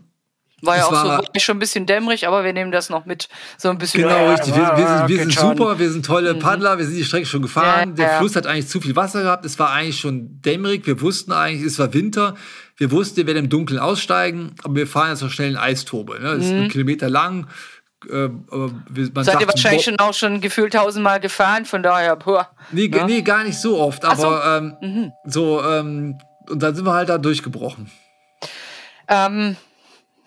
War 0.62 0.78
ja 0.78 0.86
auch 0.86 0.92
war, 0.92 1.24
so 1.34 1.40
schon 1.40 1.58
ein 1.58 1.60
bisschen 1.60 1.86
dämmerig, 1.86 2.28
aber 2.28 2.44
wir 2.44 2.54
nehmen 2.54 2.72
das 2.72 2.90
noch 2.90 3.06
mit 3.06 3.30
so 3.58 3.70
ein 3.70 3.78
bisschen. 3.78 4.04
Genau, 4.04 4.16
äh, 4.16 4.30
richtig. 4.32 4.56
Wir, 4.56 4.78
wir 4.78 4.88
sind, 4.88 5.08
wir 5.08 5.18
sind 5.20 5.34
super, 5.34 5.80
wir 5.80 5.92
sind 5.92 6.06
tolle 6.06 6.34
mhm. 6.34 6.40
Paddler, 6.40 6.78
wir 6.78 6.86
sind 6.86 6.98
die 6.98 7.04
Strecke 7.04 7.26
schon 7.26 7.42
gefahren. 7.42 7.90
Ja, 7.90 7.96
Der 7.96 8.08
ja. 8.08 8.18
Fluss 8.20 8.36
hat 8.36 8.48
eigentlich 8.48 8.68
zu 8.68 8.82
viel 8.82 8.96
Wasser 8.96 9.24
gehabt. 9.24 9.46
Es 9.46 9.58
war 9.60 9.72
eigentlich 9.72 10.00
schon 10.00 10.42
dämmerig. 10.42 10.86
Wir 10.86 11.02
wussten 11.02 11.32
eigentlich, 11.32 11.64
es 11.64 11.80
war 11.80 11.94
Winter. 11.94 12.36
Wir 12.78 12.92
wussten, 12.92 13.18
wir 13.18 13.28
werden 13.28 13.46
im 13.46 13.50
Dunkeln 13.50 13.80
aussteigen, 13.80 14.56
aber 14.64 14.76
wir 14.76 14.88
fahren 14.88 15.10
jetzt 15.10 15.22
noch 15.22 15.32
schnell 15.32 15.50
in 15.50 15.58
Eistobe. 15.58 16.20
Ne? 16.20 16.38
Das 16.38 16.38
mhm. 16.38 16.42
ist 16.44 16.52
ein 16.52 16.70
Kilometer 16.70 17.10
lang. 17.10 17.48
Äh, 18.10 18.30
man 18.30 19.24
Seid 19.26 19.42
ihr 19.42 19.48
wahrscheinlich 19.48 19.84
schon 19.84 20.00
auch 20.00 20.14
schon 20.14 20.40
gefühlt 20.40 20.74
tausendmal 20.74 21.20
gefahren, 21.20 21.66
von 21.66 21.84
daher, 21.84 22.16
boah. 22.16 22.50
Nee, 22.72 22.88
ne? 22.88 23.04
nee 23.06 23.22
gar 23.22 23.44
nicht 23.44 23.60
so 23.60 23.78
oft, 23.78 24.06
aber 24.06 24.16
so. 24.16 24.42
Ähm, 24.42 24.78
mhm. 24.82 25.12
so, 25.26 25.62
ähm, 25.62 26.18
und 26.50 26.64
dann 26.64 26.74
sind 26.76 26.86
wir 26.86 26.94
halt 26.94 27.10
da 27.10 27.18
durchgebrochen. 27.18 27.92
Ähm, 29.10 29.58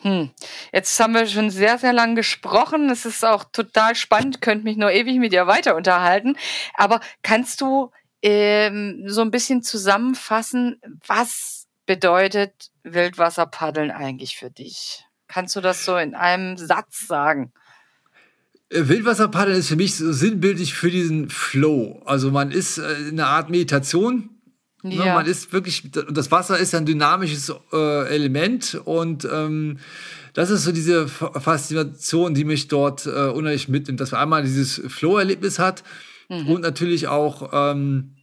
hm. 0.03 0.31
Jetzt 0.73 0.99
haben 0.99 1.15
wir 1.15 1.27
schon 1.27 1.51
sehr, 1.51 1.79
sehr 1.79 1.93
lang 1.93 2.17
gesprochen. 2.17 2.91
Es 2.91 3.07
ist 3.07 3.25
auch 3.25 3.45
total 3.45 3.95
spannend, 3.95 4.41
könnte 4.41 4.65
mich 4.65 4.77
nur 4.77 4.91
ewig 4.91 5.19
mit 5.19 5.33
dir 5.33 5.47
weiter 5.47 5.77
unterhalten. 5.77 6.37
Aber 6.75 7.01
kannst 7.23 7.61
du 7.61 7.91
ähm, 8.23 9.05
so 9.07 9.21
ein 9.23 9.31
bisschen 9.31 9.63
zusammenfassen, 9.63 10.81
was 11.07 11.67
bedeutet 11.87 12.71
Wildwasserpaddeln 12.83 13.91
eigentlich 13.91 14.37
für 14.37 14.51
dich? 14.51 15.05
Kannst 15.29 15.55
du 15.57 15.61
das 15.61 15.85
so 15.85 15.97
in 15.97 16.15
einem 16.15 16.57
Satz 16.57 17.07
sagen? 17.07 17.53
Äh, 18.71 18.89
Wildwasserpaddeln 18.89 19.59
ist 19.59 19.69
für 19.69 19.77
mich 19.77 19.97
so 19.97 20.13
sinnbildlich 20.13 20.75
für 20.75 20.91
diesen 20.91 21.29
Flow. 21.31 22.03
Also 22.07 22.31
man 22.31 22.51
ist 22.51 22.79
äh, 22.79 22.93
in 23.09 23.21
einer 23.21 23.29
Art 23.29 23.51
Meditation 23.51 24.32
Ne, 24.83 24.97
ja. 24.97 25.15
man 25.15 25.27
ist 25.27 25.53
wirklich, 25.53 25.91
das 25.93 26.31
Wasser 26.33 26.59
ist 26.59 26.75
ein 26.75 26.87
dynamisches 26.87 27.53
äh, 27.73 28.09
Element 28.09 28.81
und 28.85 29.27
ähm, 29.31 29.79
das 30.35 30.51
ist 30.51 30.65
so 30.65 30.73
diese 30.73 31.07
Faszination, 31.07 32.35
die 32.35 32.45
mich 32.45 32.67
dort 32.67 33.07
äh, 33.07 33.27
unheimlich 33.27 33.69
mitnimmt, 33.69 34.01
dass 34.01 34.11
man 34.11 34.23
einmal 34.23 34.43
dieses 34.43 34.83
Flow-Erlebnis 34.89 35.61
hat 35.61 35.85
mhm. 36.29 36.49
und 36.49 36.61
natürlich 36.63 37.07
auch 37.07 37.51
ähm, 37.53 38.17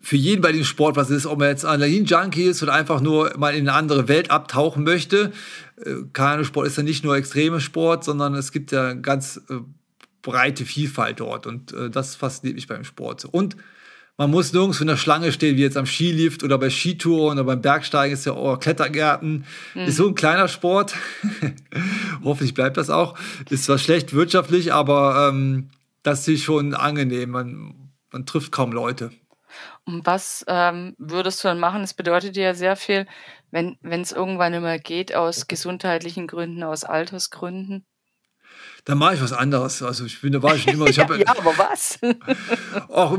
für 0.00 0.16
jeden 0.16 0.42
bei 0.42 0.52
dem 0.52 0.64
Sport 0.64 0.96
was 0.96 1.08
ist, 1.08 1.26
ob 1.26 1.38
man 1.38 1.48
jetzt 1.48 1.64
Adrenalin-Junkie 1.64 2.44
ist 2.44 2.62
oder 2.62 2.74
einfach 2.74 3.00
nur 3.00 3.32
mal 3.38 3.54
in 3.54 3.68
eine 3.68 3.76
andere 3.76 4.06
Welt 4.06 4.30
abtauchen 4.30 4.84
möchte. 4.84 5.32
Äh, 5.82 5.94
Kanusport 6.12 6.66
ist 6.66 6.76
ja 6.76 6.82
nicht 6.82 7.04
nur 7.04 7.16
extreme 7.16 7.60
Sport, 7.60 8.04
sondern 8.04 8.34
es 8.34 8.52
gibt 8.52 8.70
ja 8.70 8.92
ganz 8.92 9.40
äh, 9.48 9.54
breite 10.20 10.66
Vielfalt 10.66 11.20
dort 11.20 11.46
und 11.46 11.72
äh, 11.72 11.90
das 11.90 12.16
fasziniert 12.16 12.56
mich 12.56 12.66
beim 12.66 12.84
Sport. 12.84 13.24
Und 13.24 13.56
man 14.18 14.32
muss 14.32 14.52
nirgends 14.52 14.80
in 14.80 14.88
der 14.88 14.96
Schlange 14.96 15.30
stehen, 15.30 15.56
wie 15.56 15.62
jetzt 15.62 15.76
am 15.76 15.86
Skilift 15.86 16.42
oder 16.42 16.58
bei 16.58 16.70
Skitouren 16.70 17.38
oder 17.38 17.44
beim 17.46 17.62
Bergsteigen 17.62 18.12
ist 18.12 18.26
ja 18.26 18.32
auch 18.32 18.58
Klettergärten. 18.58 19.46
Mhm. 19.74 19.82
Ist 19.82 19.96
so 19.96 20.08
ein 20.08 20.16
kleiner 20.16 20.48
Sport. 20.48 20.96
Hoffentlich 22.24 22.52
bleibt 22.52 22.76
das 22.76 22.90
auch. 22.90 23.16
Ist 23.48 23.64
zwar 23.64 23.78
schlecht 23.78 24.12
wirtschaftlich, 24.12 24.72
aber 24.72 25.28
ähm, 25.30 25.70
das 26.02 26.26
ist 26.26 26.42
schon 26.42 26.74
angenehm. 26.74 27.30
Man, 27.30 27.92
man 28.10 28.26
trifft 28.26 28.50
kaum 28.50 28.72
Leute. 28.72 29.12
Und 29.84 30.04
was 30.04 30.44
ähm, 30.48 30.96
würdest 30.98 31.42
du 31.42 31.48
dann 31.48 31.60
machen? 31.60 31.82
Es 31.82 31.94
bedeutet 31.94 32.36
ja 32.36 32.54
sehr 32.54 32.74
viel, 32.74 33.06
wenn 33.52 33.78
es 33.82 34.10
irgendwann 34.10 34.52
immer 34.52 34.78
geht, 34.78 35.14
aus 35.14 35.46
gesundheitlichen 35.46 36.26
Gründen, 36.26 36.64
aus 36.64 36.82
Altersgründen 36.82 37.86
dann 38.88 38.96
mache 38.96 39.16
ich 39.16 39.20
was 39.20 39.34
anderes. 39.34 39.82
Also 39.82 40.06
ich 40.06 40.18
bin 40.18 40.32
da 40.32 40.42
war 40.42 40.56
ich 40.56 40.62
schon 40.62 40.72
immer. 40.72 40.86
Ich 40.86 40.98
hab, 40.98 41.10
ja, 41.18 41.26
aber 41.26 41.52
was? 41.58 41.98
auch 42.88 43.12
äh, 43.12 43.18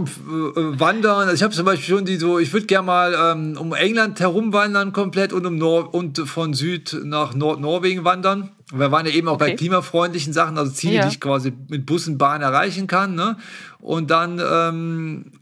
Wandern. 0.80 1.28
Also 1.28 1.34
ich 1.36 1.44
habe 1.44 1.54
zum 1.54 1.64
Beispiel 1.64 1.96
schon 1.96 2.06
die 2.06 2.18
so, 2.18 2.40
ich 2.40 2.52
würde 2.54 2.66
gerne 2.66 2.88
mal 2.88 3.16
ähm, 3.16 3.56
um 3.56 3.76
England 3.76 4.20
herumwandern 4.20 4.94
komplett 4.94 5.32
und 5.32 5.46
um 5.46 5.60
Nor 5.60 5.94
und 5.94 6.18
von 6.28 6.56
Süd 6.56 7.00
nach 7.04 7.36
Nordnorwegen 7.36 8.04
wandern. 8.04 8.50
Wir 8.74 8.92
waren 8.92 9.06
ja 9.06 9.12
eben 9.12 9.28
auch 9.28 9.34
okay. 9.34 9.52
bei 9.52 9.56
klimafreundlichen 9.58 10.34
Sachen, 10.34 10.58
also 10.58 10.72
Ziele, 10.72 10.96
ja. 10.96 11.02
die 11.04 11.10
ich 11.10 11.22
quasi 11.22 11.54
mit 11.68 11.86
Bus 11.86 12.08
und 12.08 12.18
Bahn 12.18 12.42
erreichen 12.42 12.88
kann. 12.88 13.14
Ne? 13.14 13.38
Und 13.80 14.10
dann 14.10 14.42
ähm, 14.44 15.34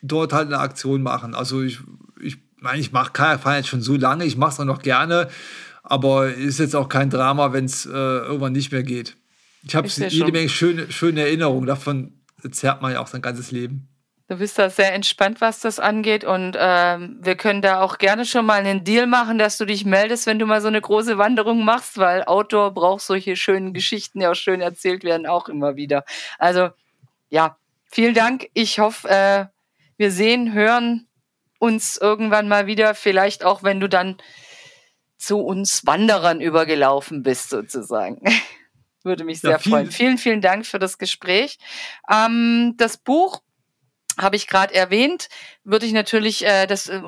dort 0.00 0.32
halt 0.32 0.46
eine 0.46 0.60
Aktion 0.60 1.02
machen. 1.02 1.34
Also 1.34 1.60
ich, 1.60 1.80
ich 2.20 2.38
meine, 2.60 2.78
ich 2.78 2.92
mache 2.92 3.10
fahre 3.16 3.56
jetzt 3.56 3.68
schon 3.68 3.82
so 3.82 3.96
lange, 3.96 4.26
ich 4.26 4.36
mache 4.36 4.52
es 4.52 4.60
auch 4.60 4.64
noch 4.64 4.82
gerne, 4.82 5.28
aber 5.82 6.32
ist 6.32 6.60
jetzt 6.60 6.76
auch 6.76 6.88
kein 6.88 7.10
Drama, 7.10 7.52
wenn 7.52 7.64
es 7.64 7.84
äh, 7.84 7.90
irgendwann 7.90 8.52
nicht 8.52 8.70
mehr 8.70 8.84
geht. 8.84 9.16
Ich 9.64 9.74
habe 9.74 9.88
jede 9.88 10.10
schon. 10.10 10.30
Menge 10.32 10.48
schöne, 10.48 10.92
schöne 10.92 11.20
Erinnerungen. 11.20 11.66
Davon 11.66 12.20
zerrt 12.50 12.82
man 12.82 12.92
ja 12.92 13.00
auch 13.00 13.06
sein 13.06 13.22
ganzes 13.22 13.52
Leben. 13.52 13.88
Du 14.28 14.38
bist 14.38 14.58
da 14.58 14.70
sehr 14.70 14.94
entspannt, 14.94 15.40
was 15.40 15.60
das 15.60 15.78
angeht. 15.78 16.24
Und 16.24 16.56
ähm, 16.58 17.18
wir 17.20 17.36
können 17.36 17.60
da 17.60 17.82
auch 17.82 17.98
gerne 17.98 18.24
schon 18.24 18.46
mal 18.46 18.60
einen 18.60 18.82
Deal 18.82 19.06
machen, 19.06 19.38
dass 19.38 19.58
du 19.58 19.66
dich 19.66 19.84
meldest, 19.84 20.26
wenn 20.26 20.38
du 20.38 20.46
mal 20.46 20.60
so 20.60 20.68
eine 20.68 20.80
große 20.80 21.18
Wanderung 21.18 21.64
machst, 21.64 21.98
weil 21.98 22.24
Outdoor 22.24 22.72
braucht 22.72 23.02
solche 23.02 23.36
schönen 23.36 23.74
Geschichten, 23.74 24.20
die 24.20 24.26
auch 24.26 24.34
schön 24.34 24.60
erzählt 24.60 25.04
werden, 25.04 25.26
auch 25.26 25.48
immer 25.48 25.76
wieder. 25.76 26.04
Also 26.38 26.70
ja, 27.28 27.56
vielen 27.90 28.14
Dank. 28.14 28.48
Ich 28.54 28.78
hoffe, 28.78 29.08
äh, 29.08 29.44
wir 29.98 30.10
sehen, 30.10 30.54
hören 30.54 31.06
uns 31.58 31.96
irgendwann 31.96 32.48
mal 32.48 32.66
wieder. 32.66 32.94
Vielleicht 32.94 33.44
auch, 33.44 33.62
wenn 33.62 33.80
du 33.80 33.88
dann 33.88 34.16
zu 35.18 35.38
uns 35.38 35.86
Wanderern 35.86 36.40
übergelaufen 36.40 37.22
bist, 37.22 37.50
sozusagen. 37.50 38.22
Würde 39.04 39.24
mich 39.24 39.40
sehr 39.40 39.52
ja, 39.52 39.58
freuen. 39.58 39.90
Vielen, 39.90 40.18
vielen 40.18 40.40
Dank 40.40 40.66
für 40.66 40.78
das 40.78 40.98
Gespräch. 40.98 41.58
Ähm, 42.10 42.74
das 42.76 42.96
Buch 42.96 43.42
habe 44.18 44.36
ich 44.36 44.46
gerade 44.46 44.74
erwähnt, 44.74 45.28
würde 45.64 45.86
ich 45.86 45.92
natürlich, 45.92 46.44
äh, 46.44 46.66
das, 46.66 46.88
äh, 46.88 47.00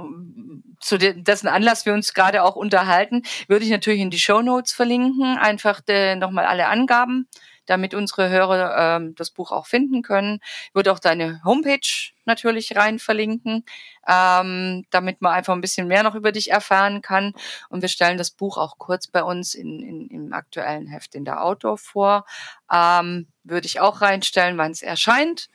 zu 0.81 0.99
de 0.99 1.15
dessen 1.21 1.49
Anlass 1.49 1.87
wir 1.87 1.93
uns 1.93 2.15
gerade 2.15 2.43
auch 2.43 2.57
unterhalten, 2.57 3.23
würde 3.47 3.65
ich 3.65 3.71
natürlich 3.71 4.01
in 4.01 4.11
die 4.11 4.19
Show 4.19 4.43
Notes 4.43 4.73
verlinken, 4.73 5.37
einfach 5.37 5.81
äh, 5.89 6.17
nochmal 6.17 6.47
alle 6.47 6.67
Angaben 6.67 7.29
damit 7.67 7.95
unsere 7.95 8.29
Hörer 8.29 8.97
ähm, 8.97 9.15
das 9.15 9.31
Buch 9.31 9.53
auch 9.53 9.67
finden 9.67 10.03
können. 10.03 10.41
Ich 10.69 10.75
würde 10.75 10.93
auch 10.93 10.99
deine 10.99 11.43
Homepage 11.45 12.13
natürlich 12.25 12.77
rein 12.77 12.99
verlinken, 12.99 13.65
ähm, 14.09 14.85
damit 14.91 15.21
man 15.21 15.35
einfach 15.35 15.55
ein 15.55 15.61
bisschen 15.61 15.87
mehr 15.87 16.03
noch 16.03 16.15
über 16.15 16.33
dich 16.33 16.51
erfahren 16.51 17.03
kann. 17.03 17.35
Und 17.69 17.83
wir 17.83 17.89
stellen 17.89 18.19
das 18.19 18.31
Buch 18.31 18.57
auch 18.57 18.79
kurz 18.79 19.07
bei 19.07 19.23
uns 19.23 19.55
in, 19.55 19.81
in, 19.81 20.09
im 20.09 20.33
aktuellen 20.33 20.87
Heft 20.87 21.15
in 21.15 21.25
der 21.25 21.43
Outdoor 21.43 21.79
vor. 21.79 22.25
Ähm, 22.73 23.29
würde 23.43 23.67
ich 23.67 23.81
auch 23.81 24.01
reinstellen, 24.01 24.59
wann 24.59 24.73
es 24.73 24.83
erscheint. 24.83 25.49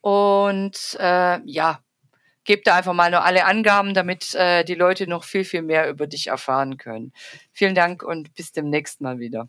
Und 0.00 0.96
äh, 0.98 1.40
ja, 1.44 1.80
gebe 2.44 2.62
da 2.64 2.76
einfach 2.76 2.94
mal 2.94 3.10
nur 3.10 3.24
alle 3.24 3.44
Angaben, 3.44 3.94
damit 3.94 4.34
äh, 4.34 4.64
die 4.64 4.74
Leute 4.74 5.06
noch 5.06 5.24
viel, 5.24 5.44
viel 5.44 5.62
mehr 5.62 5.88
über 5.88 6.06
dich 6.06 6.28
erfahren 6.28 6.78
können. 6.78 7.12
Vielen 7.52 7.74
Dank 7.74 8.02
und 8.02 8.34
bis 8.34 8.52
demnächst 8.52 9.00
mal 9.00 9.18
wieder. 9.18 9.48